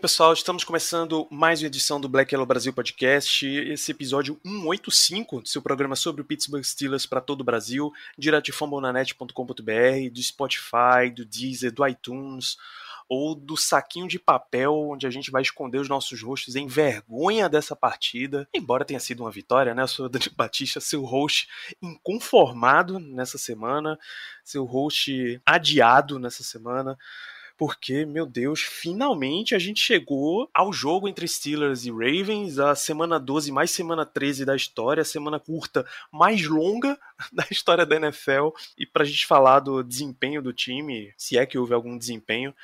pessoal, 0.00 0.32
estamos 0.32 0.64
começando 0.64 1.28
mais 1.30 1.60
uma 1.60 1.66
edição 1.66 2.00
do 2.00 2.08
Black 2.08 2.32
Yellow 2.32 2.46
Brasil 2.46 2.72
Podcast. 2.72 3.46
Esse 3.46 3.90
episódio 3.90 4.40
185 4.42 5.42
do 5.42 5.48
seu 5.48 5.60
programa 5.60 5.94
sobre 5.94 6.22
o 6.22 6.24
Pittsburgh 6.24 6.64
Steelers 6.64 7.04
para 7.04 7.20
todo 7.20 7.42
o 7.42 7.44
Brasil, 7.44 7.92
direto 8.16 8.46
de 8.46 8.52
fambonanet.com.br, 8.52 10.10
do 10.10 10.22
Spotify, 10.22 11.10
do 11.14 11.26
Deezer, 11.26 11.70
do 11.70 11.86
iTunes 11.86 12.56
ou 13.10 13.34
do 13.34 13.58
saquinho 13.58 14.08
de 14.08 14.18
papel 14.18 14.74
onde 14.74 15.06
a 15.06 15.10
gente 15.10 15.30
vai 15.30 15.42
esconder 15.42 15.78
os 15.78 15.88
nossos 15.88 16.22
rostos 16.22 16.56
em 16.56 16.66
vergonha 16.66 17.46
dessa 17.46 17.76
partida. 17.76 18.48
Embora 18.54 18.86
tenha 18.86 19.00
sido 19.00 19.22
uma 19.22 19.30
vitória, 19.30 19.74
né? 19.74 19.82
Eu 19.82 19.88
sou 19.88 20.08
Dani 20.08 20.30
Batista, 20.34 20.80
seu 20.80 21.04
host 21.04 21.46
inconformado 21.82 22.98
nessa 22.98 23.36
semana, 23.36 23.98
seu 24.42 24.64
host 24.64 25.38
adiado 25.44 26.18
nessa 26.18 26.42
semana 26.42 26.96
porque, 27.60 28.06
meu 28.06 28.24
Deus, 28.24 28.62
finalmente 28.62 29.54
a 29.54 29.58
gente 29.58 29.82
chegou 29.82 30.48
ao 30.54 30.72
jogo 30.72 31.06
entre 31.06 31.28
Steelers 31.28 31.84
e 31.84 31.90
Ravens, 31.90 32.58
a 32.58 32.74
semana 32.74 33.20
12 33.20 33.52
mais 33.52 33.70
semana 33.70 34.06
13 34.06 34.46
da 34.46 34.56
história, 34.56 35.02
a 35.02 35.04
semana 35.04 35.38
curta 35.38 35.86
mais 36.10 36.46
longa 36.46 36.98
da 37.30 37.46
história 37.50 37.84
da 37.84 37.96
NFL. 37.96 38.48
E 38.78 38.86
pra 38.86 39.04
gente 39.04 39.26
falar 39.26 39.60
do 39.60 39.82
desempenho 39.82 40.40
do 40.40 40.54
time, 40.54 41.12
se 41.18 41.36
é 41.36 41.44
que 41.44 41.58
houve 41.58 41.74
algum 41.74 41.98
desempenho, 41.98 42.54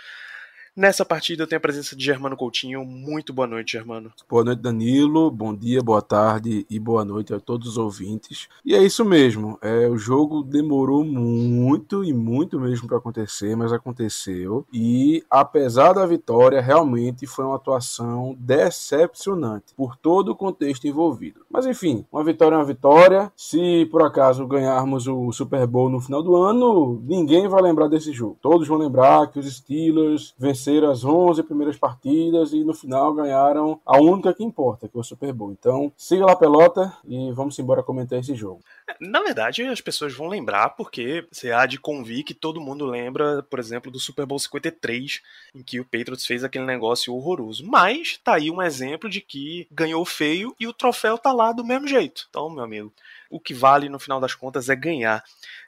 Nessa 0.77 1.07
partida 1.07 1.43
eu 1.43 1.47
tenho 1.47 1.57
a 1.57 1.61
presença 1.61 1.97
de 1.97 2.05
Germano 2.05 2.37
Coutinho. 2.37 2.85
Muito 2.85 3.33
boa 3.33 3.49
noite, 3.49 3.73
Germano. 3.73 4.13
Boa 4.29 4.45
noite, 4.45 4.61
Danilo. 4.61 5.31
Bom 5.31 5.55
dia, 5.55 5.83
boa 5.83 6.03
tarde 6.03 6.67
e 6.69 6.79
boa 6.79 7.03
noite 7.03 7.33
a 7.33 7.41
todos 7.41 7.67
os 7.67 7.79
ouvintes. 7.79 8.47
E 8.63 8.75
é 8.75 8.83
isso 8.83 9.03
mesmo. 9.03 9.59
É, 9.63 9.89
o 9.89 9.97
jogo 9.97 10.43
demorou 10.43 11.03
muito 11.03 12.05
e 12.05 12.13
muito 12.13 12.61
mesmo 12.61 12.87
para 12.87 12.99
acontecer, 12.99 13.57
mas 13.57 13.73
aconteceu. 13.73 14.67
E 14.71 15.25
apesar 15.31 15.95
da 15.95 16.05
vitória, 16.05 16.61
realmente 16.61 17.27
foi 17.27 17.47
uma 17.47 17.57
atuação 17.57 18.37
decepcionante 18.39 19.73
por 19.75 19.97
todo 19.97 20.33
o 20.33 20.37
contexto 20.37 20.87
envolvido. 20.87 21.41
Mas 21.51 21.65
enfim, 21.65 22.05
uma 22.13 22.23
vitória 22.23 22.55
é 22.55 22.59
uma 22.59 22.67
vitória. 22.67 23.33
Se 23.35 23.89
por 23.91 24.03
acaso 24.03 24.47
ganharmos 24.47 25.09
o 25.09 25.33
Super 25.33 25.67
Bowl 25.67 25.89
no 25.89 26.03
final 26.03 26.23
do 26.23 26.37
ano, 26.37 27.03
ninguém 27.03 27.49
vai 27.49 27.63
lembrar 27.63 27.89
desse 27.89 28.13
jogo. 28.13 28.37
Todos 28.43 28.69
vão 28.69 28.77
lembrar 28.77 29.29
que 29.29 29.39
os 29.39 29.51
Steelers 29.51 30.35
venceram 30.39 30.66
as 30.85 31.05
11 31.05 31.43
primeiras 31.43 31.77
partidas 31.77 32.53
e 32.53 32.65
no 32.65 32.75
final 32.75 33.15
ganharam 33.15 33.81
a 33.85 33.99
única 33.99 34.35
que 34.35 34.45
importa, 34.45 34.89
que 34.89 34.97
é 34.97 35.01
o 35.01 35.05
Super 35.05 35.33
Bowl. 35.33 35.53
Então, 35.53 35.93
siga 35.97 36.27
lá 36.27 36.37
pelota 36.37 36.93
e 37.07 37.33
vamos 37.33 37.59
embora 37.59 37.83
comentar 37.83 38.19
esse 38.19 38.35
jogo. 38.35 38.61
Na 39.01 39.21
verdade, 39.21 39.63
as 39.63 39.81
pessoas 39.81 40.15
vão 40.15 40.29
lembrar 40.29 40.71
porque 40.71 41.27
você 41.31 41.53
há 41.53 41.67
de 41.67 41.79
convir 41.79 42.25
que 42.25 42.35
todo 42.35 42.61
mundo 42.61 42.85
lembra, 42.85 43.43
por 43.43 43.59
exemplo, 43.59 43.91
do 43.91 43.99
Super 43.99 44.27
Bowl 44.27 44.39
53, 44.39 45.21
em 45.55 45.63
que 45.63 45.81
o 45.81 45.85
Patriots 45.85 46.27
fez 46.27 46.45
aquele 46.45 46.65
negócio 46.65 47.15
horroroso. 47.15 47.67
Mas 47.67 48.19
tá 48.23 48.35
aí 48.35 48.51
um 48.51 48.63
exemplo 48.63 49.09
de 49.09 49.21
que 49.21 49.67
ganhou 49.71 50.05
feio 50.05 50.55
e 50.59 50.67
o 50.67 50.73
troféu 50.73 51.19
tá 51.19 51.33
lá 51.33 51.53
do 51.53 51.65
mesmo 51.65 51.87
jeito. 51.87 52.27
Então, 52.29 52.49
meu 52.49 52.65
amigo, 52.65 52.93
o 53.31 53.41
que 53.41 53.55
vale 53.55 53.89
no 53.89 53.99
final 53.99 54.21
das 54.21 54.35
contas 54.35 54.69
é 54.69 54.77
ganhar. 54.77 55.23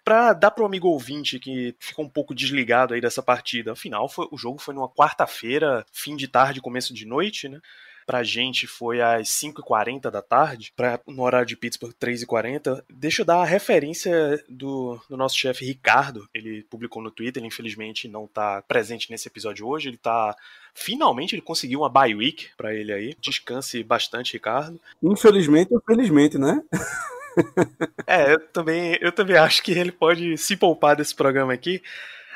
Para 0.05 0.33
dar 0.33 0.51
pro 0.51 0.65
amigo 0.65 0.89
ouvinte 0.89 1.39
que 1.39 1.75
ficou 1.79 2.05
um 2.05 2.09
pouco 2.09 2.35
desligado 2.35 2.95
aí 2.95 3.01
dessa 3.01 3.23
partida, 3.23 3.73
afinal 3.73 4.09
foi, 4.09 4.27
o 4.31 4.39
jogo 4.39 4.59
foi 4.59 4.75
numa 4.75 4.89
quarta-feira, 4.89 5.85
fim 5.93 6.17
de 6.17 6.29
tarde, 6.29 6.61
começo 6.61 6.95
de 6.95 7.07
noite, 7.07 7.49
né? 7.49 7.61
Pra 8.09 8.23
gente 8.23 8.67
foi 8.67 9.03
às 9.03 9.29
5h40 9.29 10.11
da 10.11 10.23
tarde, 10.23 10.73
pra, 10.75 10.99
no 11.07 11.23
horário 11.25 11.47
de 11.47 11.55
Pittsburgh 11.55 11.93
3h40. 12.01 12.83
Deixa 12.89 13.21
eu 13.21 13.27
dar 13.27 13.43
a 13.43 13.45
referência 13.45 14.43
do, 14.49 14.99
do 15.11 15.17
nosso 15.19 15.37
chefe 15.37 15.67
Ricardo. 15.67 16.27
Ele 16.33 16.63
publicou 16.71 17.03
no 17.03 17.11
Twitter, 17.11 17.43
ele 17.43 17.49
infelizmente 17.49 18.09
não 18.09 18.27
tá 18.27 18.63
presente 18.63 19.11
nesse 19.11 19.29
episódio 19.29 19.67
hoje. 19.67 19.91
Ele 19.91 19.99
tá. 19.99 20.35
Finalmente 20.73 21.35
ele 21.35 21.43
conseguiu 21.43 21.81
uma 21.81 21.91
bye 21.91 22.15
week 22.15 22.49
pra 22.57 22.75
ele 22.75 22.95
aí. 22.95 23.15
Descanse 23.21 23.83
bastante, 23.83 24.33
Ricardo. 24.33 24.81
Infelizmente 25.03 25.75
ou 25.75 25.83
felizmente, 25.87 26.39
né? 26.39 26.63
É, 28.07 28.33
eu 28.33 28.41
também, 28.49 28.99
eu 29.03 29.13
também 29.13 29.37
acho 29.37 29.63
que 29.63 29.73
ele 29.73 29.93
pode 29.93 30.39
se 30.39 30.57
poupar 30.57 30.97
desse 30.97 31.15
programa 31.15 31.53
aqui. 31.53 31.83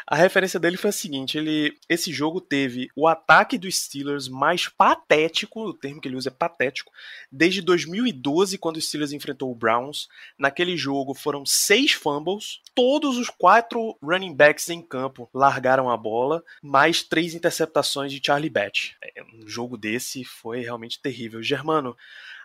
A 0.06 0.16
referência 0.16 0.60
dele 0.60 0.76
foi 0.76 0.90
a 0.90 0.92
seguinte: 0.92 1.38
ele, 1.38 1.78
esse 1.88 2.12
jogo 2.12 2.40
teve 2.40 2.90
o 2.94 3.06
ataque 3.06 3.56
dos 3.56 3.78
Steelers 3.78 4.28
mais 4.28 4.68
patético, 4.68 5.62
o 5.62 5.72
termo 5.72 6.02
que 6.02 6.08
ele 6.08 6.16
usa 6.16 6.28
é 6.28 6.32
patético, 6.32 6.92
desde 7.30 7.62
2012, 7.62 8.58
quando 8.58 8.76
os 8.76 8.86
Steelers 8.86 9.12
enfrentou 9.12 9.50
o 9.50 9.54
Browns. 9.54 10.08
Naquele 10.38 10.76
jogo 10.76 11.14
foram 11.14 11.46
seis 11.46 11.92
fumbles, 11.92 12.60
todos 12.74 13.16
os 13.16 13.30
quatro 13.30 13.96
running 14.02 14.34
backs 14.34 14.68
em 14.68 14.82
campo 14.82 15.30
largaram 15.32 15.88
a 15.88 15.96
bola, 15.96 16.42
mais 16.62 17.02
três 17.02 17.34
interceptações 17.34 18.12
de 18.12 18.20
Charlie 18.22 18.50
Batch. 18.50 18.92
É, 19.02 19.22
um 19.22 19.46
jogo 19.48 19.76
desse 19.78 20.24
foi 20.24 20.60
realmente 20.60 21.00
terrível. 21.00 21.42
Germano, 21.42 21.96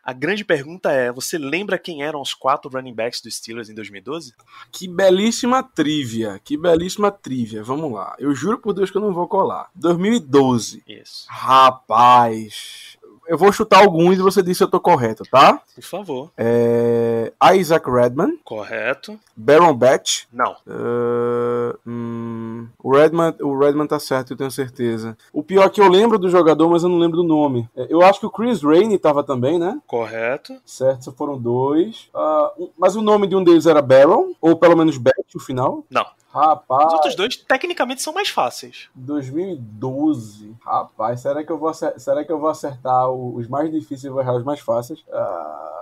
a 0.04 0.14
grande 0.14 0.44
pergunta 0.46 0.92
é: 0.92 1.12
você 1.12 1.38
lembra 1.38 1.78
quem 1.78 2.04
eram 2.04 2.22
os 2.22 2.34
quatro 2.34 2.70
running 2.72 2.94
backs 2.94 3.22
dos 3.22 3.36
Steelers 3.36 3.70
em 3.70 3.76
2012? 3.76 4.34
Que 4.72 4.88
belíssima 4.88 5.64
trivia, 5.64 6.40
que 6.44 6.58
belíssima 6.58 7.12
trivia. 7.12 7.64
Vamos 7.64 7.92
lá. 7.92 8.16
Eu 8.20 8.34
juro 8.34 8.58
por 8.58 8.74
Deus 8.74 8.92
que 8.92 8.98
eu 8.98 9.02
não 9.02 9.14
vou 9.14 9.28
colar. 9.28 9.70
2012. 9.76 10.84
Isso. 10.88 11.26
Rapaz. 11.30 12.98
Eu 13.28 13.38
vou 13.38 13.52
chutar 13.52 13.80
alguns 13.82 14.18
e 14.18 14.22
você 14.22 14.42
diz 14.42 14.58
se 14.58 14.64
eu 14.64 14.70
tô 14.70 14.80
correto, 14.80 15.24
tá? 15.30 15.62
Por 15.76 15.84
favor. 15.84 16.32
É... 16.38 17.34
Isaac 17.56 17.90
Redman, 17.90 18.38
Correto? 18.44 19.20
Baron 19.36 19.74
Batch. 19.74 20.24
Não. 20.32 20.56
Uh, 20.66 21.78
hum, 21.86 22.47
o, 22.84 22.92
Redman, 22.96 23.36
o 23.42 23.58
Redman 23.58 23.88
tá 23.88 24.00
certo, 24.00 24.32
eu 24.34 24.38
tenho 24.38 24.52
certeza. 24.52 25.18
O 25.34 25.44
pior 25.44 25.66
é 25.66 25.70
que 25.70 25.82
eu 25.82 25.88
lembro 25.90 26.18
do 26.20 26.30
jogador, 26.30 26.70
mas 26.70 26.84
eu 26.84 26.90
não 26.90 26.98
lembro 26.98 27.18
do 27.18 27.24
nome. 27.24 27.70
É, 27.76 27.88
Eu 27.90 28.02
acho 28.02 28.20
que 28.20 28.26
o 28.26 28.32
Chris 28.32 28.62
Rainey 28.62 28.98
tava 28.98 29.24
também, 29.24 29.58
né? 29.60 29.80
Correto. 29.88 30.54
Certo, 30.66 31.06
só 31.06 31.12
foram 31.12 31.38
dois. 31.38 32.10
Ah, 32.14 32.52
um- 32.58 32.70
mas 32.78 32.96
o 32.96 33.02
nome 33.02 33.28
de 33.28 33.36
um 33.36 33.44
deles 33.44 33.66
era 33.66 33.82
Baron, 33.82 34.34
ou 34.42 34.56
pelo 34.56 34.76
menos 34.78 34.98
Batch, 34.98 35.36
o 35.36 35.40
final. 35.40 35.84
Não. 35.90 36.06
Rapaz, 36.30 36.88
Os 36.88 36.94
outros 36.94 37.16
dois, 37.16 37.36
tecnicamente, 37.38 38.02
são 38.02 38.14
mais 38.14 38.30
fáceis. 38.30 38.90
2012. 38.96 40.56
Rapaz, 40.64 41.22
será 41.22 41.44
que 41.44 41.52
eu 41.52 41.58
vou 41.58 41.70
acertar, 41.70 42.00
será 42.00 42.24
que 42.24 42.32
eu 42.32 42.40
vou 42.40 42.50
acertar 42.50 43.10
os 43.10 43.48
mais 43.48 43.72
difíceis 43.72 44.04
e 44.06 44.10
vou 44.10 44.22
errar 44.22 44.36
os 44.36 44.44
mais 44.44 44.60
fáceis? 44.60 45.04
Ah, 45.12 45.77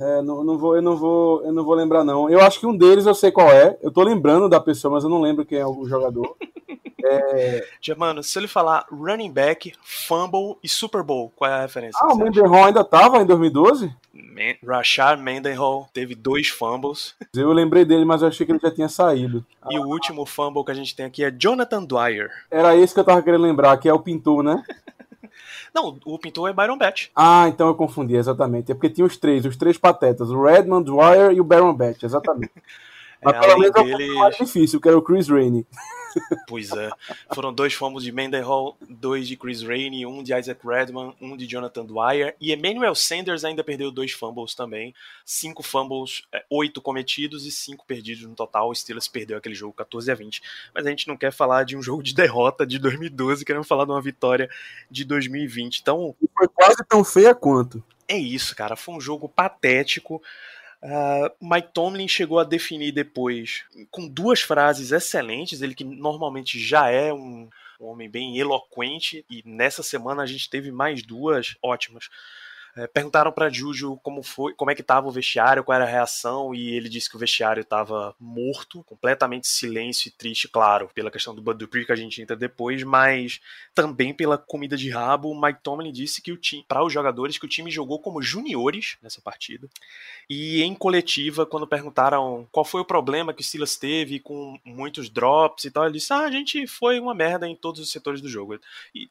é, 0.00 0.22
não, 0.22 0.42
não 0.44 0.58
vou, 0.58 0.76
eu 0.76 0.82
não 0.82 0.96
vou, 0.96 1.42
eu 1.44 1.52
não 1.52 1.64
vou 1.64 1.74
lembrar 1.74 2.04
não. 2.04 2.28
Eu 2.30 2.40
acho 2.40 2.58
que 2.60 2.66
um 2.66 2.76
deles 2.76 3.06
eu 3.06 3.14
sei 3.14 3.30
qual 3.32 3.48
é. 3.50 3.76
Eu 3.82 3.90
tô 3.90 4.02
lembrando 4.02 4.48
da 4.48 4.60
pessoa, 4.60 4.92
mas 4.94 5.04
eu 5.04 5.10
não 5.10 5.20
lembro 5.20 5.44
quem 5.44 5.58
é 5.58 5.66
o 5.66 5.86
jogador. 5.86 6.36
Germano, 7.80 8.22
se 8.22 8.38
ele 8.38 8.48
falar 8.48 8.84
running 8.90 9.30
back, 9.30 9.72
fumble 9.82 10.56
e 10.62 10.68
Super 10.68 11.02
Bowl, 11.02 11.32
qual 11.36 11.50
é 11.50 11.54
a 11.54 11.60
referência? 11.62 11.98
Ah, 12.02 12.12
o? 12.12 12.16
Menderhon 12.16 12.64
ainda 12.64 12.82
tava 12.82 13.18
em 13.18 13.26
2012? 13.26 13.92
Man- 14.12 14.56
Rashard 14.66 15.22
Mendenhall 15.22 15.88
teve 15.92 16.14
dois 16.14 16.48
fumbles. 16.48 17.14
Eu 17.34 17.52
lembrei 17.52 17.84
dele, 17.84 18.04
mas 18.04 18.22
eu 18.22 18.28
achei 18.28 18.44
que 18.44 18.52
ele 18.52 18.58
já 18.60 18.70
tinha 18.70 18.88
saído. 18.88 19.44
E 19.70 19.78
o 19.78 19.86
último 19.86 20.26
fumble 20.26 20.64
que 20.64 20.70
a 20.72 20.74
gente 20.74 20.96
tem 20.96 21.06
aqui 21.06 21.22
é 21.22 21.30
Jonathan 21.30 21.84
Dwyer. 21.84 22.28
Era 22.50 22.74
esse 22.76 22.92
que 22.92 22.98
eu 23.00 23.04
tava 23.04 23.22
querendo 23.22 23.42
lembrar, 23.42 23.76
que 23.78 23.88
é 23.88 23.92
o 23.92 24.00
pintor, 24.00 24.42
né? 24.42 24.62
Não, 25.76 25.98
o 26.06 26.18
pintor 26.18 26.48
é 26.48 26.54
Byron 26.54 26.78
Batch. 26.78 27.08
Ah, 27.14 27.44
então 27.48 27.68
eu 27.68 27.74
confundi, 27.74 28.16
exatamente. 28.16 28.72
É 28.72 28.74
porque 28.74 28.88
tinha 28.88 29.06
os 29.06 29.18
três, 29.18 29.44
os 29.44 29.58
três 29.58 29.76
patetas, 29.76 30.30
o 30.30 30.42
Redman, 30.42 30.82
Dwyer 30.82 31.32
e 31.32 31.40
o 31.40 31.44
Baron 31.44 31.74
Batch, 31.74 32.02
exatamente. 32.02 32.50
Mas 33.22 33.34
É, 33.36 33.40
pelo 33.40 33.58
menos 33.58 33.76
é 33.76 33.80
o 33.80 33.84
dele- 33.84 34.14
mais 34.14 34.36
difícil, 34.36 34.80
que 34.80 34.88
era 34.88 34.96
o 34.96 35.02
Chris 35.02 35.28
Rainey. 35.28 35.66
Pois 36.48 36.70
é. 36.70 36.90
Foram 37.34 37.52
dois 37.52 37.74
fumbles 37.74 38.04
de 38.04 38.12
Mendenhall, 38.12 38.76
dois 38.88 39.26
de 39.26 39.36
Chris 39.36 39.62
Rainey, 39.62 40.06
um 40.06 40.22
de 40.22 40.34
Isaac 40.34 40.66
Redman, 40.66 41.14
um 41.20 41.36
de 41.36 41.46
Jonathan 41.46 41.84
Dwyer. 41.84 42.34
E 42.40 42.52
Emmanuel 42.52 42.94
Sanders 42.94 43.44
ainda 43.44 43.64
perdeu 43.64 43.90
dois 43.90 44.12
fumbles 44.12 44.54
também. 44.54 44.94
Cinco 45.24 45.62
fumbles, 45.62 46.22
é, 46.32 46.44
oito 46.50 46.80
cometidos 46.80 47.46
e 47.46 47.50
cinco 47.50 47.84
perdidos 47.86 48.24
no 48.24 48.34
total. 48.34 48.70
O 48.70 48.74
Steelers 48.74 49.08
perdeu 49.08 49.36
aquele 49.36 49.54
jogo 49.54 49.72
14 49.72 50.10
a 50.10 50.14
20. 50.14 50.42
Mas 50.74 50.86
a 50.86 50.90
gente 50.90 51.08
não 51.08 51.16
quer 51.16 51.32
falar 51.32 51.64
de 51.64 51.76
um 51.76 51.82
jogo 51.82 52.02
de 52.02 52.14
derrota 52.14 52.66
de 52.66 52.78
2012, 52.78 53.44
queremos 53.44 53.66
falar 53.68 53.84
de 53.84 53.90
uma 53.90 54.00
vitória 54.02 54.48
de 54.90 55.04
2020. 55.04 55.80
Então, 55.80 56.14
Foi 56.36 56.48
quase 56.48 56.84
tão 56.88 57.04
feia 57.04 57.34
quanto. 57.34 57.82
é 58.08 58.16
isso, 58.16 58.54
cara. 58.54 58.76
Foi 58.76 58.94
um 58.94 59.00
jogo 59.00 59.28
patético. 59.28 60.22
Uh, 60.86 61.28
Mike 61.40 61.70
Tomlin 61.74 62.06
chegou 62.06 62.38
a 62.38 62.44
definir 62.44 62.92
depois 62.92 63.64
com 63.90 64.06
duas 64.06 64.40
frases 64.40 64.92
excelentes. 64.92 65.60
Ele 65.60 65.74
que 65.74 65.82
normalmente 65.82 66.60
já 66.60 66.88
é 66.88 67.12
um, 67.12 67.48
um 67.80 67.86
homem 67.86 68.08
bem 68.08 68.38
eloquente, 68.38 69.24
e 69.28 69.42
nessa 69.44 69.82
semana 69.82 70.22
a 70.22 70.26
gente 70.26 70.48
teve 70.48 70.70
mais 70.70 71.02
duas 71.02 71.56
ótimas. 71.60 72.08
É, 72.76 72.86
perguntaram 72.86 73.32
para 73.32 73.48
Juju 73.48 73.98
como 74.02 74.22
foi, 74.22 74.52
como 74.52 74.70
é 74.70 74.74
que 74.74 74.82
estava 74.82 75.08
o 75.08 75.10
vestiário, 75.10 75.64
qual 75.64 75.76
era 75.76 75.86
a 75.86 75.88
reação, 75.88 76.54
e 76.54 76.74
ele 76.74 76.90
disse 76.90 77.08
que 77.08 77.16
o 77.16 77.18
vestiário 77.18 77.62
estava 77.62 78.14
morto, 78.20 78.84
completamente 78.84 79.46
silêncio 79.46 80.08
e 80.08 80.10
triste, 80.10 80.46
claro, 80.46 80.90
pela 80.94 81.10
questão 81.10 81.34
do 81.34 81.40
Bud 81.40 81.58
Dupree 81.58 81.86
que 81.86 81.92
a 81.92 81.96
gente 81.96 82.20
entra 82.20 82.36
depois, 82.36 82.82
mas 82.82 83.40
também 83.74 84.12
pela 84.12 84.36
comida 84.36 84.76
de 84.76 84.90
rabo. 84.90 85.34
Mike 85.40 85.60
Tomlin 85.62 85.90
disse 85.90 86.20
que 86.20 86.30
o 86.30 86.36
time, 86.36 86.66
para 86.68 86.84
os 86.84 86.92
jogadores, 86.92 87.38
que 87.38 87.46
o 87.46 87.48
time 87.48 87.70
jogou 87.70 87.98
como 87.98 88.20
juniores 88.20 88.98
nessa 89.02 89.22
partida. 89.22 89.66
E 90.28 90.62
em 90.62 90.74
coletiva, 90.74 91.46
quando 91.46 91.66
perguntaram 91.66 92.46
qual 92.52 92.64
foi 92.64 92.82
o 92.82 92.84
problema 92.84 93.32
que 93.32 93.40
o 93.40 93.44
Silas 93.44 93.76
teve 93.76 94.20
com 94.20 94.58
muitos 94.62 95.08
drops 95.08 95.64
e 95.64 95.70
tal, 95.70 95.84
ele 95.84 95.94
disse: 95.94 96.12
Ah, 96.12 96.24
a 96.24 96.30
gente 96.30 96.66
foi 96.66 97.00
uma 97.00 97.14
merda 97.14 97.48
em 97.48 97.56
todos 97.56 97.80
os 97.80 97.90
setores 97.90 98.20
do 98.20 98.28
jogo. 98.28 98.60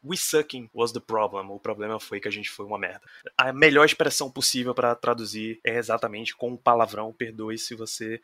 We 0.04 0.18
sucking 0.18 0.70
was 0.72 0.92
the 0.92 1.00
problem. 1.00 1.48
O 1.50 1.60
problema 1.60 2.00
foi 2.00 2.20
que 2.20 2.28
a 2.28 2.32
gente 2.32 2.50
foi 2.50 2.66
uma 2.66 2.78
merda. 2.78 3.02
Melhor 3.56 3.86
expressão 3.86 4.30
possível 4.30 4.74
para 4.74 4.96
traduzir 4.96 5.60
é 5.64 5.78
exatamente 5.78 6.36
com 6.36 6.50
um 6.52 6.58
palavrão. 6.58 7.14
Perdoe 7.14 7.58
se 7.58 7.76
você 7.76 8.22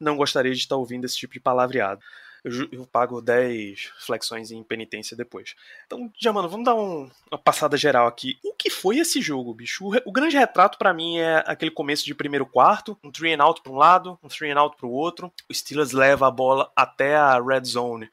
não 0.00 0.16
gostaria 0.16 0.52
de 0.52 0.60
estar 0.60 0.76
ouvindo 0.76 1.04
esse 1.04 1.16
tipo 1.16 1.34
de 1.34 1.40
palavreado. 1.40 2.00
Eu, 2.44 2.68
eu 2.70 2.86
pago 2.86 3.20
10 3.20 3.92
flexões 3.98 4.52
em 4.52 4.62
penitência 4.62 5.16
depois. 5.16 5.56
Então, 5.86 6.10
já, 6.16 6.32
mano, 6.32 6.48
vamos 6.48 6.64
dar 6.64 6.74
um, 6.74 7.10
uma 7.30 7.38
passada 7.38 7.76
geral 7.76 8.06
aqui. 8.06 8.38
O 8.44 8.54
que 8.54 8.70
foi 8.70 8.98
esse 8.98 9.20
jogo, 9.20 9.52
bicho? 9.52 9.84
O, 9.84 9.96
o 10.08 10.12
grande 10.12 10.36
retrato 10.36 10.78
para 10.78 10.94
mim 10.94 11.18
é 11.18 11.42
aquele 11.46 11.72
começo 11.72 12.04
de 12.04 12.14
primeiro 12.14 12.46
quarto, 12.46 12.96
um 13.02 13.10
three 13.10 13.34
and 13.34 13.42
out 13.42 13.60
para 13.60 13.72
um 13.72 13.76
lado, 13.76 14.18
um 14.22 14.28
three 14.28 14.50
and 14.50 14.60
out 14.60 14.76
para 14.76 14.86
o 14.86 14.92
outro. 14.92 15.32
O 15.48 15.54
Steelers 15.54 15.90
leva 15.90 16.28
a 16.28 16.30
bola 16.30 16.70
até 16.76 17.16
a 17.16 17.40
red 17.42 17.64
zone 17.64 18.08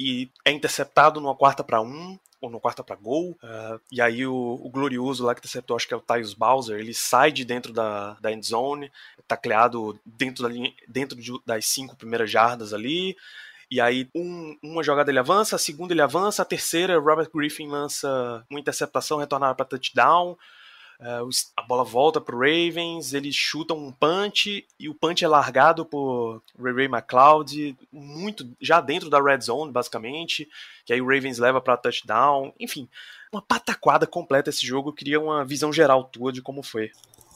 e 0.00 0.30
é 0.44 0.50
interceptado 0.50 1.20
numa 1.20 1.36
quarta 1.36 1.62
para 1.62 1.80
um 1.80 2.18
ou 2.40 2.50
no 2.50 2.60
quarta 2.60 2.84
para 2.84 2.96
gol. 2.96 3.38
Uh, 3.42 3.80
e 3.90 4.00
aí 4.00 4.26
o, 4.26 4.60
o, 4.62 4.70
glorioso 4.70 5.24
lá 5.24 5.34
que 5.34 5.40
interceptou, 5.40 5.76
acho 5.76 5.86
que 5.86 5.94
é 5.94 5.96
o 5.96 6.00
Tyus 6.00 6.34
Bowser, 6.34 6.78
ele 6.78 6.94
sai 6.94 7.32
de 7.32 7.44
dentro 7.44 7.72
da, 7.72 8.14
da 8.20 8.32
end 8.32 8.46
zone, 8.46 8.90
tacleado 9.26 9.98
dentro, 10.04 10.42
da 10.42 10.48
linha, 10.48 10.72
dentro 10.86 11.18
de, 11.20 11.32
das 11.44 11.66
cinco 11.66 11.96
primeiras 11.96 12.30
jardas 12.30 12.72
ali. 12.72 13.16
E 13.70 13.80
aí, 13.80 14.08
um, 14.14 14.56
uma 14.62 14.82
jogada 14.82 15.10
ele 15.10 15.18
avança, 15.18 15.56
a 15.56 15.58
segunda 15.58 15.92
ele 15.92 16.00
avança, 16.00 16.40
a 16.40 16.44
terceira, 16.44 16.98
Robert 16.98 17.28
Griffin 17.32 17.68
lança 17.68 18.44
uma 18.48 18.58
interceptação 18.58 19.18
retornada 19.18 19.54
para 19.54 19.66
touchdown. 19.66 20.36
Uh, 21.00 21.30
a 21.56 21.62
bola 21.62 21.84
volta 21.84 22.20
pro 22.20 22.38
Ravens, 22.38 23.14
eles 23.14 23.34
chutam 23.34 23.76
um 23.76 23.92
punch 23.92 24.66
e 24.80 24.88
o 24.88 24.94
punch 24.94 25.24
é 25.24 25.28
largado 25.28 25.84
por 25.84 26.42
Ray 26.60 26.74
Ray 26.74 26.84
McLeod, 26.86 27.76
muito 27.92 28.48
já 28.60 28.80
dentro 28.80 29.08
da 29.08 29.22
red 29.22 29.40
zone, 29.40 29.70
basicamente. 29.70 30.48
Que 30.84 30.92
aí 30.92 31.00
o 31.00 31.06
Ravens 31.06 31.38
leva 31.38 31.60
para 31.60 31.76
touchdown. 31.76 32.52
Enfim, 32.58 32.88
uma 33.32 33.40
pataquada 33.40 34.06
completa 34.06 34.50
esse 34.50 34.66
jogo. 34.66 34.90
Eu 34.90 34.94
queria 34.94 35.20
uma 35.20 35.44
visão 35.44 35.72
geral 35.72 36.04
tua 36.04 36.32
de 36.32 36.42
como 36.42 36.64
foi. 36.64 36.90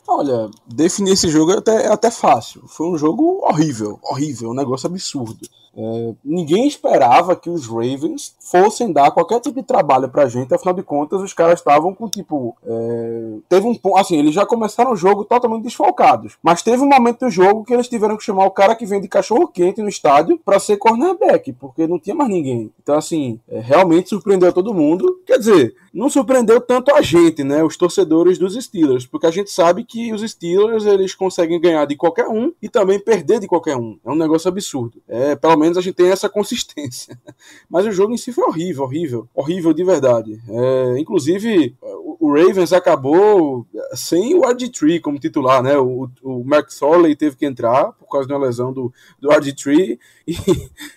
Olha, 0.08 0.50
definir 0.66 1.12
esse 1.12 1.28
jogo 1.28 1.52
é 1.52 1.58
até, 1.58 1.86
é 1.86 1.92
até 1.92 2.10
fácil. 2.10 2.66
Foi 2.66 2.88
um 2.88 2.98
jogo 2.98 3.46
horrível, 3.46 4.00
horrível, 4.02 4.50
um 4.50 4.54
negócio 4.54 4.88
absurdo. 4.88 5.46
É, 5.76 6.14
ninguém 6.24 6.66
esperava 6.66 7.34
que 7.34 7.48
os 7.48 7.66
Ravens 7.66 8.34
fossem 8.38 8.92
dar 8.92 9.10
qualquer 9.10 9.40
tipo 9.40 9.60
de 9.60 9.66
trabalho 9.66 10.08
pra 10.08 10.28
gente, 10.28 10.54
afinal 10.54 10.74
de 10.74 10.82
contas, 10.82 11.20
os 11.20 11.32
caras 11.32 11.58
estavam 11.58 11.94
com 11.94 12.08
tipo. 12.08 12.54
É, 12.64 13.34
teve 13.48 13.66
um 13.66 13.74
ponto. 13.74 13.96
Assim, 13.96 14.18
eles 14.18 14.34
já 14.34 14.44
começaram 14.44 14.92
o 14.92 14.96
jogo 14.96 15.24
totalmente 15.24 15.62
desfalcados. 15.62 16.36
Mas 16.42 16.62
teve 16.62 16.82
um 16.82 16.88
momento 16.88 17.20
do 17.20 17.30
jogo 17.30 17.64
que 17.64 17.72
eles 17.72 17.88
tiveram 17.88 18.16
que 18.16 18.24
chamar 18.24 18.46
o 18.46 18.50
cara 18.50 18.74
que 18.74 18.86
vende 18.86 19.08
cachorro 19.08 19.48
quente 19.48 19.82
no 19.82 19.88
estádio 19.88 20.38
para 20.44 20.60
ser 20.60 20.76
cornerback, 20.76 21.52
porque 21.54 21.86
não 21.86 21.98
tinha 21.98 22.14
mais 22.14 22.30
ninguém. 22.30 22.70
Então, 22.82 22.96
assim, 22.96 23.40
é, 23.48 23.60
realmente 23.60 24.10
surpreendeu 24.10 24.52
todo 24.52 24.74
mundo. 24.74 25.20
Quer 25.26 25.38
dizer, 25.38 25.74
não 25.92 26.08
surpreendeu 26.08 26.60
tanto 26.60 26.94
a 26.94 27.00
gente, 27.02 27.44
né? 27.44 27.62
Os 27.62 27.76
torcedores 27.76 28.38
dos 28.38 28.54
Steelers, 28.54 29.06
porque 29.06 29.26
a 29.26 29.30
gente 29.30 29.50
sabe 29.50 29.84
que 29.84 30.12
os 30.12 30.22
Steelers 30.22 30.86
eles 30.86 31.14
conseguem 31.14 31.60
ganhar 31.60 31.84
de 31.86 31.96
qualquer 31.96 32.26
um 32.28 32.52
e 32.62 32.68
também 32.68 32.98
perder 32.98 33.40
de 33.40 33.46
qualquer 33.46 33.76
um. 33.76 33.98
É 34.04 34.10
um 34.10 34.16
negócio 34.16 34.48
absurdo. 34.48 35.00
É, 35.08 35.36
pelo 35.36 35.56
menos 35.62 35.78
a 35.78 35.80
gente 35.80 35.94
tem 35.94 36.10
essa 36.10 36.28
consistência. 36.28 37.18
Mas 37.68 37.86
o 37.86 37.92
jogo 37.92 38.12
em 38.12 38.18
si 38.18 38.32
foi 38.32 38.44
horrível, 38.44 38.84
horrível, 38.84 39.28
horrível 39.34 39.72
de 39.72 39.84
verdade. 39.84 40.42
É, 40.48 40.98
inclusive, 40.98 41.76
o 42.20 42.32
Ravens 42.32 42.72
acabou 42.72 43.66
sem 43.94 44.34
o 44.34 44.42
RG3 44.42 45.00
como 45.00 45.18
titular, 45.18 45.62
né? 45.62 45.76
O, 45.78 46.08
o 46.22 46.44
Soley 46.68 47.16
teve 47.16 47.36
que 47.36 47.46
entrar 47.46 47.92
por 47.92 48.08
causa 48.08 48.28
de 48.28 48.32
uma 48.32 48.44
lesão 48.44 48.72
do, 48.72 48.92
do 49.18 49.28
RG3 49.28 49.98
e, 50.26 50.36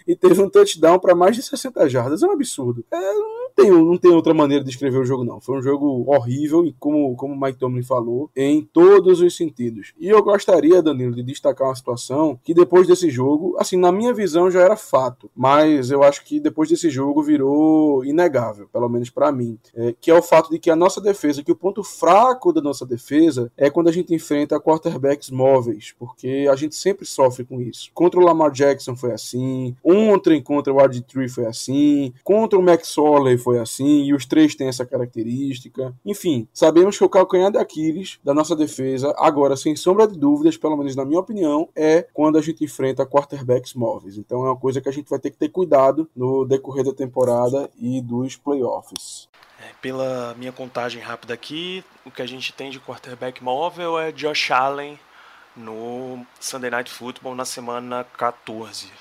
e 0.08 0.16
teve 0.16 0.42
um 0.42 0.50
touchdown 0.50 1.00
para 1.00 1.16
mais 1.16 1.36
de 1.36 1.42
60 1.42 1.90
jardas. 1.90 2.22
É 2.22 2.28
um 2.28 2.32
absurdo. 2.32 2.86
É, 2.92 2.98
não, 2.98 3.45
tem, 3.56 3.72
não 3.72 3.98
tem 3.98 4.12
outra 4.12 4.34
maneira 4.34 4.64
de 4.64 4.70
escrever 4.70 5.00
o 5.00 5.06
jogo, 5.06 5.24
não. 5.24 5.40
Foi 5.40 5.58
um 5.58 5.62
jogo 5.62 6.04
horrível 6.08 6.66
e, 6.66 6.74
como, 6.74 7.16
como 7.16 7.34
o 7.34 7.40
Mike 7.40 7.58
Tomlin 7.58 7.84
falou, 7.84 8.30
em 8.36 8.62
todos 8.62 9.22
os 9.22 9.36
sentidos. 9.36 9.94
E 9.98 10.10
eu 10.10 10.22
gostaria, 10.22 10.82
Danilo, 10.82 11.16
de 11.16 11.24
destacar 11.24 11.70
uma 11.70 11.76
situação 11.76 12.38
que 12.44 12.54
depois 12.54 12.88
desse 12.88 13.10
jogo, 13.10 13.56
assim, 13.58 13.78
na 13.78 13.92
minha 13.92 14.14
visão 14.14 14.52
já 14.52 14.62
era 14.62 14.76
fato, 14.76 15.32
mas 15.36 15.90
eu 15.90 16.04
acho 16.04 16.24
que 16.26 16.40
depois 16.40 16.70
desse 16.70 16.90
jogo 16.90 17.24
virou 17.24 18.04
inegável, 18.04 18.68
pelo 18.72 18.90
menos 18.90 19.10
para 19.10 19.32
mim, 19.32 19.58
é, 19.74 19.96
que 20.00 20.12
é 20.12 20.14
o 20.14 20.22
fato 20.22 20.50
de 20.50 20.60
que 20.60 20.70
a 20.70 20.76
nossa 20.76 21.00
defesa, 21.00 21.44
que 21.44 21.52
o 21.52 21.56
ponto 21.56 21.84
fraco 21.84 22.52
da 22.52 22.62
nossa 22.62 22.86
defesa 22.86 23.52
é 23.56 23.70
quando 23.70 23.88
a 23.88 23.92
gente 23.92 24.14
enfrenta 24.14 24.60
quarterbacks 24.60 25.30
móveis, 25.30 25.94
porque 25.98 26.48
a 26.52 26.56
gente 26.56 26.76
sempre 26.76 27.06
sofre 27.06 27.46
com 27.46 27.62
isso. 27.62 27.90
Contra 27.94 28.20
o 28.20 28.24
Lamar 28.24 28.52
Jackson 28.52 28.96
foi 28.96 29.14
assim, 29.14 29.76
ontem 29.84 30.42
contra 30.42 30.74
o 30.74 30.78
RG3 30.78 31.30
foi 31.30 31.46
assim, 31.46 32.14
contra 32.24 32.60
o 32.60 32.62
Max 32.62 32.90
Soley 32.90 33.38
foi 33.46 33.60
assim, 33.60 34.06
e 34.06 34.14
os 34.16 34.26
três 34.26 34.56
têm 34.56 34.68
essa 34.68 34.84
característica. 34.84 35.94
Enfim, 36.04 36.48
sabemos 36.52 36.98
que 36.98 37.04
o 37.04 37.10
calcanhar 37.10 37.52
de 37.52 37.60
Aquiles 37.60 38.18
da 38.24 38.34
nossa 38.34 38.56
defesa, 38.56 39.14
agora 39.20 39.56
sem 39.56 39.76
sombra 39.76 40.08
de 40.08 40.18
dúvidas, 40.18 40.58
pelo 40.58 40.76
menos 40.76 40.96
na 40.96 41.06
minha 41.06 41.20
opinião, 41.20 41.70
é 41.76 42.02
quando 42.12 42.40
a 42.40 42.42
gente 42.42 42.64
enfrenta 42.64 43.06
quarterbacks 43.06 43.76
móveis. 43.76 44.18
Então 44.18 44.44
é 44.44 44.50
uma 44.50 44.58
coisa 44.58 44.82
que 44.82 44.90
a 44.90 44.92
gente 44.92 45.08
vai 45.08 45.20
ter 45.20 45.30
que 45.30 45.38
ter 45.38 45.50
cuidado 45.50 46.10
no 46.16 46.44
decorrer 46.44 46.84
da 46.84 46.92
temporada 46.92 47.70
e 47.80 48.02
dos 48.02 48.36
playoffs. 48.36 49.30
É, 49.62 49.70
pela 49.80 50.34
minha 50.40 50.52
contagem 50.52 51.00
rápida 51.00 51.36
aqui, 51.36 51.84
o 52.04 52.10
que 52.10 52.24
a 52.24 52.28
gente 52.28 52.52
tem 52.52 52.72
de 52.72 52.80
quarterback 52.80 53.44
móvel 53.44 54.00
é 54.00 54.12
Josh 54.12 54.50
Allen 54.50 55.00
no 55.56 56.26
Sunday 56.40 56.72
Night 56.72 56.90
Football 56.90 57.36
na 57.36 57.46
semana 57.46 58.04
14. 58.18 58.92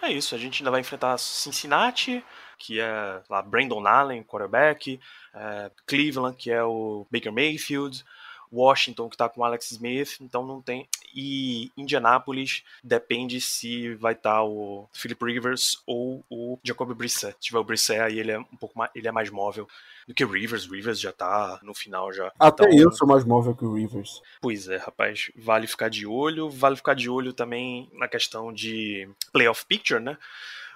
É 0.00 0.12
isso, 0.12 0.36
a 0.36 0.38
gente 0.38 0.62
ainda 0.62 0.70
vai 0.70 0.80
enfrentar 0.80 1.18
Cincinnati, 1.18 2.24
que 2.58 2.80
é 2.80 3.22
lá 3.28 3.42
Brandon 3.42 3.86
Allen, 3.86 4.22
quarterback, 4.22 5.00
é, 5.34 5.70
Cleveland, 5.86 6.36
que 6.36 6.50
é 6.50 6.62
o 6.62 7.06
Baker 7.10 7.32
Mayfield, 7.32 8.04
Washington, 8.52 9.08
que 9.08 9.14
está 9.14 9.28
com 9.28 9.42
Alex 9.42 9.72
Smith, 9.72 10.18
então 10.20 10.46
não 10.46 10.60
tem. 10.60 10.86
E 11.14 11.72
Indianapolis 11.76 12.62
depende 12.84 13.40
se 13.40 13.94
vai 13.94 14.12
estar 14.12 14.34
tá 14.34 14.44
o 14.44 14.88
Philip 14.92 15.24
Rivers 15.24 15.82
ou 15.86 16.22
o 16.28 16.58
Jacoby 16.62 16.94
Brissett. 16.94 17.34
Se 17.34 17.48
tiver 17.48 17.58
o 17.58 17.64
Brissett, 17.64 18.00
aí 18.00 18.18
ele 18.18 18.30
é 18.30 18.38
um 18.38 18.56
pouco 18.60 18.78
mais, 18.78 18.90
ele 18.94 19.08
é 19.08 19.12
mais 19.12 19.30
móvel 19.30 19.66
do 20.06 20.14
que 20.14 20.24
o 20.24 20.28
Rivers. 20.28 20.66
Rivers 20.66 21.00
já 21.00 21.12
tá 21.12 21.58
no 21.62 21.74
final 21.74 22.12
já. 22.12 22.30
Até 22.38 22.64
então, 22.64 22.78
eu 22.78 22.92
sou 22.92 23.08
mais 23.08 23.24
móvel 23.24 23.54
que 23.54 23.64
o 23.64 23.74
Rivers. 23.74 24.20
Pois 24.40 24.68
é, 24.68 24.76
rapaz. 24.76 25.30
Vale 25.34 25.66
ficar 25.66 25.88
de 25.88 26.06
olho. 26.06 26.50
Vale 26.50 26.76
ficar 26.76 26.94
de 26.94 27.08
olho 27.08 27.32
também 27.32 27.90
na 27.94 28.06
questão 28.06 28.52
de 28.52 29.08
playoff 29.32 29.64
picture, 29.64 30.00
né? 30.00 30.18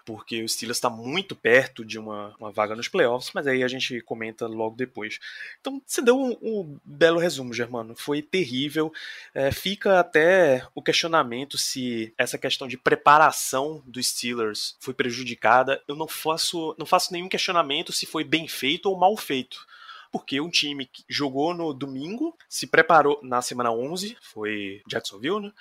Porque 0.06 0.40
o 0.40 0.48
Steelers 0.48 0.78
está 0.78 0.88
muito 0.88 1.34
perto 1.34 1.84
de 1.84 1.98
uma, 1.98 2.32
uma, 2.38 2.52
vaga 2.52 2.76
nos 2.76 2.86
playoffs, 2.86 3.32
mas 3.34 3.44
aí 3.48 3.64
a 3.64 3.68
gente 3.68 4.00
comenta 4.02 4.46
logo 4.46 4.76
depois. 4.76 5.18
Então, 5.60 5.82
você 5.84 6.00
deu 6.00 6.16
um, 6.16 6.38
um 6.40 6.78
belo 6.84 7.18
resumo, 7.18 7.52
Germano. 7.52 7.94
Foi 7.96 8.22
terrível. 8.22 8.92
É, 9.34 9.50
fica 9.50 9.98
até 9.98 10.64
o 10.76 10.80
questionamento 10.80 11.58
se 11.58 12.14
essa 12.16 12.38
questão 12.38 12.68
de 12.68 12.78
preparação 12.78 13.82
dos 13.84 14.06
Steelers 14.06 14.76
foi 14.78 14.94
prejudicada. 14.94 15.82
Eu 15.88 15.96
não 15.96 16.06
faço, 16.06 16.74
não 16.78 16.86
faço 16.86 17.12
nenhum 17.12 17.28
questionamento 17.28 17.92
se 17.92 18.06
foi 18.06 18.22
bem 18.22 18.46
feito 18.46 18.88
ou 18.88 18.96
mal 18.96 19.16
feito 19.16 19.66
porque 20.12 20.40
um 20.40 20.48
time 20.48 20.86
que 20.86 21.04
jogou 21.06 21.52
no 21.52 21.74
domingo, 21.74 22.34
se 22.48 22.66
preparou 22.66 23.20
na 23.22 23.42
semana 23.42 23.70
11, 23.70 24.16
foi 24.22 24.80
Jacksonville, 24.86 25.40
né? 25.40 25.52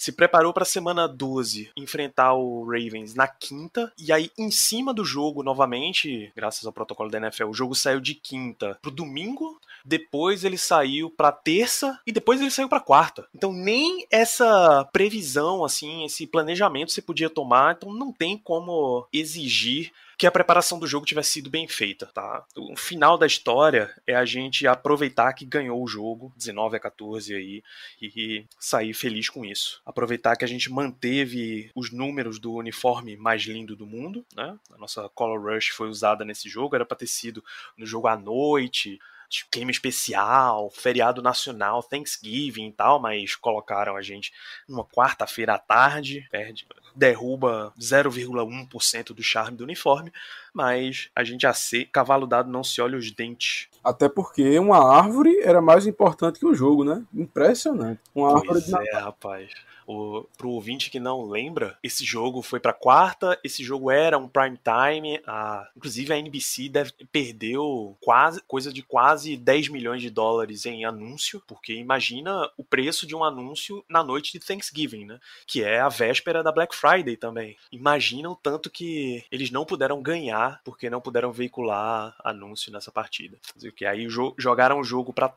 Se 0.00 0.12
preparou 0.12 0.50
para 0.50 0.62
a 0.62 0.66
semana 0.66 1.06
12 1.06 1.70
enfrentar 1.76 2.32
o 2.32 2.64
Ravens 2.64 3.14
na 3.14 3.28
quinta, 3.28 3.92
e 3.98 4.10
aí 4.10 4.30
em 4.38 4.50
cima 4.50 4.94
do 4.94 5.04
jogo, 5.04 5.42
novamente, 5.42 6.32
graças 6.34 6.64
ao 6.64 6.72
protocolo 6.72 7.10
da 7.10 7.18
NFL, 7.18 7.50
o 7.50 7.54
jogo 7.54 7.74
saiu 7.74 8.00
de 8.00 8.14
quinta 8.14 8.78
pro 8.80 8.90
domingo, 8.90 9.60
depois 9.84 10.42
ele 10.42 10.56
saiu 10.56 11.10
para 11.10 11.30
terça 11.30 12.00
e 12.06 12.12
depois 12.12 12.40
ele 12.40 12.50
saiu 12.50 12.68
para 12.68 12.80
quarta. 12.80 13.28
Então 13.34 13.52
nem 13.52 14.06
essa 14.10 14.88
previsão, 14.90 15.62
assim, 15.62 16.06
esse 16.06 16.26
planejamento 16.26 16.92
você 16.92 17.02
podia 17.02 17.28
tomar, 17.28 17.76
então 17.76 17.92
não 17.92 18.10
tem 18.10 18.38
como 18.38 19.06
exigir 19.12 19.92
que 20.20 20.26
a 20.26 20.30
preparação 20.30 20.78
do 20.78 20.86
jogo 20.86 21.06
tivesse 21.06 21.30
sido 21.30 21.48
bem 21.48 21.66
feita, 21.66 22.04
tá? 22.12 22.44
O 22.54 22.76
final 22.76 23.16
da 23.16 23.26
história 23.26 23.90
é 24.06 24.14
a 24.14 24.26
gente 24.26 24.66
aproveitar 24.66 25.32
que 25.32 25.46
ganhou 25.46 25.82
o 25.82 25.88
jogo, 25.88 26.30
19 26.36 26.76
a 26.76 26.78
14 26.78 27.34
aí, 27.34 27.62
e 28.02 28.44
sair 28.58 28.92
feliz 28.92 29.30
com 29.30 29.46
isso. 29.46 29.80
Aproveitar 29.82 30.36
que 30.36 30.44
a 30.44 30.46
gente 30.46 30.70
manteve 30.70 31.70
os 31.74 31.90
números 31.90 32.38
do 32.38 32.52
uniforme 32.52 33.16
mais 33.16 33.44
lindo 33.44 33.74
do 33.74 33.86
mundo, 33.86 34.22
né? 34.36 34.58
A 34.70 34.76
nossa 34.76 35.08
Color 35.08 35.54
Rush 35.54 35.68
foi 35.68 35.88
usada 35.88 36.22
nesse 36.22 36.50
jogo, 36.50 36.74
era 36.74 36.84
para 36.84 36.98
ter 36.98 37.06
sido 37.06 37.42
no 37.74 37.86
jogo 37.86 38.06
à 38.06 38.14
noite, 38.14 39.00
clima 39.50 39.70
especial, 39.70 40.70
feriado 40.70 41.22
nacional, 41.22 41.82
Thanksgiving 41.82 42.68
e 42.68 42.72
tal, 42.72 43.00
mas 43.00 43.36
colocaram 43.36 43.96
a 43.96 44.02
gente 44.02 44.32
numa 44.68 44.84
quarta-feira 44.84 45.54
à 45.54 45.58
tarde, 45.58 46.26
perde, 46.30 46.66
derruba 46.94 47.72
0,1% 47.78 49.14
do 49.14 49.22
charme 49.22 49.56
do 49.56 49.64
uniforme, 49.64 50.12
mas 50.52 51.10
a 51.14 51.22
gente 51.22 51.46
ser 51.54 51.86
cavalo 51.86 52.26
dado 52.26 52.50
não 52.50 52.64
se 52.64 52.80
olha 52.80 52.98
os 52.98 53.10
dentes. 53.10 53.68
Até 53.82 54.08
porque 54.08 54.58
uma 54.58 54.94
árvore 54.94 55.40
era 55.40 55.60
mais 55.60 55.86
importante 55.86 56.38
que 56.38 56.46
o 56.46 56.54
jogo, 56.54 56.84
né? 56.84 57.02
Impressionante. 57.14 58.00
Uma 58.14 58.32
pois 58.32 58.42
árvore 58.42 58.64
de 58.64 58.88
é, 58.88 58.98
rapaz. 58.98 59.50
O, 59.90 60.24
pro 60.38 60.50
ouvinte 60.50 60.88
que 60.88 61.00
não 61.00 61.28
lembra, 61.28 61.76
esse 61.82 62.04
jogo 62.04 62.42
foi 62.42 62.60
pra 62.60 62.72
quarta, 62.72 63.36
esse 63.42 63.64
jogo 63.64 63.90
era 63.90 64.16
um 64.16 64.28
prime 64.28 64.56
time, 64.56 65.20
a, 65.26 65.68
inclusive 65.76 66.12
a 66.12 66.16
NBC 66.16 66.68
deve, 66.68 66.92
perdeu 67.10 67.96
quase, 68.00 68.40
coisa 68.42 68.72
de 68.72 68.82
quase 68.82 69.36
10 69.36 69.68
milhões 69.68 70.00
de 70.00 70.08
dólares 70.08 70.64
em 70.64 70.84
anúncio, 70.84 71.42
porque 71.44 71.74
imagina 71.74 72.48
o 72.56 72.62
preço 72.62 73.04
de 73.04 73.16
um 73.16 73.24
anúncio 73.24 73.84
na 73.88 74.04
noite 74.04 74.32
de 74.32 74.38
Thanksgiving, 74.38 75.06
né? 75.06 75.18
Que 75.44 75.64
é 75.64 75.80
a 75.80 75.88
véspera 75.88 76.40
da 76.40 76.52
Black 76.52 76.72
Friday 76.72 77.16
também. 77.16 77.56
Imagina 77.72 78.30
o 78.30 78.36
tanto 78.36 78.70
que 78.70 79.24
eles 79.30 79.50
não 79.50 79.64
puderam 79.64 80.00
ganhar 80.00 80.60
porque 80.64 80.88
não 80.88 81.00
puderam 81.00 81.32
veicular 81.32 82.14
anúncio 82.22 82.70
nessa 82.70 82.92
partida. 82.92 83.38
Que 83.74 83.84
aí 83.84 84.06
jogaram 84.38 84.78
o 84.78 84.84
jogo 84.84 85.12
para 85.12 85.28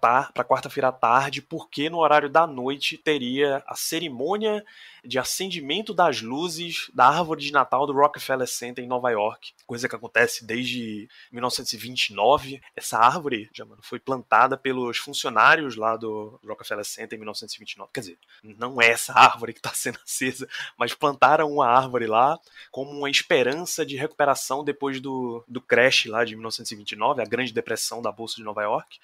quarta-feira 0.44 0.90
à 0.90 0.92
tarde, 0.92 1.42
porque 1.42 1.90
no 1.90 1.98
horário 2.00 2.30
da 2.30 2.46
noite 2.46 3.00
teria 3.00 3.64
a 3.66 3.76
cerimônia 3.76 4.43
cerimônia 4.44 4.66
de 5.06 5.20
acendimento 5.20 5.94
das 5.94 6.22
luzes 6.22 6.90
da 6.94 7.08
árvore 7.08 7.42
de 7.42 7.52
Natal 7.52 7.86
do 7.86 7.94
Rockefeller 7.94 8.48
Center 8.48 8.84
em 8.84 8.88
Nova 8.88 9.10
York, 9.10 9.54
coisa 9.66 9.90
que 9.90 9.96
acontece 9.96 10.46
desde 10.46 11.10
1929. 11.32 12.62
Essa 12.76 12.98
árvore 12.98 13.50
já 13.54 13.66
mano, 13.66 13.82
foi 13.84 14.00
plantada 14.00 14.58
pelos 14.58 14.98
funcionários 14.98 15.76
lá 15.76 15.98
do 15.98 16.40
Rockefeller 16.46 16.86
Center 16.86 17.18
em 17.18 17.20
1929. 17.20 17.92
Quer 17.94 18.00
dizer, 18.00 18.18
não 18.44 18.82
é 18.82 18.92
essa 18.92 19.14
árvore 19.14 19.54
que 19.54 19.60
está 19.60 19.74
sendo 19.74 20.00
acesa, 20.04 20.48
mas 20.78 20.94
plantaram 20.94 21.52
uma 21.52 21.68
árvore 21.68 22.08
lá 22.08 22.40
como 22.72 22.92
uma 22.92 23.10
esperança 23.10 23.86
de 23.86 23.98
recuperação 23.98 24.64
depois 24.64 25.00
do, 25.00 25.44
do 25.48 25.62
crash 25.62 26.06
lá 26.06 26.24
de 26.24 26.36
1929, 26.36 27.22
a 27.22 27.26
Grande 27.26 27.54
Depressão 27.54 28.02
da 28.02 28.12
Bolsa 28.12 28.36
de 28.36 28.44
Nova 28.44 28.62
York. 28.62 29.00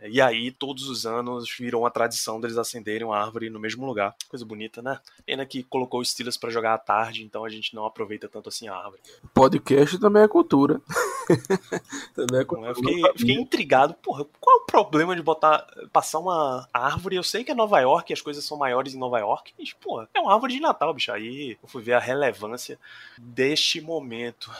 E 0.00 0.20
aí, 0.20 0.50
todos 0.50 0.88
os 0.88 1.06
anos, 1.06 1.48
virou 1.56 1.82
uma 1.82 1.90
tradição 1.90 2.40
deles 2.40 2.58
acenderem 2.58 3.06
uma 3.06 3.18
árvore 3.18 3.50
no 3.50 3.60
mesmo 3.60 3.86
lugar. 3.86 4.14
Coisa 4.28 4.44
bonita, 4.44 4.82
né? 4.82 4.98
Pena 5.24 5.46
que 5.46 5.62
colocou 5.62 6.00
os 6.00 6.10
Steelers 6.10 6.36
para 6.36 6.50
jogar 6.50 6.74
à 6.74 6.78
tarde, 6.78 7.22
então 7.22 7.44
a 7.44 7.48
gente 7.48 7.74
não 7.74 7.84
aproveita 7.84 8.28
tanto 8.28 8.48
assim 8.48 8.68
a 8.68 8.74
árvore. 8.74 9.00
Podcast 9.34 9.98
também 9.98 10.22
é 10.22 10.28
cultura. 10.28 10.80
também 12.14 12.40
é 12.40 12.44
cultura. 12.44 12.70
Eu 12.70 12.74
fiquei, 12.74 13.02
fiquei, 13.16 13.34
intrigado. 13.34 13.94
Porra, 13.94 14.24
qual 14.40 14.58
é 14.58 14.60
o 14.60 14.66
problema 14.66 15.14
de 15.14 15.22
botar, 15.22 15.66
passar 15.92 16.18
uma 16.18 16.68
árvore? 16.72 17.16
Eu 17.16 17.22
sei 17.22 17.44
que 17.44 17.50
é 17.50 17.54
Nova 17.54 17.78
York 17.80 18.12
e 18.12 18.14
as 18.14 18.20
coisas 18.20 18.44
são 18.44 18.56
maiores 18.56 18.94
em 18.94 18.98
Nova 18.98 19.18
York, 19.18 19.52
mas, 19.58 19.72
porra, 19.72 20.08
é 20.14 20.20
uma 20.20 20.32
árvore 20.32 20.54
de 20.54 20.60
Natal, 20.60 20.92
bicho. 20.92 21.12
Aí 21.12 21.56
eu 21.62 21.68
fui 21.68 21.82
ver 21.82 21.94
a 21.94 22.00
relevância 22.00 22.78
deste 23.18 23.80
momento. 23.80 24.50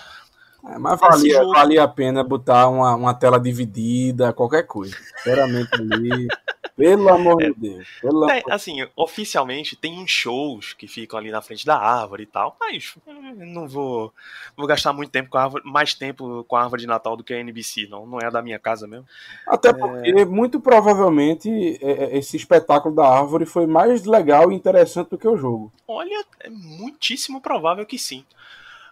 É, 0.64 0.78
mas 0.78 0.98
valia, 0.98 1.38
jogo... 1.38 1.52
valia 1.52 1.82
a 1.82 1.88
pena 1.88 2.22
botar 2.22 2.68
uma, 2.68 2.94
uma 2.94 3.14
tela 3.14 3.38
dividida, 3.38 4.32
qualquer 4.32 4.64
coisa. 4.64 4.96
Sinceramente 5.16 5.70
ali. 5.74 6.28
Pelo 6.74 7.10
amor 7.10 7.42
é, 7.42 7.50
de 7.50 7.54
Deus. 7.54 7.88
Pelo 8.00 8.30
é, 8.30 8.40
amor... 8.40 8.52
Assim, 8.52 8.76
oficialmente 8.96 9.76
tem 9.76 9.98
uns 9.98 10.10
shows 10.10 10.72
que 10.72 10.88
ficam 10.88 11.18
ali 11.18 11.30
na 11.30 11.42
frente 11.42 11.66
da 11.66 11.76
árvore 11.76 12.22
e 12.22 12.26
tal, 12.26 12.56
mas 12.58 12.94
não 13.36 13.68
vou, 13.68 14.12
vou 14.56 14.66
gastar 14.66 14.92
muito 14.92 15.10
tempo 15.10 15.28
com 15.28 15.36
a 15.36 15.42
árvore, 15.42 15.62
mais 15.66 15.94
tempo 15.94 16.44
com 16.44 16.56
a 16.56 16.62
árvore 16.62 16.82
de 16.82 16.88
Natal 16.88 17.16
do 17.16 17.22
que 17.22 17.34
a 17.34 17.38
NBC, 17.38 17.88
não. 17.90 18.06
Não 18.06 18.18
é 18.18 18.30
da 18.30 18.40
minha 18.40 18.58
casa 18.58 18.86
mesmo. 18.86 19.06
Até 19.46 19.68
é... 19.68 19.72
porque, 19.72 20.24
muito 20.24 20.60
provavelmente, 20.60 21.78
é, 21.82 22.04
é, 22.04 22.18
esse 22.18 22.36
espetáculo 22.36 22.94
da 22.94 23.06
árvore 23.06 23.44
foi 23.44 23.66
mais 23.66 24.04
legal 24.04 24.50
e 24.50 24.54
interessante 24.54 25.10
do 25.10 25.18
que 25.18 25.28
o 25.28 25.36
jogo. 25.36 25.72
Olha, 25.86 26.24
é 26.40 26.48
muitíssimo 26.48 27.40
provável 27.40 27.84
que 27.84 27.98
sim. 27.98 28.24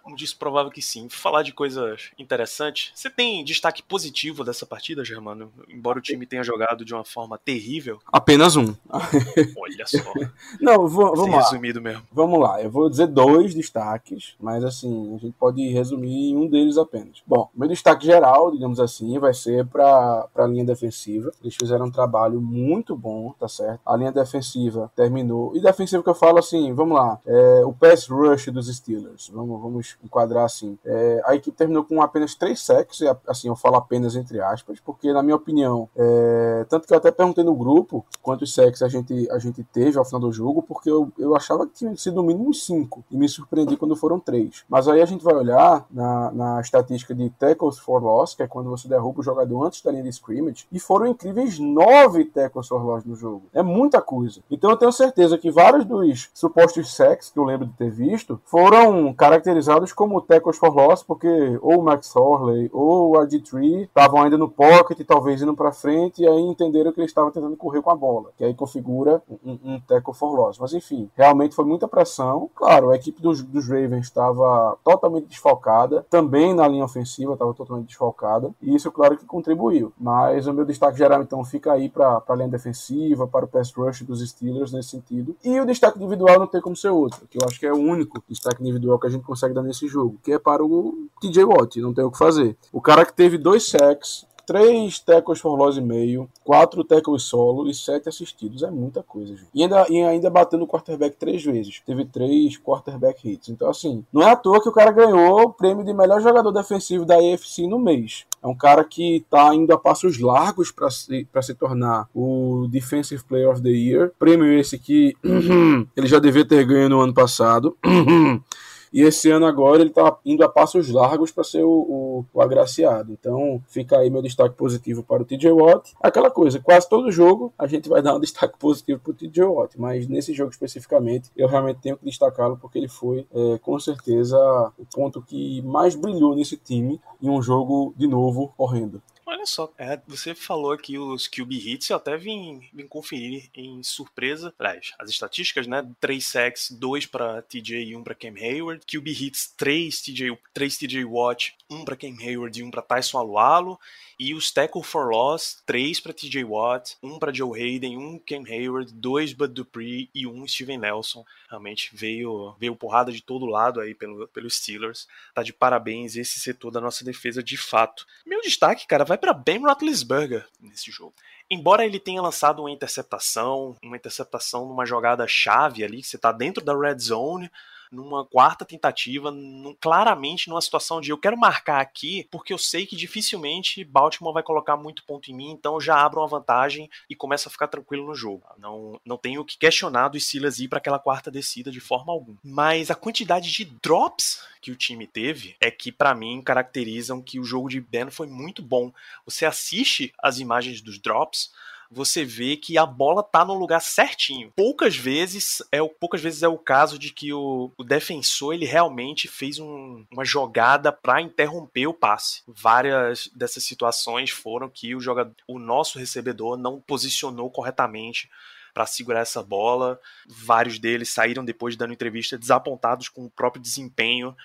Como 0.03 0.15
disse, 0.15 0.35
provável 0.35 0.71
que 0.71 0.81
sim. 0.81 1.07
Falar 1.09 1.43
de 1.43 1.53
coisas 1.53 2.11
interessantes. 2.17 2.91
Você 2.95 3.09
tem 3.09 3.43
destaque 3.43 3.83
positivo 3.83 4.43
dessa 4.43 4.65
partida, 4.65 5.05
Germano? 5.05 5.51
Embora 5.69 5.99
o 5.99 6.01
time 6.01 6.25
tenha 6.25 6.43
jogado 6.43 6.83
de 6.83 6.93
uma 6.93 7.05
forma 7.05 7.37
terrível. 7.37 7.99
Apenas 8.11 8.55
um. 8.55 8.75
Olha 8.89 9.85
só. 9.85 10.13
Não, 10.59 10.87
vou, 10.87 11.15
vamos 11.15 11.35
lá. 11.35 11.43
resumido 11.43 11.81
mesmo. 11.81 12.03
Vamos 12.11 12.39
lá. 12.39 12.61
Eu 12.61 12.69
vou 12.69 12.89
dizer 12.89 13.07
dois 13.07 13.53
destaques, 13.53 14.35
mas 14.39 14.63
assim, 14.63 15.15
a 15.15 15.17
gente 15.17 15.35
pode 15.39 15.67
resumir 15.69 16.31
em 16.31 16.37
um 16.37 16.47
deles 16.47 16.77
apenas. 16.77 17.21
Bom, 17.25 17.49
meu 17.55 17.67
destaque 17.67 18.05
geral, 18.05 18.51
digamos 18.51 18.79
assim, 18.79 19.17
vai 19.19 19.33
ser 19.33 19.65
para 19.65 20.27
a 20.35 20.47
linha 20.47 20.65
defensiva. 20.65 21.31
Eles 21.41 21.55
fizeram 21.55 21.85
um 21.85 21.91
trabalho 21.91 22.41
muito 22.41 22.95
bom, 22.95 23.33
tá 23.39 23.47
certo? 23.47 23.79
A 23.85 23.95
linha 23.95 24.11
defensiva 24.11 24.91
terminou. 24.95 25.55
E 25.55 25.61
defensiva 25.61 26.03
que 26.03 26.09
eu 26.09 26.15
falo 26.15 26.39
assim, 26.39 26.73
vamos 26.73 26.97
lá. 26.97 27.19
É, 27.25 27.63
o 27.65 27.73
pass 27.73 28.07
rush 28.07 28.47
dos 28.47 28.67
Steelers. 28.75 29.29
Vamos, 29.29 29.61
vamos 29.61 29.90
enquadrar 30.03 30.45
assim. 30.45 30.77
É, 30.85 31.21
a 31.25 31.35
equipe 31.35 31.55
terminou 31.55 31.83
com 31.83 32.01
apenas 32.01 32.35
três 32.35 32.61
sacks, 32.61 32.99
assim, 33.27 33.47
eu 33.47 33.55
falo 33.55 33.75
apenas 33.75 34.15
entre 34.15 34.41
aspas, 34.41 34.79
porque 34.79 35.11
na 35.11 35.23
minha 35.23 35.35
opinião, 35.35 35.89
é, 35.95 36.65
tanto 36.69 36.87
que 36.87 36.93
eu 36.93 36.97
até 36.97 37.11
perguntei 37.11 37.43
no 37.43 37.55
grupo 37.55 38.05
quantos 38.21 38.53
sacks 38.53 38.81
a 38.81 38.87
gente, 38.87 39.29
a 39.31 39.39
gente 39.39 39.63
teve 39.63 39.97
ao 39.97 40.05
final 40.05 40.21
do 40.21 40.31
jogo, 40.31 40.61
porque 40.61 40.89
eu, 40.89 41.11
eu 41.17 41.35
achava 41.35 41.65
que 41.65 41.73
tinha 41.73 41.95
sido 41.95 42.15
no 42.15 42.23
mínimo 42.23 42.53
cinco, 42.53 43.03
e 43.09 43.17
me 43.17 43.27
surpreendi 43.27 43.77
quando 43.77 43.95
foram 43.95 44.19
três. 44.19 44.63
Mas 44.69 44.87
aí 44.87 45.01
a 45.01 45.05
gente 45.05 45.23
vai 45.23 45.35
olhar 45.35 45.85
na, 45.91 46.31
na 46.31 46.61
estatística 46.61 47.13
de 47.13 47.29
tackles 47.31 47.77
for 47.79 48.01
loss, 48.01 48.35
que 48.35 48.43
é 48.43 48.47
quando 48.47 48.69
você 48.69 48.87
derruba 48.87 49.19
o 49.19 49.23
jogador 49.23 49.65
antes 49.65 49.81
da 49.81 49.91
linha 49.91 50.03
de 50.03 50.09
scrimmage, 50.09 50.65
e 50.71 50.79
foram 50.79 51.07
incríveis 51.07 51.59
nove 51.59 52.25
tackles 52.25 52.67
for 52.67 52.83
loss 52.83 53.03
no 53.05 53.15
jogo. 53.15 53.43
É 53.53 53.63
muita 53.63 54.01
coisa. 54.01 54.41
Então 54.49 54.69
eu 54.69 54.77
tenho 54.77 54.91
certeza 54.91 55.37
que 55.37 55.51
vários 55.51 55.85
dos 55.85 56.29
supostos 56.33 56.95
sacks 56.95 57.29
que 57.29 57.39
eu 57.39 57.43
lembro 57.43 57.65
de 57.65 57.73
ter 57.73 57.89
visto 57.89 58.39
foram 58.45 59.13
caracterizados 59.13 59.80
como 59.91 60.21
tackles 60.21 60.57
for 60.57 60.73
loss, 60.75 61.03
porque 61.03 61.27
ou 61.61 61.79
o 61.79 61.83
Max 61.83 62.15
Horley 62.15 62.69
ou 62.73 63.19
a 63.19 63.25
D3 63.25 63.83
estavam 63.83 64.21
ainda 64.21 64.37
no 64.37 64.49
pocket, 64.49 64.99
talvez 65.05 65.41
indo 65.41 65.55
para 65.55 65.71
frente, 65.71 66.21
e 66.21 66.27
aí 66.27 66.41
entenderam 66.41 66.91
que 66.91 66.99
eles 66.99 67.11
estavam 67.11 67.31
tentando 67.31 67.55
correr 67.55 67.81
com 67.81 67.89
a 67.89 67.95
bola, 67.95 68.31
que 68.37 68.43
aí 68.43 68.53
configura 68.53 69.21
um, 69.43 69.57
um 69.63 69.79
tackle 69.79 70.13
for 70.13 70.35
loss. 70.35 70.59
Mas 70.59 70.73
enfim, 70.73 71.09
realmente 71.15 71.55
foi 71.55 71.65
muita 71.65 71.87
pressão. 71.87 72.49
Claro, 72.53 72.89
a 72.89 72.95
equipe 72.95 73.21
dos, 73.21 73.41
dos 73.41 73.67
Ravens 73.67 74.05
estava 74.05 74.77
totalmente 74.83 75.27
desfalcada, 75.27 76.05
também 76.09 76.53
na 76.53 76.67
linha 76.67 76.85
ofensiva 76.85 77.33
estava 77.33 77.53
totalmente 77.53 77.87
desfalcada, 77.87 78.51
e 78.61 78.75
isso, 78.75 78.91
claro, 78.91 79.17
que 79.17 79.25
contribuiu. 79.25 79.93
Mas 79.97 80.47
o 80.47 80.53
meu 80.53 80.65
destaque 80.65 80.97
geral, 80.97 81.21
então, 81.21 81.43
fica 81.43 81.71
aí 81.71 81.89
para 81.89 82.21
a 82.27 82.35
linha 82.35 82.49
defensiva, 82.49 83.27
para 83.27 83.45
o 83.45 83.47
pass 83.47 83.71
rush 83.73 84.03
dos 84.03 84.27
Steelers 84.27 84.71
nesse 84.71 84.89
sentido. 84.89 85.35
E 85.43 85.59
o 85.59 85.65
destaque 85.65 85.97
individual 85.97 86.39
não 86.39 86.47
tem 86.47 86.61
como 86.61 86.75
ser 86.75 86.89
outro, 86.89 87.27
que 87.29 87.37
eu 87.37 87.47
acho 87.47 87.59
que 87.59 87.65
é 87.65 87.71
o 87.71 87.77
único 87.77 88.21
destaque 88.27 88.61
individual 88.61 88.99
que 88.99 89.07
a 89.07 89.09
gente 89.09 89.23
consegue 89.23 89.53
dar 89.53 89.63
nesse 89.71 89.87
jogo, 89.87 90.19
que 90.21 90.33
é 90.33 90.37
para 90.37 90.63
o 90.63 91.07
TJ 91.19 91.43
Watt, 91.45 91.79
não 91.79 91.93
tem 91.93 92.03
o 92.03 92.11
que 92.11 92.17
fazer. 92.17 92.57
O 92.71 92.81
cara 92.81 93.05
que 93.05 93.13
teve 93.13 93.37
dois 93.37 93.67
sacks, 93.67 94.25
três 94.45 94.99
tackles 94.99 95.39
for 95.39 95.55
loss 95.55 95.77
e 95.77 95.81
meio, 95.81 96.27
quatro 96.43 96.83
tackles 96.83 97.23
solo 97.23 97.69
e 97.69 97.73
sete 97.73 98.09
assistidos. 98.09 98.63
É 98.63 98.69
muita 98.69 99.01
coisa, 99.01 99.35
gente. 99.35 99.47
E 99.53 99.63
ainda, 99.63 99.85
e 99.89 100.01
ainda 100.01 100.29
batendo 100.29 100.65
o 100.65 100.67
quarterback 100.67 101.15
três 101.17 101.43
vezes. 101.43 101.81
Teve 101.85 102.03
três 102.03 102.57
quarterback 102.57 103.29
hits. 103.29 103.47
Então, 103.47 103.69
assim, 103.69 104.03
não 104.11 104.21
é 104.21 104.31
à 104.31 104.35
toa 104.35 104.61
que 104.61 104.67
o 104.67 104.73
cara 104.73 104.91
ganhou 104.91 105.41
o 105.43 105.53
prêmio 105.53 105.85
de 105.85 105.93
melhor 105.93 106.21
jogador 106.21 106.51
defensivo 106.51 107.05
da 107.05 107.15
AFC 107.15 107.65
no 107.65 107.79
mês. 107.79 108.25
É 108.43 108.47
um 108.47 108.55
cara 108.55 108.83
que 108.83 109.17
está 109.17 109.55
indo 109.55 109.71
a 109.71 109.77
passos 109.77 110.19
largos 110.19 110.71
para 110.71 110.89
se, 110.89 111.27
se 111.41 111.53
tornar 111.53 112.09
o 112.13 112.67
Defensive 112.69 113.23
Player 113.23 113.49
of 113.49 113.61
the 113.61 113.69
Year. 113.69 114.11
Prêmio 114.19 114.51
esse 114.51 114.77
que 114.77 115.15
ele 115.95 116.07
já 116.07 116.19
devia 116.19 116.43
ter 116.43 116.65
ganho 116.65 116.89
no 116.89 116.99
ano 116.99 117.13
passado. 117.13 117.77
E 118.91 119.01
esse 119.01 119.29
ano 119.31 119.45
agora 119.45 119.81
ele 119.81 119.89
está 119.89 120.17
indo 120.25 120.43
a 120.43 120.49
passos 120.49 120.89
largos 120.89 121.31
para 121.31 121.43
ser 121.43 121.63
o, 121.63 121.69
o, 121.69 122.25
o, 122.33 122.41
agraciado. 122.41 123.13
Então 123.13 123.61
fica 123.67 123.97
aí 123.97 124.09
meu 124.09 124.21
destaque 124.21 124.55
positivo 124.55 125.01
para 125.01 125.21
o 125.21 125.25
TJ 125.25 125.51
Watt. 125.51 125.93
Aquela 126.01 126.29
coisa, 126.29 126.59
quase 126.59 126.89
todo 126.89 127.11
jogo 127.11 127.53
a 127.57 127.67
gente 127.67 127.87
vai 127.87 128.01
dar 128.03 128.15
um 128.15 128.19
destaque 128.19 128.57
positivo 128.59 128.99
para 128.99 129.11
o 129.11 129.13
TJ 129.13 129.43
Watt, 129.45 129.79
mas 129.79 130.07
nesse 130.07 130.33
jogo 130.33 130.51
especificamente 130.51 131.31
eu 131.37 131.47
realmente 131.47 131.79
tenho 131.81 131.97
que 131.97 132.05
destacá-lo 132.05 132.57
porque 132.57 132.77
ele 132.77 132.89
foi 132.89 133.25
é, 133.33 133.57
com 133.59 133.79
certeza 133.79 134.37
o 134.77 134.85
ponto 134.85 135.21
que 135.21 135.61
mais 135.61 135.95
brilhou 135.95 136.35
nesse 136.35 136.57
time 136.57 136.99
em 137.21 137.29
um 137.29 137.41
jogo 137.41 137.93
de 137.95 138.07
novo 138.07 138.53
horrendo. 138.57 139.01
Olha 139.33 139.45
só, 139.45 139.71
é, 139.77 139.97
você 140.05 140.35
falou 140.35 140.73
aqui 140.73 140.97
os 140.97 141.25
QB 141.25 141.55
hits, 141.55 141.89
eu 141.89 141.95
até 141.95 142.17
vim, 142.17 142.69
vim 142.73 142.85
conferir 142.85 143.49
em 143.55 143.81
surpresa. 143.81 144.53
Aliás, 144.59 144.91
as 144.99 145.09
estatísticas, 145.09 145.67
né? 145.67 145.89
3 146.01 146.25
sacks, 146.25 146.69
2 146.69 147.05
para 147.05 147.41
TJ 147.43 147.81
e 147.81 147.95
1 147.95 148.03
para 148.03 148.13
Cam 148.13 148.35
Hayward. 148.35 148.85
QB 148.85 149.09
hits, 149.09 149.53
3 149.55 150.01
TJ, 150.01 150.37
3 150.53 150.77
TJ 150.77 151.05
Watt, 151.05 151.55
1 151.69 151.85
para 151.85 151.95
Cam 151.95 152.17
Hayward 152.19 152.59
e 152.59 152.61
1 152.61 152.71
para 152.71 152.81
Tyson 152.81 153.19
Alualo. 153.19 153.79
E 154.19 154.35
os 154.35 154.51
tackle 154.51 154.83
for 154.83 155.09
loss, 155.09 155.63
3 155.65 156.01
para 156.01 156.11
TJ 156.11 156.43
Watt, 156.43 156.97
1 157.01 157.17
para 157.17 157.33
Joe 157.33 157.57
Hayden, 157.57 157.97
1 157.97 158.19
Cam 158.19 158.43
Hayward, 158.45 158.93
2 158.93 159.33
Bud 159.33 159.53
Dupree 159.53 160.09
e 160.13 160.27
1 160.27 160.47
Steven 160.47 160.77
Nelson. 160.77 161.25
Realmente 161.49 161.89
veio, 161.93 162.53
veio 162.59 162.75
porrada 162.75 163.13
de 163.13 163.23
todo 163.23 163.45
lado 163.45 163.79
aí 163.79 163.95
pelo, 163.95 164.27
pelos 164.27 164.55
Steelers. 164.55 165.07
Tá 165.33 165.41
de 165.41 165.53
parabéns 165.53 166.17
esse 166.17 166.39
setor 166.39 166.69
da 166.69 166.81
nossa 166.81 167.05
defesa 167.05 167.41
de 167.41 167.55
fato. 167.55 168.05
Meu 168.25 168.41
destaque, 168.41 168.85
cara, 168.85 169.05
vai 169.05 169.20
para 169.21 169.33
Ben 169.33 169.59
Roethlisberger 169.59 170.45
nesse 170.59 170.91
jogo. 170.91 171.13
Embora 171.49 171.85
ele 171.85 171.99
tenha 171.99 172.21
lançado 172.21 172.59
uma 172.59 172.71
interceptação, 172.71 173.77
uma 173.83 173.95
interceptação 173.95 174.65
numa 174.65 174.85
jogada 174.85 175.27
chave 175.27 175.83
ali, 175.83 176.01
que 176.01 176.07
você 176.07 176.17
tá 176.17 176.31
dentro 176.31 176.63
da 176.63 176.77
red 176.77 176.97
zone, 176.99 177.51
numa 177.91 178.25
quarta 178.25 178.63
tentativa, 178.63 179.29
num, 179.29 179.75
claramente 179.79 180.49
numa 180.49 180.61
situação 180.61 181.01
de 181.01 181.09
eu 181.09 181.17
quero 181.17 181.37
marcar 181.37 181.81
aqui, 181.81 182.27
porque 182.31 182.53
eu 182.53 182.57
sei 182.57 182.85
que 182.85 182.95
dificilmente 182.95 183.83
Baltimore 183.83 184.33
vai 184.33 184.43
colocar 184.43 184.77
muito 184.77 185.03
ponto 185.03 185.29
em 185.29 185.35
mim, 185.35 185.51
então 185.51 185.75
eu 185.75 185.81
já 185.81 185.97
abro 185.97 186.21
uma 186.21 186.27
vantagem 186.27 186.89
e 187.09 187.15
começo 187.15 187.47
a 187.47 187.51
ficar 187.51 187.67
tranquilo 187.67 188.05
no 188.05 188.15
jogo. 188.15 188.45
Não, 188.57 188.99
não 189.05 189.17
tenho 189.17 189.43
que 189.43 189.57
questionar 189.57 190.07
do 190.07 190.19
Silas 190.19 190.59
ir 190.59 190.67
para 190.67 190.77
aquela 190.77 190.99
quarta 190.99 191.29
descida 191.29 191.69
de 191.69 191.79
forma 191.79 192.13
alguma. 192.13 192.37
Mas 192.43 192.89
a 192.89 192.95
quantidade 192.95 193.51
de 193.51 193.65
drops 193.65 194.43
que 194.61 194.71
o 194.71 194.75
time 194.75 195.07
teve 195.07 195.55
é 195.59 195.69
que 195.69 195.91
para 195.91 196.13
mim 196.13 196.41
caracterizam 196.41 197.21
que 197.21 197.39
o 197.39 197.43
jogo 197.43 197.67
de 197.67 197.81
Ben 197.81 198.09
foi 198.09 198.27
muito 198.27 198.61
bom. 198.61 198.93
Você 199.25 199.45
assiste 199.45 200.13
as 200.21 200.39
imagens 200.39 200.81
dos 200.81 200.99
drops, 200.99 201.51
você 201.91 202.23
vê 202.23 202.55
que 202.55 202.77
a 202.77 202.85
bola 202.85 203.21
tá 203.21 203.43
no 203.43 203.53
lugar 203.53 203.81
certinho. 203.81 204.51
Poucas 204.55 204.95
vezes 204.95 205.61
é 205.71 205.81
o, 205.81 205.89
poucas 205.89 206.21
vezes 206.21 206.41
é 206.41 206.47
o 206.47 206.57
caso 206.57 206.97
de 206.97 207.11
que 207.11 207.33
o, 207.33 207.69
o 207.77 207.83
defensor 207.83 208.53
ele 208.53 208.65
realmente 208.65 209.27
fez 209.27 209.59
um, 209.59 210.05
uma 210.09 210.23
jogada 210.23 210.91
para 210.91 211.21
interromper 211.21 211.87
o 211.87 211.93
passe. 211.93 212.41
Várias 212.47 213.27
dessas 213.35 213.65
situações 213.65 214.29
foram 214.29 214.69
que 214.69 214.95
o 214.95 215.01
jogador, 215.01 215.35
o 215.45 215.59
nosso 215.59 215.99
recebedor 215.99 216.57
não 216.57 216.79
posicionou 216.79 217.49
corretamente 217.49 218.29
para 218.73 218.85
segurar 218.85 219.19
essa 219.19 219.43
bola. 219.43 219.99
Vários 220.25 220.79
deles 220.79 221.09
saíram 221.09 221.43
depois 221.43 221.75
dando 221.75 221.93
entrevista 221.93 222.37
desapontados 222.37 223.09
com 223.09 223.25
o 223.25 223.29
próprio 223.29 223.61
desempenho 223.61 224.35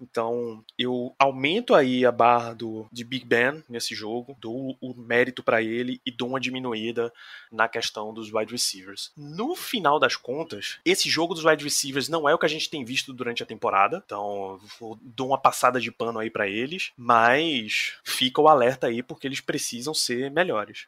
então, 0.00 0.64
eu 0.78 1.14
aumento 1.18 1.74
aí 1.74 2.04
a 2.04 2.12
barra 2.12 2.54
do, 2.54 2.86
de 2.92 3.04
Big 3.04 3.24
Ben 3.24 3.62
nesse 3.68 3.94
jogo, 3.94 4.36
dou 4.40 4.76
o 4.80 4.94
mérito 4.94 5.42
para 5.42 5.62
ele 5.62 6.00
e 6.04 6.10
dou 6.10 6.28
uma 6.28 6.40
diminuída 6.40 7.12
na 7.50 7.68
questão 7.68 8.12
dos 8.12 8.32
wide 8.32 8.52
receivers. 8.52 9.12
No 9.16 9.54
final 9.54 9.98
das 9.98 10.16
contas, 10.16 10.78
esse 10.84 11.08
jogo 11.08 11.34
dos 11.34 11.44
wide 11.44 11.64
receivers 11.64 12.08
não 12.08 12.28
é 12.28 12.34
o 12.34 12.38
que 12.38 12.46
a 12.46 12.48
gente 12.48 12.70
tem 12.70 12.84
visto 12.84 13.12
durante 13.12 13.42
a 13.42 13.46
temporada, 13.46 14.02
então 14.04 14.60
dou 15.00 15.28
uma 15.28 15.38
passada 15.38 15.80
de 15.80 15.90
pano 15.90 16.18
aí 16.18 16.30
para 16.30 16.48
eles, 16.48 16.92
mas 16.96 17.94
fica 18.02 18.40
o 18.40 18.48
alerta 18.48 18.86
aí 18.86 19.02
porque 19.02 19.26
eles 19.26 19.40
precisam 19.40 19.94
ser 19.94 20.30
melhores. 20.30 20.86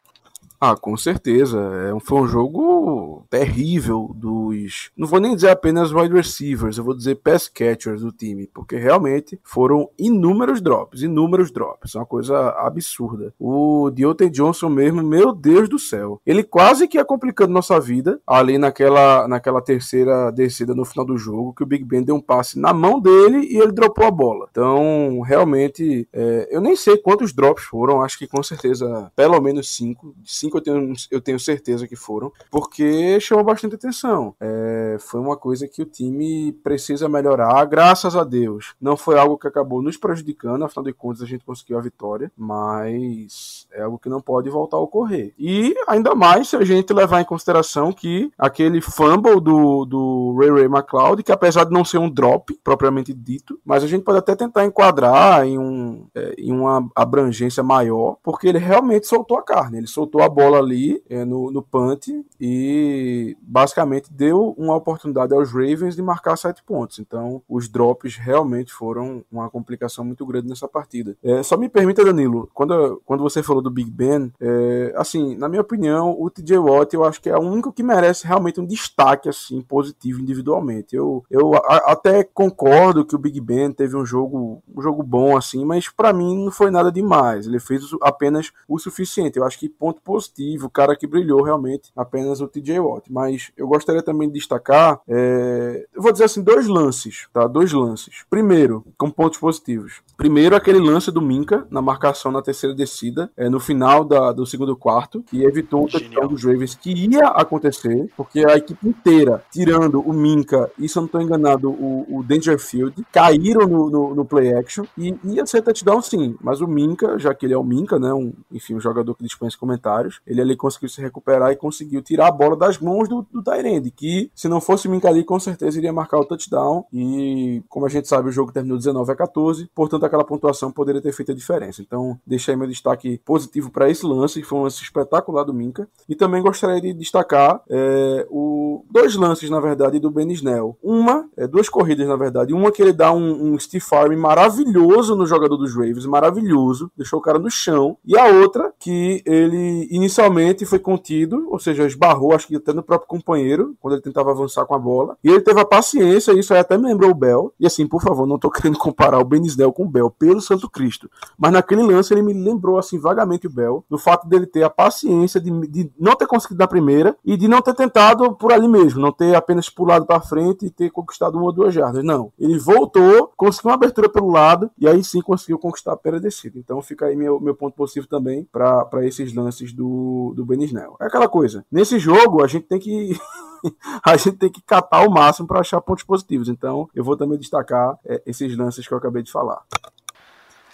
Ah, 0.60 0.74
com 0.74 0.96
certeza. 0.96 1.58
É, 1.58 2.00
foi 2.00 2.22
um 2.22 2.26
jogo 2.26 3.26
terrível 3.28 4.10
dos. 4.14 4.90
Não 4.96 5.06
vou 5.06 5.20
nem 5.20 5.34
dizer 5.34 5.50
apenas 5.50 5.92
wide 5.92 6.14
receivers, 6.14 6.78
eu 6.78 6.84
vou 6.84 6.96
dizer 6.96 7.16
pass 7.16 7.48
catchers 7.48 8.00
do 8.00 8.10
time, 8.10 8.48
porque 8.52 8.76
realmente 8.76 9.38
foram 9.42 9.90
inúmeros 9.98 10.60
drops, 10.60 11.02
inúmeros 11.02 11.50
drops. 11.50 11.94
É 11.94 11.98
uma 11.98 12.06
coisa 12.06 12.50
absurda. 12.58 13.34
O 13.38 13.90
Deontay 13.90 14.30
Johnson 14.30 14.68
mesmo, 14.68 15.02
meu 15.02 15.32
Deus 15.32 15.68
do 15.68 15.78
céu. 15.78 16.20
Ele 16.24 16.42
quase 16.42 16.88
que 16.88 16.96
ia 16.96 17.04
complicando 17.04 17.52
nossa 17.52 17.78
vida 17.78 18.20
ali 18.26 18.56
naquela, 18.56 19.28
naquela 19.28 19.60
terceira 19.60 20.30
descida 20.30 20.74
no 20.74 20.84
final 20.84 21.04
do 21.04 21.18
jogo, 21.18 21.52
que 21.52 21.62
o 21.62 21.66
Big 21.66 21.84
Ben 21.84 22.02
deu 22.02 22.14
um 22.14 22.20
passe 22.20 22.58
na 22.58 22.72
mão 22.72 22.98
dele 22.98 23.46
e 23.50 23.58
ele 23.58 23.72
dropou 23.72 24.06
a 24.06 24.10
bola. 24.10 24.48
Então, 24.50 25.20
realmente, 25.20 26.08
é, 26.12 26.48
eu 26.50 26.60
nem 26.60 26.74
sei 26.76 26.96
quantos 26.96 27.32
drops 27.32 27.64
foram, 27.64 28.02
acho 28.02 28.18
que 28.18 28.26
com 28.26 28.42
certeza 28.42 29.12
pelo 29.14 29.40
menos 29.40 29.74
cinco 29.74 30.14
cinco 30.38 30.58
eu 30.58 30.62
tenho, 30.62 30.92
eu 31.10 31.20
tenho 31.20 31.40
certeza 31.40 31.86
que 31.86 31.96
foram, 31.96 32.32
porque 32.50 33.18
chamou 33.20 33.44
bastante 33.44 33.74
atenção. 33.74 34.34
É, 34.40 34.96
foi 35.00 35.20
uma 35.20 35.36
coisa 35.36 35.68
que 35.68 35.82
o 35.82 35.86
time 35.86 36.52
precisa 36.52 37.08
melhorar, 37.08 37.64
graças 37.64 38.16
a 38.16 38.24
Deus. 38.24 38.74
Não 38.80 38.96
foi 38.96 39.18
algo 39.18 39.38
que 39.38 39.48
acabou 39.48 39.82
nos 39.82 39.96
prejudicando, 39.96 40.64
afinal 40.64 40.84
de 40.84 40.92
contas 40.92 41.22
a 41.22 41.26
gente 41.26 41.44
conseguiu 41.44 41.78
a 41.78 41.82
vitória, 41.82 42.30
mas 42.36 43.66
é 43.72 43.82
algo 43.82 43.98
que 43.98 44.08
não 44.08 44.20
pode 44.20 44.50
voltar 44.50 44.76
a 44.76 44.80
ocorrer. 44.80 45.32
E 45.38 45.74
ainda 45.86 46.14
mais 46.14 46.48
se 46.48 46.56
a 46.56 46.64
gente 46.64 46.92
levar 46.92 47.20
em 47.20 47.24
consideração 47.24 47.92
que 47.92 48.30
aquele 48.38 48.80
fumble 48.80 49.40
do, 49.40 49.84
do 49.84 50.36
Ray 50.38 50.50
Ray 50.50 50.64
McLeod, 50.64 51.22
que 51.22 51.32
apesar 51.32 51.64
de 51.64 51.72
não 51.72 51.84
ser 51.84 51.98
um 51.98 52.10
drop 52.10 52.58
propriamente 52.62 53.12
dito, 53.12 53.58
mas 53.64 53.82
a 53.82 53.86
gente 53.86 54.04
pode 54.04 54.18
até 54.18 54.34
tentar 54.34 54.64
enquadrar 54.64 55.46
em, 55.46 55.58
um, 55.58 56.06
é, 56.14 56.34
em 56.38 56.52
uma 56.52 56.88
abrangência 56.94 57.62
maior, 57.62 58.16
porque 58.22 58.48
ele 58.48 58.58
realmente 58.58 59.06
soltou 59.06 59.38
a 59.38 59.42
carne, 59.42 59.78
ele 59.78 59.86
soltou 59.86 60.15
a 60.20 60.26
a 60.26 60.28
bola 60.28 60.58
ali 60.58 61.02
é, 61.08 61.24
no, 61.24 61.50
no 61.50 61.62
punt 61.62 62.08
e 62.38 63.36
basicamente 63.40 64.12
deu 64.12 64.54
uma 64.58 64.74
oportunidade 64.74 65.32
aos 65.32 65.52
Ravens 65.52 65.96
de 65.96 66.02
marcar 66.02 66.36
sete 66.36 66.62
pontos. 66.62 66.98
Então, 66.98 67.40
os 67.48 67.68
drops 67.68 68.16
realmente 68.16 68.72
foram 68.72 69.24
uma 69.30 69.48
complicação 69.48 70.04
muito 70.04 70.26
grande 70.26 70.48
nessa 70.48 70.68
partida. 70.68 71.16
É, 71.22 71.42
só 71.42 71.56
me 71.56 71.68
permita, 71.68 72.04
Danilo, 72.04 72.50
quando, 72.52 73.00
quando 73.06 73.22
você 73.22 73.42
falou 73.42 73.62
do 73.62 73.70
Big 73.70 73.90
Ben, 73.90 74.32
é, 74.40 74.92
assim, 74.96 75.36
na 75.36 75.48
minha 75.48 75.62
opinião, 75.62 76.14
o 76.18 76.28
TJ 76.28 76.58
Watt 76.58 76.94
eu 76.94 77.04
acho 77.04 77.20
que 77.20 77.30
é 77.30 77.36
o 77.36 77.40
único 77.40 77.72
que 77.72 77.82
merece 77.82 78.26
realmente 78.26 78.60
um 78.60 78.66
destaque 78.66 79.28
assim 79.28 79.62
positivo 79.62 80.20
individualmente. 80.20 80.94
Eu, 80.96 81.24
eu 81.30 81.54
a, 81.54 81.92
até 81.92 82.24
concordo 82.24 83.04
que 83.04 83.14
o 83.14 83.18
Big 83.18 83.40
Ben 83.40 83.72
teve 83.72 83.96
um 83.96 84.04
jogo, 84.04 84.62
um 84.76 84.82
jogo 84.82 85.02
bom 85.02 85.36
assim, 85.36 85.64
mas 85.64 85.88
para 85.88 86.12
mim 86.12 86.44
não 86.44 86.50
foi 86.50 86.70
nada 86.70 86.90
demais. 86.90 87.46
Ele 87.46 87.60
fez 87.60 87.84
apenas 88.02 88.52
o 88.68 88.78
suficiente. 88.78 89.38
Eu 89.38 89.44
acho 89.44 89.58
que 89.58 89.68
ponto 89.68 90.00
positivo, 90.06 90.66
o 90.66 90.70
cara 90.70 90.96
que 90.96 91.06
brilhou 91.06 91.42
realmente 91.42 91.90
apenas 91.96 92.40
o 92.40 92.46
TJ 92.46 92.78
Watt. 92.78 93.12
Mas 93.12 93.50
eu 93.56 93.66
gostaria 93.66 94.02
também 94.02 94.28
de 94.28 94.34
destacar, 94.34 95.00
é, 95.08 95.86
eu 95.92 96.00
vou 96.00 96.12
dizer 96.12 96.24
assim, 96.24 96.42
dois 96.42 96.68
lances, 96.68 97.26
tá? 97.32 97.48
Dois 97.48 97.72
lances. 97.72 98.24
Primeiro, 98.30 98.84
com 98.96 99.10
pontos 99.10 99.38
positivos. 99.38 100.00
Primeiro, 100.16 100.54
aquele 100.54 100.78
lance 100.78 101.10
do 101.10 101.20
Minka 101.20 101.66
na 101.70 101.82
marcação 101.82 102.30
na 102.30 102.40
terceira 102.40 102.74
descida, 102.74 103.30
é, 103.36 103.48
no 103.48 103.58
final 103.58 104.04
da, 104.04 104.30
do 104.30 104.46
segundo 104.46 104.76
quarto, 104.76 105.22
que 105.22 105.42
evitou 105.42 105.84
um 105.84 105.86
touchdown 105.86 106.28
dos 106.28 106.44
Ravens 106.44 106.74
que 106.74 106.92
ia 106.92 107.26
acontecer, 107.28 108.08
porque 108.16 108.44
a 108.46 108.56
equipe 108.56 108.88
inteira, 108.88 109.42
tirando 109.50 110.00
o 110.00 110.12
Minka 110.12 110.70
e, 110.78 110.88
se 110.88 110.96
eu 110.96 111.02
não 111.02 111.06
estou 111.06 111.20
enganado, 111.20 111.70
o, 111.70 112.18
o 112.18 112.22
Dangerfield, 112.22 113.04
caíram 113.12 113.66
no, 113.66 113.90
no, 113.90 114.14
no, 114.14 114.24
play 114.24 114.54
action 114.54 114.84
e 114.96 115.16
ia 115.24 115.44
ser 115.46 115.62
touchdown 115.62 116.00
sim, 116.00 116.36
mas 116.40 116.60
o 116.60 116.66
Minka, 116.66 117.18
já 117.18 117.34
que 117.34 117.46
ele 117.46 117.54
é 117.54 117.58
o 117.58 117.64
Minka, 117.64 117.98
né, 117.98 118.12
um, 118.12 118.32
enfim, 118.52 118.74
um 118.74 118.80
jogador 118.80 119.14
que 119.14 119.24
dispensa 119.24 119.56
comentários, 119.96 120.20
ele 120.26 120.40
ali 120.40 120.56
conseguiu 120.56 120.88
se 120.88 121.00
recuperar 121.00 121.50
e 121.52 121.56
conseguiu 121.56 122.02
tirar 122.02 122.28
a 122.28 122.30
bola 122.30 122.56
das 122.56 122.78
mãos 122.78 123.08
do, 123.08 123.26
do 123.32 123.42
Tyrande, 123.42 123.90
que 123.90 124.30
se 124.34 124.48
não 124.48 124.60
fosse 124.60 124.88
o 124.88 124.90
Minkali, 124.90 125.24
com 125.24 125.38
certeza 125.40 125.78
iria 125.78 125.92
marcar 125.92 126.18
o 126.18 126.24
touchdown. 126.24 126.84
E 126.92 127.62
como 127.68 127.86
a 127.86 127.88
gente 127.88 128.08
sabe, 128.08 128.28
o 128.28 128.32
jogo 128.32 128.52
terminou 128.52 128.76
19 128.76 129.10
a 129.10 129.16
14, 129.16 129.70
portanto 129.74 130.04
aquela 130.04 130.24
pontuação 130.24 130.70
poderia 130.70 131.00
ter 131.00 131.12
feito 131.12 131.32
a 131.32 131.34
diferença. 131.34 131.82
Então 131.82 132.18
deixei 132.26 132.54
meu 132.56 132.66
destaque 132.66 133.20
positivo 133.24 133.70
para 133.70 133.90
esse 133.90 134.04
lance, 134.04 134.40
que 134.40 134.46
foi 134.46 134.58
um 134.58 134.62
lance 134.62 134.82
espetacular 134.82 135.44
do 135.44 135.54
Minka. 135.54 135.88
E 136.08 136.14
também 136.14 136.42
gostaria 136.42 136.80
de 136.80 136.92
destacar 136.92 137.62
é, 137.68 138.26
o, 138.30 138.84
dois 138.90 139.14
lances, 139.16 139.50
na 139.50 139.60
verdade, 139.60 139.98
do 139.98 140.10
Ben 140.10 140.30
Snell. 140.32 140.76
Uma, 140.82 141.28
é, 141.36 141.46
duas 141.46 141.68
corridas, 141.68 142.06
na 142.06 142.16
verdade. 142.16 142.52
Uma 142.52 142.70
que 142.70 142.82
ele 142.82 142.92
dá 142.92 143.12
um, 143.12 143.54
um 143.54 143.56
Farm 143.80 144.16
maravilhoso 144.16 145.14
no 145.14 145.26
jogador 145.26 145.56
dos 145.56 145.74
Ravens, 145.74 146.06
maravilhoso, 146.06 146.90
deixou 146.96 147.18
o 147.18 147.22
cara 147.22 147.38
no 147.38 147.50
chão. 147.50 147.98
E 148.04 148.16
a 148.16 148.26
outra, 148.26 148.72
que 148.78 149.22
ele 149.26 149.85
inicialmente 149.90 150.66
foi 150.66 150.78
contido, 150.78 151.48
ou 151.50 151.58
seja, 151.58 151.86
esbarrou, 151.86 152.34
acho 152.34 152.46
que 152.46 152.56
até 152.56 152.72
no 152.72 152.82
próprio 152.82 153.08
companheiro, 153.08 153.74
quando 153.80 153.94
ele 153.94 154.02
tentava 154.02 154.30
avançar 154.30 154.64
com 154.66 154.74
a 154.74 154.78
bola. 154.78 155.16
E 155.22 155.28
ele 155.28 155.40
teve 155.40 155.60
a 155.60 155.64
paciência, 155.64 156.32
isso 156.32 156.52
aí 156.52 156.60
até 156.60 156.76
me 156.76 156.86
lembrou 156.88 157.10
o 157.10 157.14
Bell. 157.14 157.52
E 157.58 157.66
assim, 157.66 157.86
por 157.86 158.02
favor, 158.02 158.26
não 158.26 158.38
tô 158.38 158.50
querendo 158.50 158.78
comparar 158.78 159.18
o 159.18 159.24
Benisdel 159.24 159.72
com 159.72 159.84
o 159.84 159.88
Bell, 159.88 160.10
pelo 160.10 160.40
Santo 160.40 160.68
Cristo. 160.68 161.10
Mas 161.38 161.52
naquele 161.52 161.82
lance 161.82 162.12
ele 162.12 162.22
me 162.22 162.32
lembrou, 162.32 162.78
assim, 162.78 162.98
vagamente 162.98 163.46
o 163.46 163.50
Bell, 163.50 163.84
no 163.88 163.98
fato 163.98 164.28
dele 164.28 164.46
ter 164.46 164.62
a 164.62 164.70
paciência 164.70 165.40
de, 165.40 165.50
de 165.68 165.90
não 165.98 166.14
ter 166.14 166.26
conseguido 166.26 166.58
dar 166.58 166.68
primeira 166.68 167.16
e 167.24 167.36
de 167.36 167.48
não 167.48 167.62
ter 167.62 167.74
tentado 167.74 168.34
por 168.34 168.52
ali 168.52 168.68
mesmo, 168.68 169.00
não 169.00 169.12
ter 169.12 169.34
apenas 169.34 169.68
pulado 169.68 170.06
para 170.06 170.20
frente 170.20 170.66
e 170.66 170.70
ter 170.70 170.90
conquistado 170.90 171.36
uma 171.36 171.46
ou 171.46 171.52
duas 171.52 171.72
jardas. 171.72 172.04
Não. 172.04 172.32
Ele 172.38 172.58
voltou, 172.58 173.32
conseguiu 173.36 173.70
uma 173.70 173.74
abertura 173.74 174.08
pelo 174.08 174.30
lado 174.30 174.70
e 174.78 174.88
aí 174.88 175.02
sim 175.02 175.20
conseguiu 175.20 175.58
conquistar 175.58 175.92
a 175.92 175.96
pera 175.96 176.20
descida. 176.20 176.58
Então 176.58 176.80
fica 176.82 177.06
aí 177.06 177.16
meu, 177.16 177.40
meu 177.40 177.54
ponto 177.54 177.74
positivo 177.74 178.06
também 178.06 178.46
para 178.50 179.06
esses 179.06 179.34
lances 179.34 179.72
do 179.76 180.34
do. 180.34 180.96
É 181.00 181.06
aquela 181.06 181.28
coisa. 181.28 181.64
Nesse 181.70 181.98
jogo, 181.98 182.42
a 182.42 182.46
gente 182.46 182.66
tem 182.66 182.78
que. 182.78 183.18
a 184.04 184.16
gente 184.16 184.36
tem 184.36 184.50
que 184.50 184.62
catar 184.62 185.06
o 185.06 185.10
máximo 185.10 185.46
para 185.46 185.60
achar 185.60 185.80
pontos 185.80 186.04
positivos. 186.04 186.48
Então, 186.48 186.88
eu 186.94 187.04
vou 187.04 187.16
também 187.16 187.38
destacar 187.38 187.98
é, 188.04 188.22
esses 188.26 188.56
lances 188.56 188.86
que 188.86 188.94
eu 188.94 188.98
acabei 188.98 189.22
de 189.22 189.30
falar. 189.30 189.62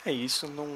É 0.04 0.12
isso, 0.12 0.48
não, 0.48 0.66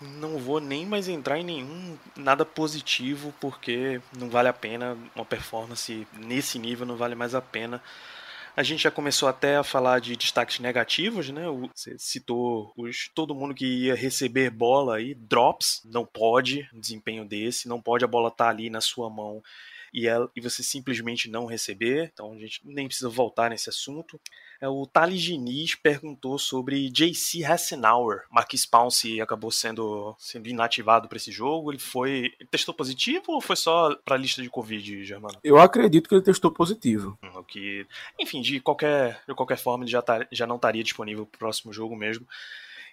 Não 0.00 0.38
vou 0.38 0.60
nem 0.60 0.86
mais 0.86 1.08
entrar 1.08 1.38
em 1.38 1.44
nenhum 1.44 1.96
nada 2.16 2.44
positivo, 2.44 3.32
porque 3.40 4.00
não 4.18 4.28
vale 4.28 4.48
a 4.48 4.52
pena 4.52 4.96
uma 5.14 5.24
performance 5.24 6.06
nesse 6.18 6.58
nível, 6.58 6.86
não 6.86 6.96
vale 6.96 7.14
mais 7.14 7.34
a 7.34 7.40
pena. 7.40 7.82
A 8.54 8.62
gente 8.62 8.82
já 8.82 8.90
começou 8.90 9.30
até 9.30 9.56
a 9.56 9.64
falar 9.64 9.98
de 9.98 10.14
destaques 10.14 10.58
negativos, 10.58 11.30
né? 11.30 11.44
Você 11.74 11.96
citou 11.98 12.70
os, 12.76 13.08
todo 13.14 13.34
mundo 13.34 13.54
que 13.54 13.64
ia 13.64 13.94
receber 13.94 14.50
bola 14.50 14.96
aí, 14.96 15.14
drops, 15.14 15.80
não 15.86 16.04
pode 16.04 16.68
um 16.74 16.78
desempenho 16.78 17.24
desse, 17.24 17.66
não 17.66 17.80
pode 17.80 18.04
a 18.04 18.08
bola 18.08 18.28
estar 18.28 18.44
tá 18.44 18.50
ali 18.50 18.68
na 18.68 18.82
sua 18.82 19.08
mão 19.08 19.42
e, 19.92 20.06
ela, 20.06 20.30
e 20.36 20.40
você 20.40 20.62
simplesmente 20.62 21.30
não 21.30 21.46
receber. 21.46 22.10
Então 22.12 22.32
a 22.34 22.38
gente 22.38 22.60
nem 22.62 22.86
precisa 22.86 23.08
voltar 23.08 23.48
nesse 23.48 23.70
assunto. 23.70 24.20
É, 24.62 24.68
o 24.68 24.86
Thales 24.86 25.20
Diniz 25.20 25.74
perguntou 25.74 26.38
sobre 26.38 26.88
JC 26.88 27.44
Hassenauer. 27.44 28.22
Marquis 28.30 28.64
Pounce 28.64 29.20
acabou 29.20 29.50
sendo, 29.50 30.14
sendo 30.16 30.48
inativado 30.48 31.08
para 31.08 31.16
esse 31.16 31.32
jogo. 31.32 31.72
Ele 31.72 31.80
foi. 31.80 32.32
Ele 32.38 32.48
testou 32.48 32.72
positivo 32.72 33.32
ou 33.32 33.40
foi 33.40 33.56
só 33.56 33.92
para 34.04 34.14
a 34.14 34.18
lista 34.18 34.40
de 34.40 34.48
Covid, 34.48 35.04
Germano? 35.04 35.36
Eu 35.42 35.58
acredito 35.58 36.08
que 36.08 36.14
ele 36.14 36.22
testou 36.22 36.52
positivo. 36.52 37.18
Hum, 37.24 37.40
o 37.40 37.42
que, 37.42 37.84
enfim, 38.20 38.40
de 38.40 38.60
qualquer, 38.60 39.20
de 39.26 39.34
qualquer 39.34 39.58
forma, 39.58 39.82
ele 39.82 39.90
já, 39.90 40.00
tá, 40.00 40.24
já 40.30 40.46
não 40.46 40.56
estaria 40.56 40.84
disponível 40.84 41.26
para 41.26 41.36
o 41.36 41.38
próximo 41.40 41.72
jogo 41.72 41.96
mesmo. 41.96 42.24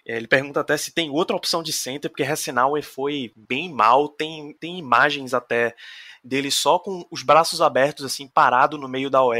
É, 0.06 0.16
ele 0.16 0.26
pergunta 0.26 0.60
até 0.60 0.76
se 0.76 0.92
tem 0.92 1.10
outra 1.10 1.36
opção 1.36 1.62
de 1.62 1.72
center, 1.72 2.10
porque 2.10 2.22
Hassenauer 2.22 2.82
foi 2.82 3.32
bem 3.36 3.72
mal, 3.72 4.08
tem, 4.08 4.52
tem 4.54 4.78
imagens 4.78 5.34
até 5.34 5.74
dele 6.22 6.50
só 6.50 6.78
com 6.78 7.06
os 7.10 7.22
braços 7.22 7.60
abertos, 7.60 8.04
assim, 8.04 8.28
parado 8.28 8.76
no 8.76 8.88
meio 8.88 9.08
da 9.08 9.22
OL, 9.22 9.34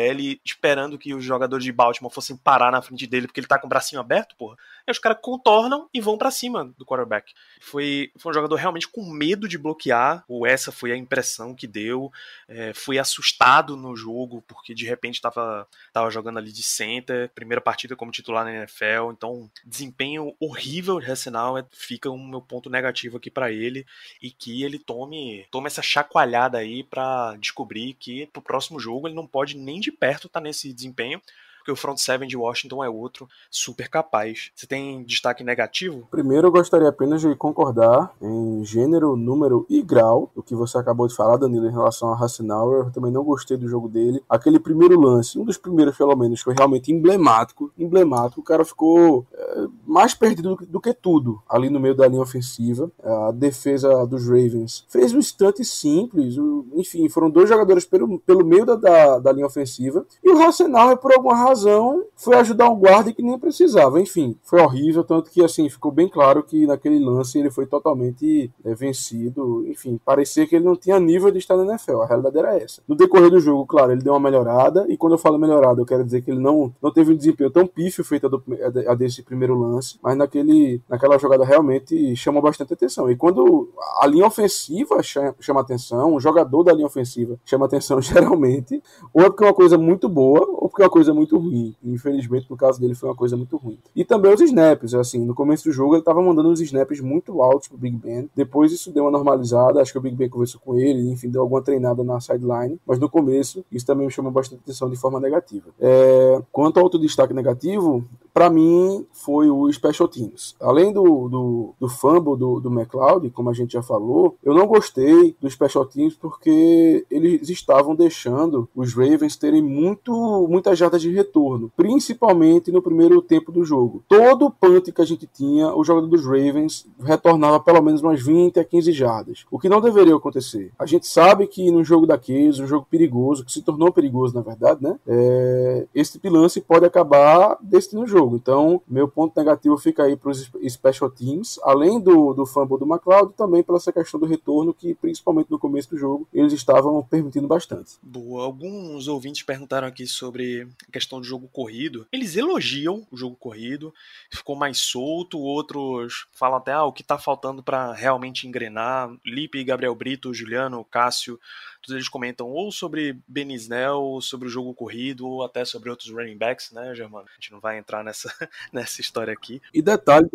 esperando 0.44 0.98
que 0.98 1.14
os 1.14 1.22
jogadores 1.22 1.64
de 1.64 1.72
Baltimore 1.72 2.12
fossem 2.12 2.36
parar 2.36 2.72
na 2.72 2.80
frente 2.80 3.06
dele, 3.06 3.26
porque 3.26 3.40
ele 3.40 3.46
tá 3.46 3.58
com 3.58 3.66
o 3.66 3.68
bracinho 3.68 4.00
aberto, 4.00 4.34
porra. 4.36 4.56
E 4.86 4.90
os 4.90 4.98
caras 4.98 5.18
contornam 5.20 5.88
e 5.92 6.00
vão 6.00 6.16
para 6.16 6.30
cima 6.30 6.72
do 6.78 6.86
quarterback. 6.86 7.34
Foi, 7.60 8.10
foi 8.16 8.30
um 8.30 8.34
jogador 8.34 8.56
realmente 8.56 8.88
com 8.88 9.04
medo 9.04 9.46
de 9.46 9.58
bloquear, 9.58 10.24
ou 10.26 10.46
essa 10.46 10.72
foi 10.72 10.92
a 10.92 10.96
impressão 10.96 11.54
que 11.54 11.66
deu. 11.66 12.10
É, 12.48 12.72
foi 12.72 12.98
assustado 12.98 13.76
no 13.76 13.94
jogo, 13.94 14.42
porque 14.48 14.74
de 14.74 14.86
repente 14.86 15.20
tava, 15.20 15.68
tava 15.92 16.10
jogando 16.10 16.38
ali 16.38 16.50
de 16.50 16.62
center, 16.62 17.30
primeira 17.34 17.60
partida 17.60 17.94
como 17.94 18.10
titular 18.10 18.44
na 18.44 18.54
NFL, 18.54 19.12
então 19.12 19.50
desempenho 19.64 20.34
horrível 20.40 20.98
de 20.98 21.10
Hassenauer, 21.10 21.66
fica 21.70 22.10
um 22.10 22.26
meu 22.26 22.40
ponto 22.40 22.70
negativo 22.70 23.18
aqui 23.18 23.30
para 23.30 23.52
ele, 23.52 23.86
e 24.22 24.30
que 24.30 24.62
ele 24.62 24.78
tome, 24.78 25.46
tome 25.50 25.66
essa 25.66 25.82
chacoalhada 25.82 26.58
aí 26.58 26.70
aí 26.70 26.84
para 26.84 27.36
descobrir 27.36 27.94
que 27.94 28.26
pro 28.26 28.40
próximo 28.40 28.78
jogo 28.78 29.06
ele 29.06 29.14
não 29.14 29.26
pode 29.26 29.56
nem 29.56 29.80
de 29.80 29.90
perto 29.90 30.26
estar 30.26 30.40
tá 30.40 30.44
nesse 30.44 30.72
desempenho 30.72 31.20
porque 31.60 31.70
o 31.70 31.76
front 31.76 31.98
seven 31.98 32.26
de 32.26 32.36
Washington 32.36 32.82
é 32.82 32.88
outro 32.88 33.28
super 33.50 33.88
capaz. 33.88 34.50
Você 34.54 34.66
tem 34.66 35.04
destaque 35.04 35.44
negativo? 35.44 36.08
Primeiro, 36.10 36.48
eu 36.48 36.52
gostaria 36.52 36.88
apenas 36.88 37.20
de 37.20 37.34
concordar 37.36 38.12
em 38.20 38.64
gênero, 38.64 39.14
número 39.14 39.66
e 39.68 39.82
grau 39.82 40.30
do 40.34 40.42
que 40.42 40.54
você 40.54 40.78
acabou 40.78 41.06
de 41.06 41.14
falar, 41.14 41.36
Danilo, 41.36 41.66
em 41.66 41.72
relação 41.72 42.12
a 42.12 42.16
Hassenauer. 42.16 42.86
Eu 42.86 42.90
também 42.90 43.12
não 43.12 43.22
gostei 43.22 43.56
do 43.56 43.68
jogo 43.68 43.88
dele. 43.88 44.22
Aquele 44.28 44.58
primeiro 44.58 44.98
lance, 44.98 45.38
um 45.38 45.44
dos 45.44 45.58
primeiros 45.58 45.96
pelo 45.96 46.16
menos, 46.16 46.40
foi 46.40 46.54
realmente 46.54 46.90
emblemático. 46.90 47.70
Emblemático. 47.78 48.40
O 48.40 48.44
cara 48.44 48.64
ficou 48.64 49.26
é, 49.32 49.66
mais 49.86 50.14
perdido 50.14 50.56
do 50.68 50.80
que 50.80 50.94
tudo 50.94 51.42
ali 51.48 51.68
no 51.68 51.78
meio 51.78 51.94
da 51.94 52.08
linha 52.08 52.22
ofensiva. 52.22 52.90
A 53.02 53.32
defesa 53.32 54.06
dos 54.06 54.26
Ravens 54.26 54.86
fez 54.88 55.12
um 55.12 55.18
instante 55.18 55.64
simples. 55.64 56.36
Enfim, 56.74 57.08
foram 57.08 57.28
dois 57.28 57.48
jogadores 57.48 57.84
pelo, 57.84 58.18
pelo 58.20 58.44
meio 58.44 58.64
da, 58.64 58.76
da, 58.76 59.18
da 59.18 59.32
linha 59.32 59.46
ofensiva. 59.46 60.06
E 60.24 60.30
o 60.30 60.42
Hassenauer, 60.42 60.96
por 60.96 61.12
alguma 61.12 61.36
razão, 61.36 61.49
razão 61.50 62.04
foi 62.16 62.36
ajudar 62.36 62.70
um 62.70 62.76
guarda 62.76 63.12
que 63.12 63.22
nem 63.22 63.38
precisava. 63.38 64.00
Enfim, 64.00 64.36
foi 64.42 64.60
horrível, 64.60 65.02
tanto 65.04 65.30
que 65.30 65.42
assim 65.42 65.68
ficou 65.68 65.90
bem 65.90 66.08
claro 66.08 66.42
que 66.42 66.66
naquele 66.66 66.98
lance 66.98 67.38
ele 67.38 67.50
foi 67.50 67.66
totalmente 67.66 68.50
é, 68.64 68.74
vencido. 68.74 69.66
Enfim, 69.66 70.00
parecia 70.04 70.46
que 70.46 70.56
ele 70.56 70.64
não 70.64 70.76
tinha 70.76 70.98
nível 71.00 71.30
de 71.30 71.38
estar 71.38 71.56
na 71.56 71.64
NFL. 71.64 72.02
A 72.02 72.06
realidade 72.06 72.38
era 72.38 72.56
essa. 72.56 72.82
No 72.86 72.94
decorrer 72.94 73.30
do 73.30 73.40
jogo, 73.40 73.66
claro, 73.66 73.92
ele 73.92 74.02
deu 74.02 74.12
uma 74.12 74.20
melhorada, 74.20 74.86
e 74.88 74.96
quando 74.96 75.14
eu 75.14 75.18
falo 75.18 75.38
melhorada, 75.38 75.80
eu 75.80 75.86
quero 75.86 76.04
dizer 76.04 76.22
que 76.22 76.30
ele 76.30 76.40
não, 76.40 76.72
não 76.82 76.92
teve 76.92 77.12
um 77.12 77.16
desempenho 77.16 77.50
tão 77.50 77.66
pífio 77.66 78.04
feito 78.04 78.26
a, 78.26 78.28
do, 78.28 78.42
a 78.86 78.94
desse 78.94 79.22
primeiro 79.22 79.58
lance, 79.58 79.98
mas 80.02 80.16
naquele, 80.16 80.80
naquela 80.88 81.18
jogada 81.18 81.44
realmente 81.44 82.14
chamou 82.16 82.42
bastante 82.42 82.72
atenção. 82.74 83.10
E 83.10 83.16
quando 83.16 83.70
a 84.00 84.06
linha 84.06 84.26
ofensiva 84.26 85.02
chama, 85.02 85.34
chama 85.40 85.60
atenção, 85.60 86.14
o 86.14 86.20
jogador 86.20 86.62
da 86.62 86.72
linha 86.72 86.86
ofensiva 86.86 87.38
chama 87.44 87.66
atenção 87.66 88.00
geralmente, 88.02 88.82
ou 89.12 89.22
é 89.22 89.30
porque 89.30 89.44
é 89.44 89.46
uma 89.46 89.54
coisa 89.54 89.78
muito 89.78 90.08
boa, 90.08 90.46
ou 90.48 90.68
porque 90.68 90.82
é 90.82 90.84
uma 90.84 90.90
coisa 90.90 91.14
muito 91.14 91.39
ruim. 91.40 91.74
Infelizmente, 91.85 92.46
no 92.48 92.57
caso 92.57 92.81
dele, 92.81 92.94
foi 92.94 93.09
uma 93.09 93.14
coisa 93.14 93.37
muito 93.37 93.57
ruim. 93.57 93.79
E 93.94 94.05
também 94.05 94.33
os 94.33 94.40
snaps, 94.40 94.94
assim, 94.94 95.24
no 95.24 95.35
começo 95.35 95.64
do 95.64 95.72
jogo 95.72 95.94
ele 95.94 96.00
estava 96.00 96.22
mandando 96.22 96.50
uns 96.50 96.61
snaps 96.61 97.00
muito 97.00 97.42
altos 97.42 97.68
pro 97.68 97.79
Big 97.79 97.96
Ben. 97.96 98.29
Depois 98.37 98.72
isso 98.72 98.92
deu 98.92 99.05
uma 99.05 99.11
normalizada, 99.11 99.81
acho 99.81 99.92
que 99.92 99.98
o 99.98 100.00
Big 100.00 100.16
Ben 100.16 100.29
conversou 100.29 100.61
com 100.61 100.79
ele, 100.79 101.11
enfim, 101.11 101.29
deu 101.29 101.42
alguma 101.42 101.62
treinada 101.62 102.05
na 102.05 102.20
sideline. 102.20 102.79
Mas 102.87 102.98
no 102.98 103.09
começo, 103.09 103.64
isso 103.72 103.87
também 103.87 104.07
me 104.07 104.12
chamou 104.12 104.31
bastante 104.31 104.61
atenção 104.62 104.88
de 104.88 104.96
forma 104.96 105.18
negativa. 105.18 105.70
É... 105.81 106.40
Quanto 106.53 106.79
ao 106.79 106.85
outro 106.85 107.00
destaque 107.00 107.35
negativo, 107.35 108.05
para 108.32 108.50
mim 108.50 109.06
foi 109.12 109.50
o 109.50 109.70
Special 109.72 110.08
Teams. 110.08 110.54
Além 110.60 110.92
do, 110.92 111.28
do, 111.28 111.74
do 111.78 111.88
fumble 111.88 112.36
do, 112.36 112.60
do 112.60 112.70
McLeod, 112.70 113.30
como 113.30 113.50
a 113.50 113.52
gente 113.52 113.72
já 113.72 113.82
falou, 113.82 114.36
eu 114.42 114.54
não 114.54 114.66
gostei 114.66 115.34
do 115.40 115.50
Special 115.50 115.84
Teams 115.84 116.14
porque 116.14 117.04
eles 117.10 117.48
estavam 117.48 117.94
deixando 117.94 118.68
os 118.74 118.94
Ravens 118.94 119.36
terem 119.36 119.62
muito, 119.62 120.46
muitas 120.48 120.78
jardas 120.78 121.02
de 121.02 121.10
retorno, 121.10 121.70
principalmente 121.76 122.72
no 122.72 122.82
primeiro 122.82 123.20
tempo 123.20 123.52
do 123.52 123.64
jogo. 123.64 124.02
Todo 124.08 124.50
punt 124.50 124.90
que 124.92 125.02
a 125.02 125.04
gente 125.04 125.26
tinha, 125.26 125.74
o 125.74 125.84
jogador 125.84 126.06
dos 126.06 126.24
Ravens 126.24 126.86
retornava 127.02 127.60
pelo 127.60 127.82
menos 127.82 128.02
umas 128.02 128.22
20 128.22 128.60
a 128.60 128.64
15 128.64 128.92
jardas, 128.92 129.44
o 129.50 129.58
que 129.58 129.68
não 129.68 129.80
deveria 129.80 130.14
acontecer. 130.14 130.72
A 130.78 130.86
gente 130.86 131.06
sabe 131.06 131.46
que 131.46 131.70
num 131.70 131.84
jogo 131.84 132.06
daqueles, 132.06 132.58
um 132.58 132.66
jogo 132.66 132.86
perigoso, 132.90 133.44
que 133.44 133.52
se 133.52 133.62
tornou 133.62 133.92
perigoso 133.92 134.34
na 134.34 134.42
verdade, 134.42 134.82
né? 134.82 134.98
É, 135.06 135.86
esse 135.94 136.20
lance 136.24 136.60
pode 136.60 136.84
acabar 136.84 137.58
decidindo 137.60 138.04
o 138.04 138.06
jogo 138.06 138.19
jogo. 138.20 138.37
Então, 138.37 138.83
meu 138.87 139.09
ponto 139.09 139.38
negativo 139.38 139.76
fica 139.78 140.04
aí 140.04 140.16
para 140.16 140.30
os 140.30 140.50
special 140.68 141.11
teams, 141.11 141.59
além 141.62 142.00
do, 142.00 142.35
do 142.35 142.44
fumble 142.44 142.78
do 142.78 142.87
McLeod, 142.87 143.33
também 143.35 143.62
pela 143.62 143.78
essa 143.78 143.92
questão 143.92 144.20
do 144.20 144.26
retorno, 144.26 144.74
que 144.74 144.94
principalmente 144.94 145.50
no 145.50 145.59
começo 145.59 145.90
do 145.90 145.98
jogo 145.98 146.28
eles 146.33 146.52
estavam 146.52 147.02
permitindo 147.02 147.48
bastante. 147.48 147.92
Boa. 148.02 148.44
Alguns 148.44 149.09
ouvintes 149.09 149.42
perguntaram 149.42 149.88
aqui 149.88 150.06
sobre 150.06 150.68
a 150.87 150.92
questão 150.92 151.20
do 151.20 151.26
jogo 151.26 151.48
corrido. 151.48 152.06
Eles 152.12 152.37
elogiam 152.37 153.06
o 153.11 153.16
jogo 153.16 153.37
corrido, 153.37 153.92
ficou 154.30 154.54
mais 154.54 154.78
solto. 154.78 155.38
Outros 155.38 156.26
falam 156.33 156.59
até 156.59 156.72
ah, 156.72 156.85
o 156.85 156.92
que 156.92 157.02
está 157.02 157.18
faltando 157.18 157.62
para 157.62 157.92
realmente 157.92 158.46
engrenar. 158.46 159.11
Lipe, 159.24 159.64
Gabriel 159.64 159.94
Brito, 159.94 160.35
Juliano, 160.35 160.85
Cássio 160.85 161.38
todos 161.80 161.94
eles 161.94 162.08
comentam 162.08 162.48
ou 162.48 162.70
sobre 162.70 163.18
Benisnel, 163.26 164.00
ou 164.00 164.22
sobre 164.22 164.48
o 164.48 164.50
jogo 164.50 164.74
corrido, 164.74 165.26
ou 165.26 165.42
até 165.42 165.64
sobre 165.64 165.90
outros 165.90 166.10
running 166.10 166.36
backs, 166.36 166.70
né, 166.72 166.94
Germano? 166.94 167.26
A 167.28 167.34
gente 167.34 167.52
não 167.52 167.60
vai 167.60 167.78
entrar 167.78 168.04
nessa, 168.04 168.32
nessa 168.72 169.00
história 169.00 169.32
aqui. 169.32 169.60
E 169.72 169.82
detalhe, 169.82 170.28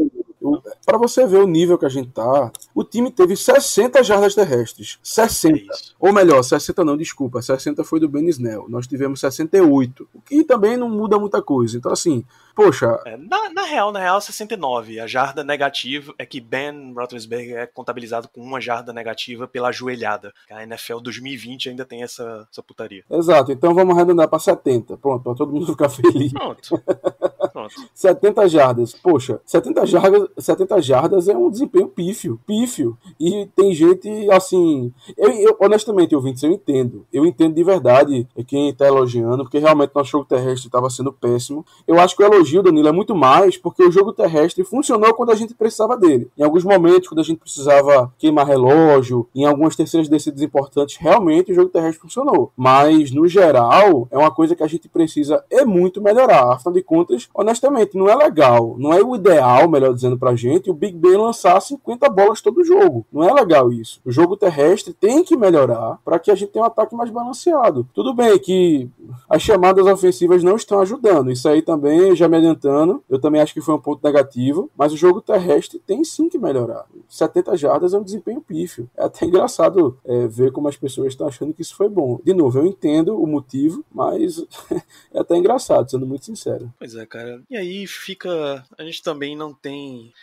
para 0.86 0.98
você 0.98 1.26
ver 1.26 1.38
o 1.38 1.48
nível 1.48 1.78
que 1.78 1.86
a 1.86 1.90
gente 1.90 2.10
tá, 2.10 2.52
o 2.74 2.84
time 2.84 3.12
teve 3.12 3.36
60 3.36 4.04
jardas 4.04 4.36
terrestres. 4.36 5.00
60. 5.02 5.58
É 5.58 5.78
Ou 6.00 6.14
melhor, 6.14 6.44
60 6.44 6.84
não, 6.84 6.98
desculpa. 6.98 7.42
60 7.42 7.84
foi 7.84 8.00
do 8.00 8.10
Ben 8.10 8.28
Snell. 8.30 8.66
Nós 8.70 8.88
tivemos 8.88 9.20
68. 9.20 10.08
O 10.14 10.22
que 10.22 10.44
também 10.44 10.78
não 10.78 10.90
muda 10.90 11.20
muita 11.20 11.42
coisa. 11.42 11.78
Então, 11.78 11.92
assim, 11.92 12.24
poxa. 12.56 13.00
É, 13.06 13.18
na, 13.18 13.50
na, 13.50 13.64
real, 13.64 13.92
na 13.92 14.00
real, 14.00 14.22
69. 14.22 15.00
A 15.00 15.08
jarda 15.08 15.44
negativa 15.44 16.14
é 16.18 16.26
que 16.26 16.40
Ben 16.40 16.94
Roethlisberger 16.94 17.58
é 17.58 17.68
contabilizado 17.68 18.28
com 18.28 18.42
uma 18.42 18.62
jarda 18.62 18.94
negativa 18.94 19.48
pela 19.48 19.72
joelhada. 19.72 20.34
A 20.50 20.64
NFL 20.64 21.00
2020 21.00 21.70
ainda 21.70 21.86
tem 21.86 22.04
essa, 22.04 22.48
essa 22.52 22.62
putaria. 22.62 23.04
Exato. 23.10 23.52
Então 23.52 23.74
vamos 23.74 23.96
arredondar 23.96 24.28
para 24.28 24.40
70. 24.40 24.98
Pronto, 24.98 25.24
para 25.24 25.36
todo 25.36 25.52
mundo 25.52 25.68
ficar 25.74 25.90
feliz. 25.90 26.32
Pronto. 26.32 26.70
Pronto. 27.56 27.74
70 27.94 28.50
jardas. 28.50 28.92
Poxa, 28.92 29.40
70 29.46 29.86
jardas, 29.86 30.28
70 30.38 30.82
jardas 30.82 31.30
é 31.30 31.38
um 31.38 31.50
desempenho 31.50 31.88
pífio. 31.88 32.38
Pífio. 32.46 32.98
E 33.18 33.48
tem 33.56 33.74
gente 33.74 34.10
assim. 34.30 34.92
Eu, 35.16 35.30
eu, 35.30 35.56
honestamente, 35.62 36.14
ouvintes, 36.14 36.44
eu 36.44 36.52
entendo. 36.52 37.06
Eu 37.14 37.26
entendo 37.26 37.56
de 37.56 37.64
verdade 37.64 38.28
quem 38.46 38.68
está 38.68 38.86
elogiando, 38.86 39.44
porque 39.44 39.58
realmente 39.58 39.94
nosso 39.96 40.12
jogo 40.12 40.26
terrestre 40.26 40.68
estava 40.68 40.90
sendo 40.90 41.14
péssimo. 41.14 41.66
Eu 41.88 41.98
acho 41.98 42.14
que 42.18 42.24
o 42.24 42.26
elogio, 42.26 42.62
Danilo, 42.62 42.90
é 42.90 42.92
muito 42.92 43.16
mais 43.16 43.56
porque 43.56 43.82
o 43.84 43.92
jogo 43.92 44.12
terrestre 44.12 44.66
funcionou 44.66 45.14
quando 45.14 45.32
a 45.32 45.36
gente 45.36 45.54
precisava 45.54 45.96
dele. 45.96 46.30
Em 46.38 46.44
alguns 46.44 46.66
momentos, 46.66 47.08
quando 47.08 47.22
a 47.22 47.24
gente 47.24 47.40
precisava 47.40 48.14
queimar 48.18 48.46
relógio, 48.46 49.30
em 49.34 49.46
algumas 49.46 49.78
terceiras 49.78 50.10
descidas 50.10 50.42
importantes, 50.42 50.98
realmente 50.98 51.54
o 51.54 51.56
jogo 51.56 51.70
terrestre 51.70 52.02
funcionou. 52.02 52.52
Mas, 52.58 53.12
no 53.12 53.26
geral, 53.30 54.10
é 54.12 54.18
uma 54.18 54.30
coisa 54.30 54.58
que 54.58 54.64
a 54.64 54.68
gente 54.68 54.90
precisa 54.90 55.42
é 55.50 55.64
muito 55.64 56.02
melhorar. 56.02 56.52
Afinal 56.52 56.74
de 56.74 56.84
contas, 56.84 57.30
honestamente, 57.46 57.96
não 57.96 58.10
é 58.10 58.16
legal, 58.16 58.76
não 58.78 58.92
é 58.92 59.02
o 59.02 59.16
ideal, 59.16 59.70
melhor 59.70 59.94
dizendo 59.94 60.18
pra 60.18 60.36
gente, 60.36 60.70
o 60.70 60.74
Big 60.74 60.98
Ben 60.98 61.16
lançar 61.16 61.62
50 61.62 62.10
bolas 62.10 62.42
todo 62.42 62.64
jogo. 62.64 63.06
Não 63.14 63.24
é 63.24 63.32
legal 63.32 63.72
isso. 63.72 64.02
O 64.04 64.12
jogo 64.12 64.36
terrestre 64.36 64.94
tem 64.94 65.24
que 65.24 65.38
melhorar 65.38 66.00
para 66.04 66.20
que 66.20 66.32
a 66.32 66.36
gente 66.36 66.52
tenha 66.52 66.64
um 66.64 66.68
ataque 66.68 66.96
mais 66.96 67.10
balanceado. 67.10 67.88
Tudo 67.94 68.14
bem 68.14 68.38
que 68.40 68.90
as 69.30 69.42
chamadas 69.42 69.86
ofensivas 69.86 70.44
não 70.44 70.56
estão 70.56 70.82
ajudando. 70.82 71.32
Isso 71.32 71.48
aí 71.48 71.62
também, 71.62 72.16
já 72.16 72.28
me 72.28 72.38
adiantando, 72.38 73.04
eu 73.10 73.20
também 73.20 73.42
acho 73.42 73.54
que 73.54 73.62
foi 73.62 73.76
um 73.76 73.80
ponto 73.80 74.04
negativo, 74.04 74.70
mas 74.76 74.92
o 74.92 74.98
jogo 74.98 75.22
terrestre 75.22 75.80
tem 75.80 76.04
sim 76.04 76.28
que 76.28 76.38
melhorar. 76.38 76.86
70 77.08 77.56
jardas 77.56 77.94
é 77.94 77.98
um 77.98 78.04
desempenho 78.04 78.42
pífio. 78.42 78.90
É 78.98 79.06
até 79.06 79.26
engraçado 79.26 79.98
é, 80.04 80.28
ver 80.28 80.52
como 80.52 80.68
as 80.68 80.76
pessoas 80.76 81.10
estão 81.10 81.28
achando 81.28 81.54
que 81.54 81.62
isso 81.62 81.76
foi 81.76 81.88
bom. 81.88 82.20
De 82.24 82.34
novo, 82.34 82.60
eu 82.60 82.66
entendo 82.66 83.22
o 83.22 83.28
motivo, 83.28 83.84
mas 83.94 84.44
é 85.14 85.20
até 85.20 85.38
engraçado, 85.38 85.90
sendo 85.90 86.08
muito 86.08 86.26
sincero. 86.26 86.72
Pois 86.80 86.96
é, 86.96 87.06
cara. 87.06 87.35
E 87.50 87.58
aí 87.58 87.88
fica. 87.88 88.66
A 88.78 88.84
gente 88.84 89.02
também 89.02 89.36
não 89.36 89.54
tem 89.54 90.14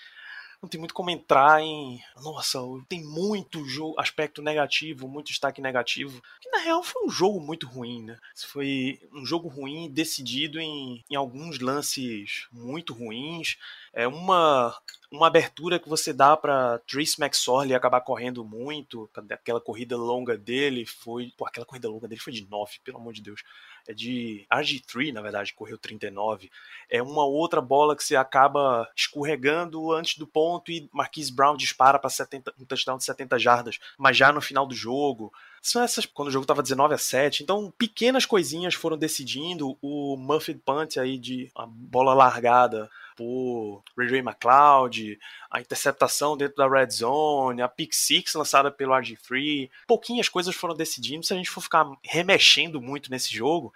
não 0.62 0.68
tem 0.68 0.78
muito 0.78 0.94
como 0.94 1.10
entrar 1.10 1.60
em. 1.60 2.00
Nossa, 2.22 2.60
tem 2.88 3.02
muito 3.02 3.66
jogo, 3.66 3.98
aspecto 3.98 4.40
negativo, 4.40 5.08
muito 5.08 5.26
destaque 5.26 5.60
negativo. 5.60 6.22
Que 6.40 6.48
na 6.50 6.58
real 6.58 6.84
foi 6.84 7.04
um 7.04 7.10
jogo 7.10 7.40
muito 7.40 7.66
ruim, 7.66 8.04
né? 8.04 8.16
Foi 8.36 9.00
um 9.12 9.26
jogo 9.26 9.48
ruim 9.48 9.90
decidido 9.90 10.60
em, 10.60 11.04
em 11.10 11.16
alguns 11.16 11.58
lances 11.58 12.46
muito 12.52 12.94
ruins. 12.94 13.58
É 13.92 14.06
uma 14.06 14.72
uma 15.10 15.26
abertura 15.26 15.78
que 15.78 15.90
você 15.90 16.10
dá 16.10 16.34
para 16.36 16.78
Trace 16.88 17.20
McSorley 17.20 17.74
acabar 17.74 18.00
correndo 18.00 18.42
muito, 18.42 19.10
aquela 19.30 19.60
corrida 19.60 19.94
longa 19.94 20.38
dele 20.38 20.86
foi, 20.86 21.30
pô, 21.36 21.44
aquela 21.46 21.66
corrida 21.66 21.86
longa 21.86 22.08
dele 22.08 22.20
foi 22.20 22.32
de 22.32 22.48
9, 22.48 22.78
pelo 22.82 22.96
amor 22.96 23.12
de 23.12 23.20
Deus 23.20 23.42
é 23.86 23.94
de 23.94 24.46
RG3, 24.52 25.12
na 25.12 25.20
verdade, 25.20 25.52
correu 25.52 25.78
39. 25.78 26.50
É 26.88 27.02
uma 27.02 27.24
outra 27.24 27.60
bola 27.60 27.96
que 27.96 28.04
você 28.04 28.16
acaba 28.16 28.88
escorregando 28.96 29.92
antes 29.92 30.16
do 30.16 30.26
ponto 30.26 30.70
e 30.70 30.88
Marquise 30.92 31.32
Brown 31.32 31.56
dispara 31.56 31.98
para 31.98 32.10
um 32.58 32.64
touchdown 32.64 32.98
de 32.98 33.04
70 33.04 33.38
jardas, 33.38 33.78
mas 33.98 34.16
já 34.16 34.32
no 34.32 34.40
final 34.40 34.66
do 34.66 34.74
jogo. 34.74 35.32
São 35.62 35.80
essas 35.80 36.04
quando 36.04 36.26
o 36.26 36.30
jogo 36.32 36.42
estava 36.42 36.60
19 36.60 36.92
a 36.92 36.98
7. 36.98 37.44
Então, 37.44 37.72
pequenas 37.78 38.26
coisinhas 38.26 38.74
foram 38.74 38.98
decidindo. 38.98 39.78
O 39.80 40.16
Muffed 40.16 40.60
Punt 40.64 40.96
aí 40.96 41.16
de 41.16 41.52
a 41.54 41.64
bola 41.64 42.12
largada 42.12 42.90
por 43.16 43.84
Ray 43.96 44.08
Ray 44.08 44.18
McLeod, 44.18 45.18
a 45.48 45.60
interceptação 45.60 46.36
dentro 46.36 46.56
da 46.56 46.68
red 46.68 46.90
zone, 46.90 47.62
a 47.62 47.68
pick 47.68 47.92
six 47.94 48.34
lançada 48.34 48.72
pelo 48.72 48.92
RG3. 48.92 49.70
Pouquinhas 49.86 50.28
coisas 50.28 50.52
foram 50.52 50.74
decidindo. 50.74 51.24
Se 51.24 51.32
a 51.32 51.36
gente 51.36 51.50
for 51.50 51.60
ficar 51.60 51.86
remexendo 52.02 52.80
muito 52.80 53.08
nesse 53.08 53.32
jogo, 53.32 53.72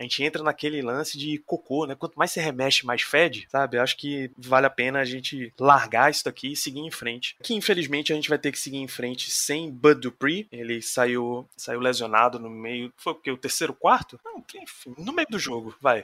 a 0.00 0.02
gente 0.02 0.24
entra 0.24 0.42
naquele 0.42 0.80
lance 0.80 1.18
de 1.18 1.36
cocô, 1.44 1.84
né? 1.84 1.94
Quanto 1.94 2.18
mais 2.18 2.30
você 2.30 2.40
remexe, 2.40 2.86
mais 2.86 3.02
fede, 3.02 3.46
sabe? 3.50 3.76
Eu 3.76 3.82
acho 3.82 3.98
que 3.98 4.30
vale 4.38 4.64
a 4.64 4.70
pena 4.70 4.98
a 4.98 5.04
gente 5.04 5.52
largar 5.60 6.10
isso 6.10 6.24
daqui 6.24 6.52
e 6.52 6.56
seguir 6.56 6.80
em 6.80 6.90
frente. 6.90 7.36
Que 7.42 7.52
infelizmente 7.52 8.10
a 8.10 8.16
gente 8.16 8.30
vai 8.30 8.38
ter 8.38 8.50
que 8.50 8.58
seguir 8.58 8.78
em 8.78 8.88
frente 8.88 9.30
sem 9.30 9.70
Bud 9.70 10.00
Dupree. 10.00 10.48
Ele 10.50 10.80
saiu, 10.80 11.46
saiu 11.54 11.80
lesionado 11.80 12.38
no 12.38 12.48
meio. 12.48 12.90
Foi 12.96 13.12
o 13.12 13.16
que? 13.16 13.30
O 13.30 13.36
terceiro 13.36 13.74
quarto? 13.74 14.18
Não, 14.24 14.42
enfim, 14.54 14.94
no 14.96 15.12
meio 15.12 15.28
do 15.28 15.38
jogo, 15.38 15.76
vai. 15.82 16.02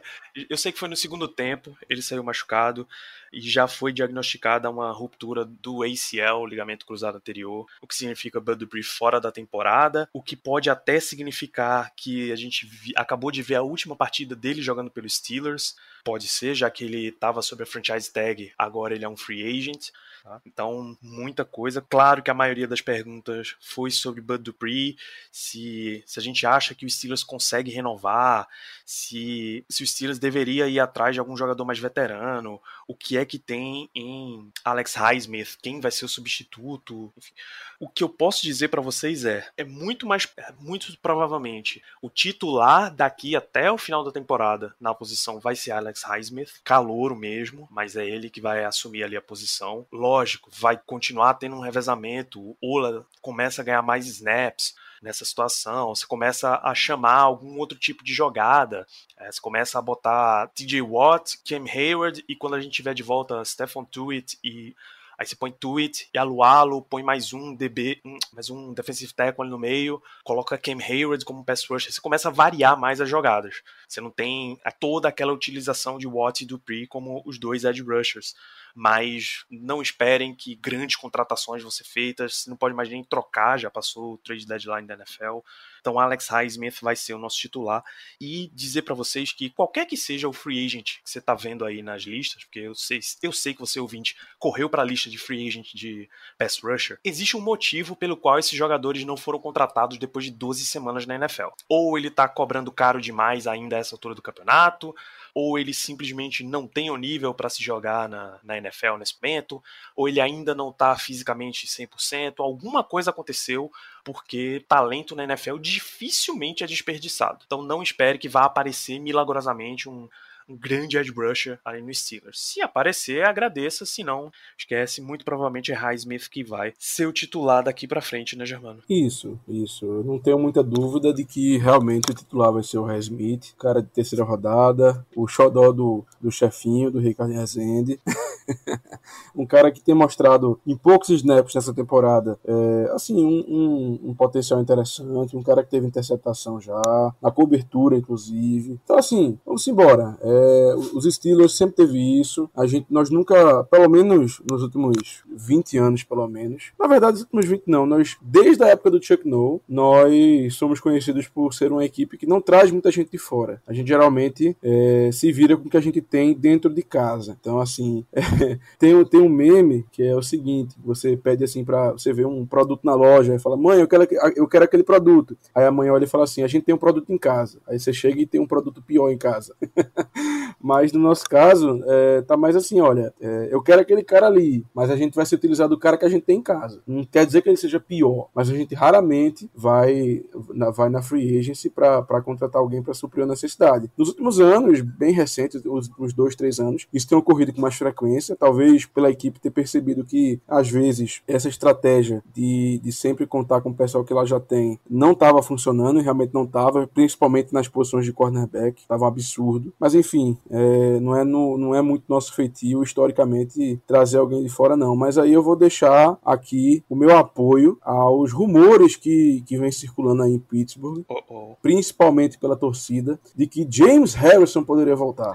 Eu 0.50 0.58
sei 0.58 0.72
que 0.72 0.78
foi 0.78 0.90
no 0.90 0.96
segundo 0.96 1.26
tempo, 1.26 1.74
ele 1.88 2.02
saiu 2.02 2.22
machucado 2.22 2.86
e 3.32 3.40
já 3.40 3.66
foi 3.68 3.92
diagnosticada 3.92 4.70
uma 4.70 4.90
ruptura 4.90 5.44
do 5.44 5.82
ACL, 5.82 6.46
ligamento 6.46 6.86
cruzado 6.86 7.16
anterior, 7.16 7.66
o 7.80 7.86
que 7.86 7.94
significa 7.94 8.40
Bud 8.40 8.58
Dupree 8.58 8.82
fora 8.82 9.20
da 9.20 9.32
temporada, 9.32 10.08
o 10.12 10.22
que 10.22 10.36
pode 10.36 10.70
até 10.70 10.98
significar 11.00 11.92
que 11.94 12.32
a 12.32 12.36
gente 12.36 12.66
vi, 12.66 12.92
acabou 12.96 13.30
de 13.30 13.42
ver 13.42 13.56
a 13.56 13.62
última 13.62 13.85
partida 13.94 14.34
dele 14.34 14.62
jogando 14.62 14.90
pelos 14.90 15.16
Steelers, 15.16 15.76
pode 16.02 16.26
ser, 16.26 16.54
já 16.54 16.70
que 16.70 16.84
ele 16.84 17.08
estava 17.08 17.42
sob 17.42 17.62
a 17.62 17.66
franchise 17.66 18.10
tag, 18.10 18.52
agora 18.58 18.94
ele 18.94 19.04
é 19.04 19.08
um 19.08 19.16
free 19.16 19.46
agent. 19.46 19.90
Tá? 20.26 20.40
Então, 20.44 20.98
muita 21.00 21.44
coisa. 21.44 21.80
Claro 21.80 22.20
que 22.20 22.32
a 22.32 22.34
maioria 22.34 22.66
das 22.66 22.80
perguntas 22.80 23.54
foi 23.60 23.92
sobre 23.92 24.20
Bud 24.20 24.42
Dupree, 24.42 24.96
se, 25.30 26.02
se 26.04 26.18
a 26.18 26.22
gente 26.22 26.44
acha 26.44 26.74
que 26.74 26.84
o 26.84 26.90
Steelers 26.90 27.22
consegue 27.22 27.70
renovar, 27.70 28.48
se, 28.84 29.64
se 29.68 29.84
o 29.84 29.86
Steelers 29.86 30.18
deveria 30.18 30.66
ir 30.66 30.80
atrás 30.80 31.14
de 31.14 31.20
algum 31.20 31.36
jogador 31.36 31.64
mais 31.64 31.78
veterano, 31.78 32.60
o 32.88 32.94
que 32.94 33.16
é 33.16 33.24
que 33.24 33.38
tem 33.38 33.88
em 33.94 34.50
Alex 34.64 34.94
Highsmith, 34.94 35.58
quem 35.62 35.80
vai 35.80 35.92
ser 35.92 36.06
o 36.06 36.08
substituto. 36.08 37.12
Enfim. 37.16 37.32
O 37.78 37.88
que 37.88 38.02
eu 38.02 38.08
posso 38.08 38.42
dizer 38.42 38.66
para 38.66 38.82
vocês 38.82 39.24
é, 39.24 39.46
é 39.56 39.62
muito 39.62 40.08
mais, 40.08 40.28
é 40.38 40.52
muito 40.58 40.98
provavelmente, 40.98 41.84
o 42.02 42.10
titular 42.10 42.92
daqui 42.92 43.36
até 43.36 43.70
o 43.70 43.78
final 43.78 44.02
da 44.02 44.10
temporada 44.10 44.74
na 44.80 44.92
posição 44.92 45.38
vai 45.38 45.54
ser 45.54 45.70
Alex 45.70 46.02
Highsmith, 46.02 46.54
calouro 46.64 47.14
mesmo, 47.14 47.68
mas 47.70 47.94
é 47.94 48.04
ele 48.04 48.28
que 48.28 48.40
vai 48.40 48.64
assumir 48.64 49.04
ali 49.04 49.16
a 49.16 49.22
posição. 49.22 49.86
Lógico 49.92 50.15
lógico, 50.16 50.50
vai 50.50 50.80
continuar 50.86 51.34
tendo 51.34 51.56
um 51.56 51.60
revezamento. 51.60 52.40
O 52.40 52.56
Ola 52.62 53.06
começa 53.20 53.60
a 53.60 53.64
ganhar 53.64 53.82
mais 53.82 54.06
snaps 54.06 54.74
nessa 55.02 55.24
situação. 55.24 55.94
Você 55.94 56.06
começa 56.06 56.58
a 56.62 56.74
chamar 56.74 57.18
algum 57.18 57.58
outro 57.58 57.78
tipo 57.78 58.02
de 58.02 58.14
jogada. 58.14 58.86
É, 59.18 59.30
você 59.30 59.40
começa 59.40 59.78
a 59.78 59.82
botar 59.82 60.48
TJ 60.48 60.80
Watt, 60.80 61.38
Cam 61.46 61.64
Hayward 61.64 62.24
e 62.26 62.34
quando 62.34 62.54
a 62.54 62.60
gente 62.60 62.72
tiver 62.72 62.94
de 62.94 63.02
volta 63.02 63.44
Stephen 63.44 63.84
Tuitt 63.84 64.38
e 64.42 64.74
Aí 65.18 65.26
você 65.26 65.34
põe 65.34 65.50
Tweet 65.50 66.10
e 66.12 66.18
Alualo, 66.18 66.82
põe 66.82 67.02
mais 67.02 67.32
um 67.32 67.54
DB, 67.54 68.02
mais 68.34 68.50
um 68.50 68.74
defensive 68.74 69.14
tackle 69.14 69.44
ali 69.44 69.50
no 69.50 69.58
meio, 69.58 70.02
coloca 70.22 70.58
Cam 70.58 70.78
Hayward 70.78 71.24
como 71.24 71.42
pass 71.42 71.64
rusher, 71.64 71.90
você 71.90 72.00
começa 72.02 72.28
a 72.28 72.30
variar 72.30 72.78
mais 72.78 73.00
as 73.00 73.08
jogadas. 73.08 73.62
Você 73.88 73.98
não 73.98 74.10
tem 74.10 74.60
toda 74.78 75.08
aquela 75.08 75.32
utilização 75.32 75.96
de 75.96 76.06
Watt 76.06 76.42
e 76.42 76.46
Dupree 76.46 76.86
como 76.86 77.22
os 77.24 77.38
dois 77.38 77.64
edge 77.64 77.80
rushers 77.80 78.34
mas 78.76 79.46
não 79.50 79.80
esperem 79.80 80.34
que 80.34 80.54
grandes 80.54 80.96
contratações 80.96 81.62
vão 81.62 81.70
ser 81.70 81.84
feitas, 81.84 82.36
você 82.36 82.50
não 82.50 82.58
pode 82.58 82.74
mais 82.74 82.90
nem 82.90 83.02
trocar, 83.02 83.58
já 83.58 83.70
passou 83.70 84.12
o 84.12 84.18
trade 84.18 84.46
deadline 84.46 84.86
da 84.86 84.92
NFL. 84.92 85.38
Então 85.80 85.98
Alex 85.98 86.28
Highsmith 86.28 86.80
vai 86.82 86.94
ser 86.94 87.14
o 87.14 87.18
nosso 87.18 87.38
titular 87.38 87.82
e 88.20 88.50
dizer 88.52 88.82
para 88.82 88.94
vocês 88.94 89.32
que 89.32 89.48
qualquer 89.48 89.86
que 89.86 89.96
seja 89.96 90.28
o 90.28 90.32
free 90.32 90.66
agent 90.66 90.98
que 91.02 91.08
você 91.08 91.20
está 91.20 91.34
vendo 91.34 91.64
aí 91.64 91.82
nas 91.82 92.02
listas, 92.02 92.44
porque 92.44 92.58
eu 92.58 92.74
sei, 92.74 93.00
eu 93.22 93.32
sei 93.32 93.54
que 93.54 93.60
você 93.60 93.80
ouvinte 93.80 94.14
correu 94.38 94.68
para 94.68 94.82
a 94.82 94.84
lista 94.84 95.08
de 95.08 95.16
free 95.16 95.48
agent 95.48 95.72
de 95.72 96.06
pass 96.36 96.58
rusher, 96.58 96.98
existe 97.02 97.34
um 97.34 97.40
motivo 97.40 97.96
pelo 97.96 98.16
qual 98.16 98.38
esses 98.38 98.52
jogadores 98.52 99.04
não 99.04 99.16
foram 99.16 99.38
contratados 99.38 99.96
depois 99.96 100.26
de 100.26 100.32
12 100.32 100.66
semanas 100.66 101.06
na 101.06 101.14
NFL. 101.14 101.48
Ou 101.66 101.96
ele 101.96 102.08
está 102.08 102.28
cobrando 102.28 102.70
caro 102.70 103.00
demais 103.00 103.46
ainda 103.46 103.76
a 103.76 103.78
essa 103.78 103.94
altura 103.94 104.14
do 104.14 104.20
campeonato, 104.20 104.94
ou 105.38 105.58
ele 105.58 105.74
simplesmente 105.74 106.42
não 106.42 106.66
tem 106.66 106.90
o 106.90 106.96
nível 106.96 107.34
para 107.34 107.50
se 107.50 107.62
jogar 107.62 108.08
na, 108.08 108.40
na 108.42 108.56
NFL 108.56 108.96
nesse 108.98 109.14
momento, 109.22 109.62
ou 109.94 110.08
ele 110.08 110.18
ainda 110.18 110.54
não 110.54 110.70
está 110.70 110.96
fisicamente 110.96 111.66
100%, 111.66 112.36
alguma 112.38 112.82
coisa 112.82 113.10
aconteceu, 113.10 113.70
porque 114.02 114.64
talento 114.66 115.14
na 115.14 115.24
NFL 115.24 115.58
dificilmente 115.58 116.64
é 116.64 116.66
desperdiçado. 116.66 117.44
Então 117.44 117.60
não 117.60 117.82
espere 117.82 118.16
que 118.16 118.30
vá 118.30 118.46
aparecer 118.46 118.98
milagrosamente 118.98 119.90
um, 119.90 120.08
um 120.48 120.56
grande 120.56 120.96
edge 120.96 121.10
rusher 121.10 121.58
ali 121.64 121.82
no 121.82 121.92
Steelers. 121.92 122.40
Se 122.40 122.60
aparecer, 122.60 123.24
agradeça, 123.24 123.84
se 123.84 124.04
não, 124.04 124.30
esquece, 124.58 125.00
muito 125.00 125.24
provavelmente 125.24 125.72
é 125.72 125.74
Highsmith 125.74 126.28
que 126.28 126.44
vai 126.44 126.72
ser 126.78 127.06
o 127.06 127.12
titular 127.12 127.62
daqui 127.62 127.86
para 127.86 128.00
frente, 128.00 128.36
né, 128.36 128.46
Germano? 128.46 128.82
Isso, 128.88 129.38
isso. 129.48 129.84
Eu 129.84 130.04
não 130.04 130.18
tenho 130.18 130.38
muita 130.38 130.62
dúvida 130.62 131.12
de 131.12 131.24
que 131.24 131.58
realmente 131.58 132.10
o 132.10 132.14
titular 132.14 132.52
vai 132.52 132.62
ser 132.62 132.78
o 132.78 132.84
Highsmith, 132.84 133.54
cara 133.58 133.82
de 133.82 133.88
terceira 133.88 134.24
rodada, 134.24 135.04
o 135.14 135.26
xodó 135.26 135.72
do, 135.72 136.04
do 136.20 136.30
chefinho, 136.30 136.90
do 136.90 136.98
Ricardo 136.98 137.32
Rezende. 137.32 138.00
um 139.34 139.44
cara 139.44 139.70
que 139.72 139.80
tem 139.80 139.94
mostrado 139.94 140.60
em 140.66 140.76
poucos 140.76 141.08
snaps 141.10 141.54
nessa 141.54 141.74
temporada, 141.74 142.38
é, 142.44 142.90
assim, 142.92 143.24
um, 143.24 143.44
um, 143.48 144.10
um, 144.10 144.14
potencial 144.14 144.60
interessante, 144.60 145.36
um 145.36 145.42
cara 145.42 145.64
que 145.64 145.70
teve 145.70 145.86
interceptação 145.86 146.60
já, 146.60 146.80
na 147.20 147.30
cobertura, 147.30 147.96
inclusive. 147.96 148.78
Então, 148.84 148.96
assim, 148.96 149.38
vamos 149.44 149.66
embora. 149.66 150.16
É, 150.22 150.35
é, 150.36 150.74
os 150.92 151.04
Steelers 151.12 151.56
sempre 151.56 151.76
teve 151.76 152.20
isso. 152.20 152.48
A 152.54 152.66
gente, 152.66 152.86
nós 152.90 153.10
nunca, 153.10 153.64
pelo 153.64 153.88
menos 153.88 154.40
nos 154.48 154.62
últimos 154.62 155.24
20 155.28 155.78
anos, 155.78 156.02
pelo 156.02 156.26
menos. 156.28 156.72
Na 156.78 156.86
verdade, 156.86 157.14
nos 157.14 157.22
últimos 157.22 157.46
20 157.46 157.62
não. 157.66 157.86
Nós, 157.86 158.16
desde 158.20 158.62
a 158.62 158.68
época 158.68 158.90
do 158.90 159.02
Chuck 159.02 159.26
Noll, 159.26 159.60
nós 159.68 160.54
somos 160.54 160.80
conhecidos 160.80 161.28
por 161.28 161.54
ser 161.54 161.72
uma 161.72 161.84
equipe 161.84 162.18
que 162.18 162.26
não 162.26 162.40
traz 162.40 162.70
muita 162.70 162.90
gente 162.90 163.10
de 163.10 163.18
fora. 163.18 163.62
A 163.66 163.72
gente 163.72 163.88
geralmente 163.88 164.56
é, 164.62 165.10
se 165.12 165.32
vira 165.32 165.56
com 165.56 165.66
o 165.66 165.70
que 165.70 165.76
a 165.76 165.80
gente 165.80 166.00
tem 166.00 166.34
dentro 166.34 166.72
de 166.72 166.82
casa. 166.82 167.36
Então, 167.40 167.58
assim, 167.60 168.04
é, 168.12 168.58
tem, 168.78 169.04
tem 169.04 169.20
um 169.20 169.28
meme 169.28 169.84
que 169.92 170.02
é 170.02 170.14
o 170.14 170.22
seguinte: 170.22 170.76
você 170.84 171.16
pede 171.16 171.44
assim 171.44 171.64
para 171.64 171.92
você 171.92 172.12
ver 172.12 172.26
um 172.26 172.44
produto 172.44 172.84
na 172.84 172.94
loja 172.94 173.34
e 173.34 173.38
fala, 173.38 173.56
mãe, 173.56 173.80
eu 173.80 173.88
quero, 173.88 174.06
eu 174.36 174.46
quero 174.46 174.64
aquele 174.64 174.82
produto. 174.82 175.36
Aí 175.54 175.64
a 175.64 175.70
mãe 175.70 175.90
olha 175.90 176.04
e 176.04 176.08
fala 176.08 176.24
assim: 176.24 176.42
a 176.42 176.48
gente 176.48 176.64
tem 176.64 176.74
um 176.74 176.78
produto 176.78 177.12
em 177.12 177.18
casa. 177.18 177.58
Aí 177.66 177.78
você 177.78 177.92
chega 177.92 178.20
e 178.20 178.26
tem 178.26 178.40
um 178.40 178.46
produto 178.46 178.82
pior 178.82 179.10
em 179.10 179.18
casa. 179.18 179.54
Mas 180.60 180.92
no 180.92 181.00
nosso 181.00 181.24
caso, 181.28 181.82
é, 181.86 182.22
tá 182.22 182.36
mais 182.36 182.56
assim, 182.56 182.80
olha, 182.80 183.12
é, 183.20 183.48
eu 183.50 183.62
quero 183.62 183.82
aquele 183.82 184.02
cara 184.02 184.26
ali, 184.26 184.64
mas 184.74 184.90
a 184.90 184.96
gente 184.96 185.14
vai 185.14 185.24
se 185.26 185.34
utilizar 185.34 185.68
do 185.68 185.78
cara 185.78 185.96
que 185.96 186.04
a 186.04 186.08
gente 186.08 186.24
tem 186.24 186.38
em 186.38 186.42
casa. 186.42 186.80
Não 186.86 187.04
quer 187.04 187.26
dizer 187.26 187.42
que 187.42 187.48
ele 187.48 187.56
seja 187.56 187.78
pior, 187.78 188.28
mas 188.34 188.50
a 188.50 188.54
gente 188.54 188.74
raramente 188.74 189.50
vai 189.54 190.24
na, 190.54 190.70
vai 190.70 190.88
na 190.88 191.02
free 191.02 191.38
agency 191.38 191.70
para 191.70 192.22
contratar 192.22 192.60
alguém 192.60 192.82
para 192.82 192.94
suprir 192.94 193.24
a 193.24 193.28
necessidade. 193.28 193.90
Nos 193.96 194.08
últimos 194.08 194.40
anos, 194.40 194.80
bem 194.80 195.12
recentes, 195.12 195.62
os 195.64 196.12
dois, 196.12 196.34
três 196.34 196.58
anos, 196.58 196.86
isso 196.92 197.08
tem 197.08 197.16
ocorrido 197.16 197.52
com 197.52 197.60
mais 197.60 197.74
frequência, 197.76 198.36
talvez 198.36 198.86
pela 198.86 199.10
equipe 199.10 199.40
ter 199.40 199.50
percebido 199.50 200.04
que, 200.04 200.40
às 200.48 200.68
vezes, 200.68 201.22
essa 201.26 201.48
estratégia 201.48 202.22
de, 202.34 202.80
de 202.82 202.92
sempre 202.92 203.26
contar 203.26 203.60
com 203.60 203.70
o 203.70 203.74
pessoal 203.74 204.04
que 204.04 204.12
ela 204.12 204.24
já 204.24 204.40
tem 204.40 204.78
não 204.88 205.12
estava 205.12 205.42
funcionando, 205.42 206.00
realmente 206.00 206.34
não 206.34 206.44
estava, 206.44 206.86
principalmente 206.86 207.52
nas 207.52 207.68
posições 207.68 208.04
de 208.04 208.12
cornerback, 208.12 208.80
estava 208.80 209.04
um 209.04 209.08
absurdo. 209.08 209.72
Mas 209.78 209.94
enfim, 209.94 210.15
é, 210.50 211.00
não, 211.00 211.16
é 211.16 211.24
no, 211.24 211.58
não 211.58 211.74
é 211.74 211.82
muito 211.82 212.04
nosso 212.08 212.34
feitio, 212.34 212.82
historicamente, 212.82 213.80
trazer 213.86 214.18
alguém 214.18 214.42
de 214.42 214.48
fora, 214.48 214.76
não. 214.76 214.96
Mas 214.96 215.18
aí 215.18 215.32
eu 215.32 215.42
vou 215.42 215.56
deixar 215.56 216.18
aqui 216.24 216.84
o 216.88 216.96
meu 216.96 217.16
apoio 217.16 217.78
aos 217.82 218.32
rumores 218.32 218.96
que, 218.96 219.42
que 219.46 219.58
vem 219.58 219.70
circulando 219.70 220.22
aí 220.22 220.32
em 220.32 220.38
Pittsburgh, 220.38 221.04
Oh, 221.08 221.20
oh. 221.28 221.56
principalmente 221.62 222.38
pela 222.38 222.56
torcida, 222.56 223.18
de 223.34 223.46
que 223.46 223.66
James 223.68 224.14
Harrison 224.14 224.62
poderia 224.62 224.96
voltar. 224.96 225.34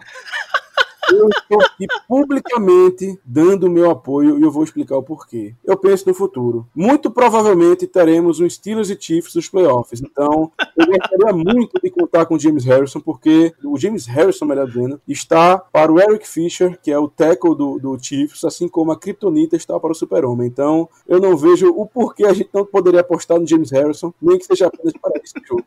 Eu 1.11 1.27
estou 1.27 1.61
aqui 1.61 1.87
publicamente 2.07 3.19
dando 3.25 3.67
o 3.67 3.69
meu 3.69 3.91
apoio 3.91 4.39
e 4.39 4.41
eu 4.41 4.51
vou 4.51 4.63
explicar 4.63 4.95
o 4.95 5.03
porquê. 5.03 5.53
Eu 5.63 5.77
penso 5.77 6.07
no 6.07 6.13
futuro. 6.13 6.65
Muito 6.73 7.11
provavelmente 7.11 7.85
teremos 7.85 8.39
um 8.39 8.49
Steelers 8.49 8.89
e 8.89 8.97
Chiefs 8.99 9.35
nos 9.35 9.49
playoffs. 9.49 10.01
Então, 10.01 10.51
eu 10.77 10.85
gostaria 10.85 11.33
muito 11.33 11.79
de 11.81 11.89
contar 11.89 12.25
com 12.25 12.35
o 12.35 12.39
James 12.39 12.63
Harrison, 12.63 13.01
porque 13.01 13.53
o 13.63 13.77
James 13.77 14.05
Harrison, 14.05 14.45
melhor 14.45 14.67
dizendo, 14.67 15.01
está 15.07 15.57
para 15.57 15.91
o 15.91 15.99
Eric 15.99 16.27
Fisher, 16.27 16.79
que 16.81 16.91
é 16.91 16.97
o 16.97 17.07
tackle 17.07 17.55
do, 17.55 17.77
do 17.77 17.97
Chiefs, 18.01 18.43
assim 18.43 18.67
como 18.67 18.91
a 18.91 18.97
Kryptonita 18.97 19.55
está 19.55 19.79
para 19.79 19.91
o 19.91 19.95
Super-Homem. 19.95 20.47
Então, 20.47 20.87
eu 21.07 21.19
não 21.19 21.35
vejo 21.35 21.69
o 21.69 21.85
porquê 21.85 22.25
a 22.25 22.33
gente 22.33 22.49
não 22.53 22.65
poderia 22.65 23.01
apostar 23.01 23.39
no 23.39 23.47
James 23.47 23.71
Harrison, 23.71 24.13
nem 24.21 24.37
que 24.37 24.45
seja 24.45 24.67
apenas 24.67 24.93
para 24.93 25.19
esse 25.21 25.33
jogo. 25.45 25.65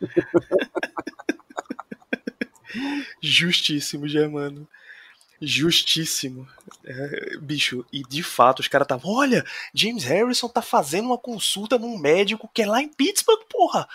Justíssimo, 3.20 4.08
Germano. 4.08 4.68
Justíssimo. 5.40 6.48
É, 6.84 7.36
bicho, 7.38 7.84
e 7.92 8.02
de 8.02 8.22
fato 8.22 8.60
os 8.60 8.68
caras 8.68 8.84
estavam. 8.84 9.10
Olha, 9.10 9.44
James 9.74 10.04
Harrison 10.04 10.48
tá 10.48 10.62
fazendo 10.62 11.06
uma 11.06 11.18
consulta 11.18 11.78
num 11.78 11.98
médico 11.98 12.48
que 12.52 12.62
é 12.62 12.66
lá 12.66 12.80
em 12.80 12.88
Pittsburgh, 12.88 13.42
porra. 13.48 13.88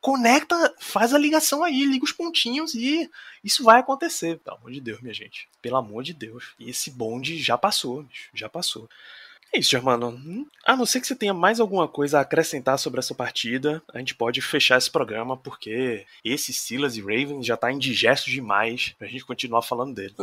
Conecta, 0.00 0.74
faz 0.78 1.12
a 1.12 1.18
ligação 1.18 1.62
aí, 1.62 1.84
liga 1.84 2.04
os 2.04 2.12
pontinhos 2.12 2.74
e 2.74 3.08
isso 3.44 3.62
vai 3.62 3.80
acontecer. 3.80 4.38
Pelo 4.38 4.56
amor 4.56 4.72
de 4.72 4.80
Deus, 4.80 5.00
minha 5.00 5.14
gente. 5.14 5.48
Pelo 5.60 5.76
amor 5.76 6.02
de 6.02 6.12
Deus. 6.12 6.52
E 6.58 6.70
esse 6.70 6.90
bonde 6.90 7.38
já 7.40 7.58
passou, 7.58 8.02
bicho. 8.02 8.30
Já 8.34 8.48
passou. 8.48 8.88
É 9.54 9.58
isso, 9.58 9.70
Germano. 9.70 10.18
A 10.64 10.76
não 10.76 10.86
ser 10.86 11.00
que 11.00 11.06
você 11.06 11.14
tenha 11.14 11.34
mais 11.34 11.60
alguma 11.60 11.86
coisa 11.86 12.18
a 12.18 12.20
acrescentar 12.22 12.78
sobre 12.78 13.00
essa 13.00 13.14
partida, 13.14 13.82
a 13.92 13.98
gente 13.98 14.14
pode 14.14 14.40
fechar 14.40 14.78
esse 14.78 14.90
programa, 14.90 15.36
porque 15.36 16.06
esse 16.24 16.54
Silas 16.54 16.96
e 16.96 17.00
Ravens 17.00 17.44
já 17.44 17.56
tá 17.56 17.70
indigesto 17.70 18.30
demais 18.30 18.94
pra 18.98 19.08
gente 19.08 19.26
continuar 19.26 19.60
falando 19.60 19.94
dele. 19.94 20.14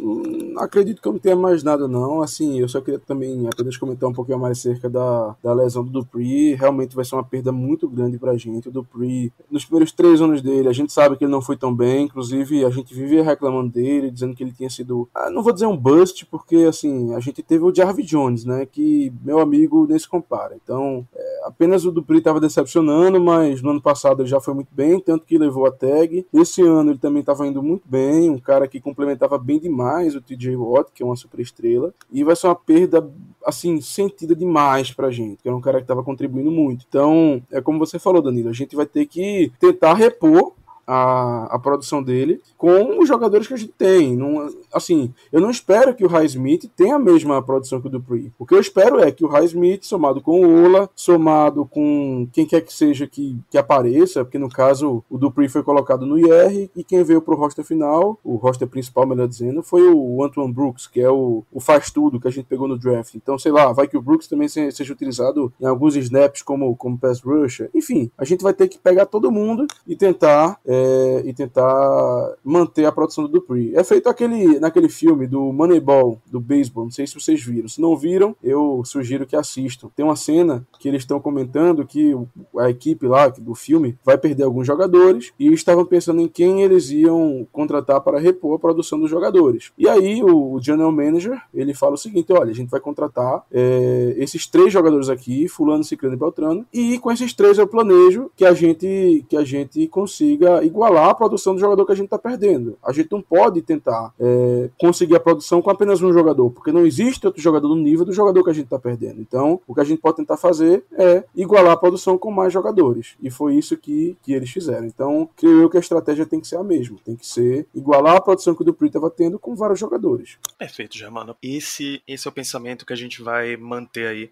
Hum, 0.00 0.54
acredito 0.58 1.02
que 1.02 1.08
eu 1.08 1.12
não 1.12 1.18
tenha 1.18 1.36
mais 1.36 1.62
nada, 1.62 1.86
não. 1.86 2.22
Assim, 2.22 2.60
eu 2.60 2.68
só 2.68 2.80
queria 2.80 2.98
também 2.98 3.46
apenas 3.52 3.76
comentar 3.76 4.08
um 4.08 4.12
pouquinho 4.12 4.38
mais 4.38 4.58
acerca 4.58 4.88
da, 4.88 5.36
da 5.42 5.52
lesão 5.52 5.84
do 5.84 5.90
Dupree. 5.90 6.54
Realmente 6.54 6.96
vai 6.96 7.04
ser 7.04 7.16
uma 7.16 7.24
perda 7.24 7.52
muito 7.52 7.88
grande 7.88 8.18
pra 8.18 8.38
gente. 8.38 8.68
O 8.68 8.72
Dupree, 8.72 9.32
nos 9.50 9.64
primeiros 9.64 9.92
três 9.92 10.22
anos 10.22 10.40
dele, 10.40 10.68
a 10.68 10.72
gente 10.72 10.92
sabe 10.92 11.16
que 11.16 11.24
ele 11.24 11.32
não 11.32 11.42
foi 11.42 11.56
tão 11.56 11.74
bem. 11.74 12.04
Inclusive, 12.04 12.64
a 12.64 12.70
gente 12.70 12.94
vivia 12.94 13.22
reclamando 13.22 13.70
dele, 13.70 14.10
dizendo 14.10 14.34
que 14.34 14.44
ele 14.44 14.52
tinha 14.52 14.70
sido. 14.70 15.08
ah, 15.14 15.28
não 15.28 15.42
vou 15.42 15.52
dizer 15.52 15.66
um 15.66 15.76
bust, 15.76 16.24
porque 16.26 16.56
assim, 16.68 17.14
a 17.14 17.20
gente 17.20 17.42
teve 17.42 17.64
o 17.64 17.74
Jarvis 17.74 18.06
Jones, 18.06 18.44
né? 18.44 18.64
Que 18.78 19.12
meu 19.24 19.40
amigo 19.40 19.88
nem 19.88 19.98
se 19.98 20.08
compara. 20.08 20.54
Então, 20.54 21.04
é, 21.12 21.40
apenas 21.46 21.84
o 21.84 21.90
Dupree 21.90 22.18
estava 22.18 22.38
decepcionando, 22.38 23.20
mas 23.20 23.60
no 23.60 23.70
ano 23.70 23.82
passado 23.82 24.22
ele 24.22 24.28
já 24.28 24.40
foi 24.40 24.54
muito 24.54 24.68
bem, 24.70 25.00
tanto 25.00 25.26
que 25.26 25.36
levou 25.36 25.66
a 25.66 25.72
tag. 25.72 26.24
Esse 26.32 26.62
ano 26.62 26.92
ele 26.92 26.98
também 27.00 27.18
estava 27.18 27.44
indo 27.44 27.60
muito 27.60 27.82
bem, 27.88 28.30
um 28.30 28.38
cara 28.38 28.68
que 28.68 28.80
complementava 28.80 29.36
bem 29.36 29.58
demais 29.58 30.14
o 30.14 30.20
TJ 30.20 30.54
Watt, 30.54 30.92
que 30.94 31.02
é 31.02 31.06
uma 31.06 31.16
super 31.16 31.40
estrela. 31.40 31.92
E 32.12 32.22
vai 32.22 32.36
ser 32.36 32.46
uma 32.46 32.54
perda, 32.54 33.04
assim, 33.44 33.80
sentida 33.80 34.32
demais 34.32 34.92
pra 34.92 35.10
gente, 35.10 35.42
que 35.42 35.48
era 35.48 35.56
um 35.56 35.60
cara 35.60 35.78
que 35.78 35.84
estava 35.84 36.04
contribuindo 36.04 36.52
muito. 36.52 36.86
Então, 36.88 37.42
é 37.50 37.60
como 37.60 37.80
você 37.80 37.98
falou, 37.98 38.22
Danilo, 38.22 38.48
a 38.48 38.52
gente 38.52 38.76
vai 38.76 38.86
ter 38.86 39.06
que 39.06 39.50
tentar 39.58 39.94
repor 39.94 40.52
a, 40.88 41.44
a 41.54 41.58
produção 41.58 42.02
dele 42.02 42.40
com 42.56 42.98
os 42.98 43.06
jogadores 43.06 43.46
que 43.46 43.52
a 43.52 43.56
gente 43.58 43.72
tem. 43.76 44.16
Não, 44.16 44.48
assim, 44.72 45.12
eu 45.30 45.40
não 45.40 45.50
espero 45.50 45.94
que 45.94 46.04
o 46.04 46.08
High 46.08 46.24
Smith 46.26 46.70
tenha 46.74 46.96
a 46.96 46.98
mesma 46.98 47.42
produção 47.42 47.80
que 47.80 47.88
o 47.88 47.90
Dupree. 47.90 48.32
O 48.38 48.46
que 48.46 48.54
eu 48.54 48.60
espero 48.60 48.98
é 48.98 49.12
que 49.12 49.24
o 49.24 49.28
High 49.28 49.44
Smith, 49.44 49.84
somado 49.84 50.22
com 50.22 50.40
o 50.40 50.64
Ola, 50.64 50.88
somado 50.96 51.66
com 51.66 52.26
quem 52.32 52.46
quer 52.46 52.62
que 52.62 52.72
seja 52.72 53.06
que, 53.06 53.36
que 53.50 53.58
apareça, 53.58 54.24
porque 54.24 54.38
no 54.38 54.48
caso 54.48 55.04
o 55.10 55.18
Dupree 55.18 55.48
foi 55.48 55.62
colocado 55.62 56.06
no 56.06 56.18
IR 56.18 56.70
e 56.74 56.82
quem 56.82 57.04
veio 57.04 57.20
pro 57.20 57.36
roster 57.36 57.64
final, 57.64 58.18
o 58.24 58.36
roster 58.36 58.66
principal, 58.66 59.06
melhor 59.06 59.28
dizendo, 59.28 59.62
foi 59.62 59.82
o 59.92 60.24
Antoine 60.24 60.52
Brooks, 60.52 60.86
que 60.86 61.00
é 61.00 61.10
o, 61.10 61.44
o 61.52 61.60
faz-tudo 61.60 62.18
que 62.18 62.28
a 62.28 62.30
gente 62.30 62.46
pegou 62.46 62.66
no 62.66 62.78
draft. 62.78 63.14
Então, 63.14 63.38
sei 63.38 63.52
lá, 63.52 63.72
vai 63.72 63.86
que 63.86 63.96
o 63.96 64.02
Brooks 64.02 64.26
também 64.26 64.48
se- 64.48 64.72
seja 64.72 64.92
utilizado 64.92 65.52
em 65.60 65.66
alguns 65.66 65.94
snaps 65.96 66.40
como, 66.42 66.74
como 66.76 66.96
pass 66.96 67.20
rusher. 67.20 67.68
Enfim, 67.74 68.10
a 68.16 68.24
gente 68.24 68.42
vai 68.42 68.54
ter 68.54 68.68
que 68.68 68.78
pegar 68.78 69.04
todo 69.06 69.30
mundo 69.30 69.66
e 69.86 69.94
tentar 69.94 70.58
é, 70.66 70.77
e 71.24 71.32
tentar 71.32 72.34
manter 72.44 72.84
a 72.84 72.92
produção 72.92 73.24
do 73.24 73.30
Dupree. 73.30 73.74
É 73.74 73.84
feito 73.84 74.08
aquele, 74.08 74.58
naquele 74.58 74.88
filme 74.88 75.26
do 75.26 75.52
Moneyball, 75.52 76.20
do 76.26 76.40
beisebol, 76.40 76.84
não 76.84 76.90
sei 76.90 77.06
se 77.06 77.14
vocês 77.14 77.42
viram. 77.42 77.68
Se 77.68 77.80
não 77.80 77.96
viram, 77.96 78.34
eu 78.42 78.82
sugiro 78.84 79.26
que 79.26 79.36
assistam. 79.36 79.88
Tem 79.94 80.04
uma 80.04 80.16
cena 80.16 80.66
que 80.78 80.88
eles 80.88 81.02
estão 81.02 81.20
comentando 81.20 81.86
que 81.86 82.16
a 82.58 82.70
equipe 82.70 83.06
lá 83.06 83.28
do 83.28 83.54
filme 83.54 83.98
vai 84.04 84.16
perder 84.18 84.44
alguns 84.44 84.66
jogadores 84.66 85.32
e 85.38 85.52
estavam 85.52 85.84
pensando 85.84 86.20
em 86.20 86.28
quem 86.28 86.62
eles 86.62 86.90
iam 86.90 87.46
contratar 87.52 88.00
para 88.00 88.18
repor 88.18 88.56
a 88.56 88.58
produção 88.58 88.98
dos 88.98 89.10
jogadores. 89.10 89.72
E 89.78 89.88
aí 89.88 90.22
o, 90.22 90.54
o 90.54 90.60
general 90.60 90.92
manager, 90.92 91.40
ele 91.52 91.74
fala 91.74 91.94
o 91.94 91.98
seguinte, 91.98 92.32
olha, 92.32 92.50
a 92.50 92.54
gente 92.54 92.70
vai 92.70 92.80
contratar 92.80 93.44
é, 93.52 94.14
esses 94.16 94.46
três 94.46 94.72
jogadores 94.72 95.08
aqui, 95.08 95.48
fulano, 95.48 95.84
ciclano 95.84 96.14
e 96.14 96.18
beltrano, 96.18 96.66
e 96.72 96.98
com 96.98 97.10
esses 97.10 97.32
três 97.32 97.58
eu 97.58 97.66
planejo 97.66 98.30
que 98.36 98.44
a 98.44 98.52
gente 98.52 99.24
que 99.28 99.36
a 99.36 99.44
gente 99.44 99.86
consiga 99.88 100.64
igualar 100.68 101.08
a 101.08 101.14
produção 101.14 101.54
do 101.54 101.60
jogador 101.60 101.84
que 101.84 101.92
a 101.92 101.94
gente 101.94 102.06
está 102.06 102.18
perdendo. 102.18 102.78
A 102.82 102.92
gente 102.92 103.10
não 103.10 103.20
pode 103.20 103.62
tentar 103.62 104.12
é, 104.18 104.70
conseguir 104.78 105.16
a 105.16 105.20
produção 105.20 105.60
com 105.60 105.70
apenas 105.70 106.00
um 106.02 106.12
jogador, 106.12 106.50
porque 106.50 106.72
não 106.72 106.86
existe 106.86 107.26
outro 107.26 107.42
jogador 107.42 107.68
no 107.68 107.76
nível 107.76 108.04
do 108.04 108.12
jogador 108.12 108.42
que 108.44 108.50
a 108.50 108.52
gente 108.52 108.64
está 108.64 108.78
perdendo. 108.78 109.20
Então, 109.20 109.60
o 109.66 109.74
que 109.74 109.80
a 109.80 109.84
gente 109.84 110.00
pode 110.00 110.16
tentar 110.16 110.36
fazer 110.36 110.84
é 110.92 111.24
igualar 111.34 111.72
a 111.72 111.76
produção 111.76 112.16
com 112.16 112.30
mais 112.30 112.52
jogadores. 112.52 113.16
E 113.20 113.30
foi 113.30 113.56
isso 113.56 113.76
que, 113.76 114.16
que 114.22 114.32
eles 114.32 114.50
fizeram. 114.50 114.86
Então, 114.86 115.28
creio 115.36 115.62
eu 115.62 115.70
que 115.70 115.76
a 115.76 115.80
estratégia 115.80 116.26
tem 116.26 116.40
que 116.40 116.46
ser 116.46 116.56
a 116.56 116.64
mesma. 116.64 116.98
Tem 117.04 117.16
que 117.16 117.26
ser 117.26 117.66
igualar 117.74 118.16
a 118.16 118.20
produção 118.20 118.54
que 118.54 118.62
o 118.62 118.64
Dupree 118.64 118.88
estava 118.88 119.10
tendo 119.10 119.38
com 119.38 119.54
vários 119.54 119.80
jogadores. 119.80 120.38
Perfeito, 120.58 120.96
Germano. 120.96 121.36
Esse, 121.42 122.02
esse 122.06 122.26
é 122.26 122.30
o 122.30 122.34
pensamento 122.34 122.86
que 122.86 122.92
a 122.92 122.96
gente 122.96 123.22
vai 123.22 123.56
manter 123.56 124.06
aí 124.06 124.30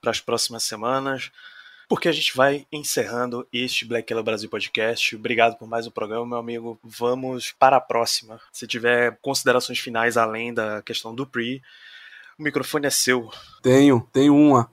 para 0.00 0.10
as 0.10 0.20
próximas 0.20 0.62
semanas, 0.62 1.30
porque 1.88 2.08
a 2.08 2.12
gente 2.12 2.36
vai 2.36 2.66
encerrando 2.70 3.46
este 3.52 3.84
Black 3.86 4.12
Yellow 4.12 4.24
Brasil 4.24 4.48
Podcast. 4.48 5.16
Obrigado 5.16 5.56
por 5.56 5.66
mais 5.66 5.86
um 5.86 5.90
programa, 5.90 6.26
meu 6.26 6.38
amigo. 6.38 6.78
Vamos 6.84 7.54
para 7.58 7.76
a 7.78 7.80
próxima. 7.80 8.38
Se 8.52 8.66
tiver 8.66 9.18
considerações 9.22 9.78
finais 9.78 10.16
além 10.18 10.52
da 10.52 10.82
questão 10.82 11.14
do 11.14 11.26
Pre, 11.26 11.62
o 12.38 12.42
microfone 12.42 12.86
é 12.86 12.90
seu. 12.90 13.30
Tenho, 13.62 14.06
tenho 14.12 14.34
uma. 14.36 14.70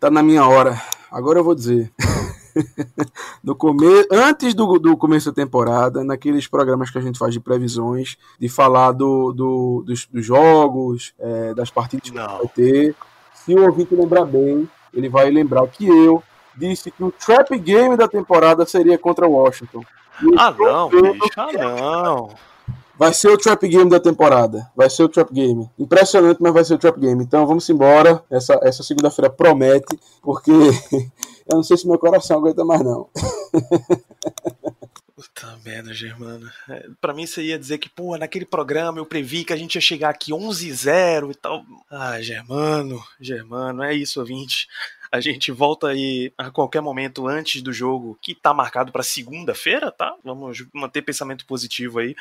Tá 0.00 0.10
na 0.10 0.22
minha 0.22 0.46
hora. 0.46 0.80
Agora 1.12 1.38
eu 1.38 1.44
vou 1.44 1.54
dizer. 1.54 1.92
no 3.42 3.54
come... 3.54 3.86
Antes 4.10 4.52
do, 4.52 4.80
do 4.80 4.96
começo 4.96 5.30
da 5.30 5.34
temporada, 5.34 6.02
naqueles 6.02 6.48
programas 6.48 6.90
que 6.90 6.98
a 6.98 7.00
gente 7.00 7.18
faz 7.18 7.32
de 7.32 7.38
previsões, 7.38 8.16
de 8.38 8.48
falar 8.48 8.90
do, 8.92 9.32
do- 9.32 9.84
dos, 9.86 10.06
dos 10.06 10.26
jogos, 10.26 11.14
é, 11.20 11.54
das 11.54 11.70
partidas 11.70 12.10
que 12.10 12.16
Não. 12.16 12.38
vai 12.38 12.48
ter, 12.48 12.96
se 13.32 13.54
o 13.54 13.64
ouvinte 13.64 13.94
lembrar 13.94 14.24
bem, 14.24 14.68
ele 14.92 15.08
vai 15.08 15.30
lembrar 15.30 15.64
que 15.68 15.86
eu 15.86 16.22
disse 16.58 16.90
que 16.90 17.02
o 17.02 17.12
trap 17.12 17.56
game 17.58 17.96
da 17.96 18.08
temporada 18.08 18.66
seria 18.66 18.98
contra 18.98 19.28
Washington. 19.28 19.82
Ah, 20.36 20.50
não, 20.50 20.88
bicho. 20.88 21.30
Ah, 21.36 21.52
não. 21.52 22.30
Vai 22.98 23.14
ser 23.14 23.28
o 23.28 23.38
trap 23.38 23.68
game 23.68 23.88
da 23.88 24.00
temporada. 24.00 24.68
Vai 24.74 24.90
ser 24.90 25.04
o 25.04 25.08
trap 25.08 25.32
game. 25.32 25.70
Impressionante, 25.78 26.42
mas 26.42 26.52
vai 26.52 26.64
ser 26.64 26.74
o 26.74 26.78
trap 26.78 26.98
game. 26.98 27.22
Então 27.22 27.46
vamos 27.46 27.68
embora. 27.70 28.24
Essa, 28.28 28.58
essa 28.62 28.82
segunda-feira 28.82 29.30
promete, 29.30 29.96
porque 30.20 30.50
eu 31.46 31.56
não 31.56 31.62
sei 31.62 31.76
se 31.76 31.86
meu 31.86 31.98
coração 31.98 32.38
aguenta 32.38 32.64
mais 32.64 32.82
não. 32.82 33.08
Puta 35.14 35.58
merda, 35.64 35.92
Germano. 35.92 36.48
É, 36.68 36.88
pra 37.00 37.12
mim 37.12 37.26
você 37.26 37.42
ia 37.42 37.58
dizer 37.58 37.78
que, 37.78 37.88
pô, 37.88 38.16
naquele 38.16 38.44
programa 38.44 38.98
eu 38.98 39.06
previ 39.06 39.44
que 39.44 39.52
a 39.52 39.56
gente 39.56 39.74
ia 39.74 39.80
chegar 39.80 40.10
aqui 40.10 40.32
11-0 40.32 41.32
e 41.32 41.34
tal. 41.34 41.64
Ah, 41.90 42.20
Germano, 42.20 43.02
Germano, 43.20 43.82
é 43.82 43.94
isso, 43.94 44.20
ouvinte. 44.20 44.68
A 45.10 45.20
gente 45.20 45.50
volta 45.50 45.88
aí 45.88 46.32
a 46.36 46.50
qualquer 46.50 46.82
momento 46.82 47.26
antes 47.26 47.62
do 47.62 47.72
jogo, 47.72 48.18
que 48.20 48.34
tá 48.34 48.52
marcado 48.52 48.92
para 48.92 49.02
segunda-feira, 49.02 49.90
tá? 49.90 50.14
Vamos 50.22 50.66
manter 50.72 51.02
pensamento 51.02 51.46
positivo 51.46 51.98
aí. 51.98 52.14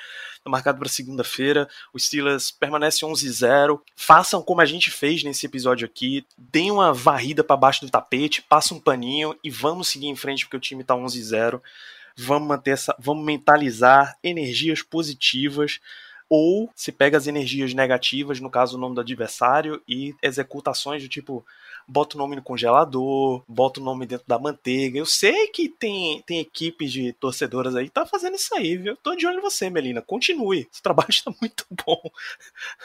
Tá 0.44 0.50
marcado 0.50 0.80
para 0.80 0.88
segunda-feira. 0.88 1.68
Os 1.94 2.06
Steelers 2.06 2.50
permanecem 2.50 3.08
11-0. 3.08 3.80
Façam 3.96 4.42
como 4.42 4.62
a 4.62 4.66
gente 4.66 4.90
fez 4.90 5.24
nesse 5.24 5.46
episódio 5.46 5.86
aqui. 5.86 6.26
Deem 6.38 6.72
uma 6.72 6.94
varrida 6.94 7.44
para 7.44 7.58
baixo 7.58 7.86
do 7.86 7.92
tapete, 7.92 8.42
passa 8.42 8.74
um 8.74 8.80
paninho 8.80 9.36
e 9.44 9.50
vamos 9.50 9.90
seguir 9.90 10.08
em 10.08 10.16
frente 10.16 10.46
porque 10.46 10.58
o 10.58 10.62
time 10.62 10.84
tá 10.84 10.96
11-0. 10.96 11.62
Vamos 12.16 12.48
manter 12.48 12.72
essa, 12.72 12.96
vamos 12.98 13.26
mentalizar 13.26 14.18
energias 14.24 14.82
positivas 14.82 15.80
ou 16.30 16.70
se 16.76 16.92
pega 16.92 17.18
as 17.18 17.28
energias 17.28 17.74
negativas, 17.74 18.40
no 18.40 18.50
caso 18.50 18.76
o 18.76 18.80
nome 18.80 18.96
do 18.96 19.02
adversário, 19.02 19.82
e 19.88 20.14
executa 20.22 20.72
ações 20.72 21.02
do 21.02 21.10
tipo 21.10 21.46
bota 21.88 22.16
o 22.16 22.20
nome 22.20 22.36
no 22.36 22.42
congelador, 22.42 23.44
bota 23.48 23.80
o 23.80 23.84
nome 23.84 24.06
dentro 24.06 24.28
da 24.28 24.38
manteiga. 24.38 25.00
Eu 25.00 25.06
sei 25.06 25.48
que 25.48 25.70
tem, 25.70 26.22
tem 26.24 26.40
equipes 26.40 26.92
de 26.92 27.14
torcedoras 27.14 27.76
aí 27.76 27.86
que 27.86 27.92
tá 27.92 28.06
fazendo 28.06 28.36
isso 28.36 28.54
aí, 28.56 28.76
viu? 28.78 28.98
tô 28.98 29.16
de 29.16 29.26
olho 29.26 29.38
em 29.38 29.42
você, 29.42 29.70
Melina. 29.70 30.02
Continue. 30.02 30.68
Seu 30.72 30.84
trabalho 30.84 31.10
está 31.10 31.32
muito 31.40 31.66
bom. 31.86 32.02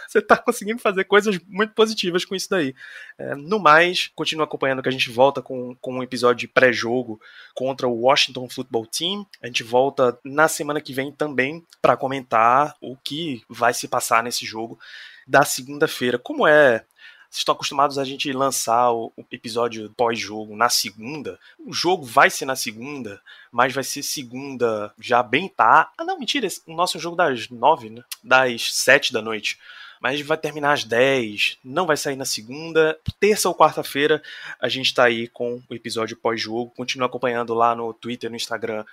Você 0.07 0.23
tá 0.23 0.37
conseguindo 0.37 0.79
fazer 0.79 1.05
coisas 1.05 1.39
muito 1.49 1.75
positivas 1.75 2.25
com 2.25 2.35
isso 2.35 2.49
daí. 2.49 2.75
É, 3.19 3.35
no 3.35 3.59
mais, 3.59 4.11
continue 4.15 4.45
acompanhando 4.45 4.83
que 4.83 4.89
a 4.89 4.93
gente 4.93 5.11
volta 5.11 5.43
com, 5.43 5.75
com 5.77 5.95
um 5.95 6.03
episódio 6.03 6.41
de 6.41 6.49
pré-jogo 6.49 7.21
contra 7.55 7.89
o 7.89 8.03
Washington 8.03 8.49
Football 8.49 8.87
Team. 8.87 9.27
A 9.43 9.47
gente 9.47 9.63
volta 9.63 10.19
na 10.25 10.47
semana 10.47 10.81
que 10.81 10.93
vem 10.93 11.11
também 11.11 11.65
para 11.81 11.97
comentar 11.97 12.77
o 12.81 12.97
que 12.97 13.43
vai 13.49 13.75
se 13.75 13.89
passar 13.89 14.23
nesse 14.23 14.47
jogo 14.47 14.79
da 15.27 15.45
segunda-feira. 15.45 16.19
Como 16.19 16.47
é 16.47 16.85
vocês 17.33 17.41
estão 17.41 17.55
acostumados 17.55 17.97
a 17.97 18.05
gente 18.05 18.31
lançar 18.31 18.93
o, 18.93 19.11
episódio 19.31 19.91
pós-jogo 19.97 20.55
na 20.55 20.69
segunda. 20.69 21.41
O 21.59 21.73
jogo 21.73 22.05
vai 22.05 22.29
ser 22.29 22.45
na 22.45 22.55
segunda, 22.55 23.23
mas 23.51 23.73
vai 23.73 23.83
ser 23.83 24.03
segunda 24.03 24.93
já 25.01 25.23
bem 25.23 25.49
tá. 25.49 25.91
Ah, 25.97 26.05
não, 26.05 26.19
mentira. 26.19 26.47
O 26.67 26.75
nosso 26.75 26.99
é 26.99 27.01
jogo 27.01 27.17
das 27.17 27.49
nove, 27.49 27.89
né? 27.89 28.05
Das 28.23 28.75
sete 28.75 29.15
da 29.15 29.23
noite 29.23 29.59
mas 30.03 30.21
vai 30.21 30.37
terminar 30.37 30.73
às 30.73 30.83
10, 30.83 31.59
não 31.65 31.87
vai 31.87 31.97
sair 31.97 32.17
na 32.17 32.25
segunda. 32.25 32.99
Terça 33.21 33.49
ou 33.49 33.55
quarta-feira 33.55 34.21
a 34.61 34.69
gente 34.69 34.87
está 34.87 35.05
aí 35.05 35.29
com 35.29 35.63
o 35.71 35.75
episódio 35.75 36.17
pós-jogo. 36.17 36.73
Continua 36.77 37.07
acompanhando 37.07 37.55
lá 37.55 37.73
no 37.77 37.95
Twitter, 37.95 38.29
no 38.29 38.35
Instagram, 38.35 38.85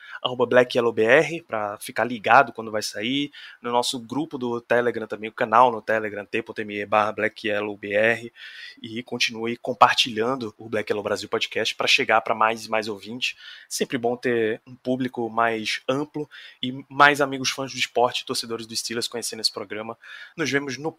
BlackYellowBR, 0.48 1.42
para 1.48 1.80
ficar 1.80 2.04
ligado 2.04 2.54
quando 2.54 2.70
vai 2.70 2.84
sair. 2.84 3.32
No 3.60 3.72
nosso 3.72 4.00
grupo 4.00 4.38
do 4.38 4.62
Telegram 4.62 5.08
também, 5.08 5.32
o 5.32 5.34
canal 5.34 5.72
no 5.72 5.82
Telegram, 5.82 6.24
t.me 6.24 6.86
BlackYellowBR. 6.86 8.32
E 8.80 9.02
continue 9.02 9.58
compartilhando 9.58 10.54
o 10.60 10.70
Black 10.70 10.92
Yellow 10.92 11.04
Brasil 11.04 11.28
Podcast 11.28 11.74
para 11.74 11.88
chegar 11.88 12.22
para 12.22 12.36
mais 12.36 12.66
e 12.66 12.70
mais 12.70 12.88
ouvintes. 12.88 13.36
Sempre 13.68 13.98
bom 13.98 14.16
ter 14.16 14.62
um 14.68 14.76
público 14.76 15.28
mais 15.28 15.82
amplo 15.90 16.30
e 16.62 16.86
mais 16.88 17.20
amigos 17.20 17.50
fãs 17.50 17.72
do 17.72 17.80
esporte, 17.80 18.26
torcedores 18.26 18.68
do 18.68 18.76
Steelers 18.76 19.08
conhecendo 19.08 19.40
esse 19.40 19.52
programa. 19.52 19.98
Nos 20.38 20.52
vemos 20.52 20.78
no 20.78 20.99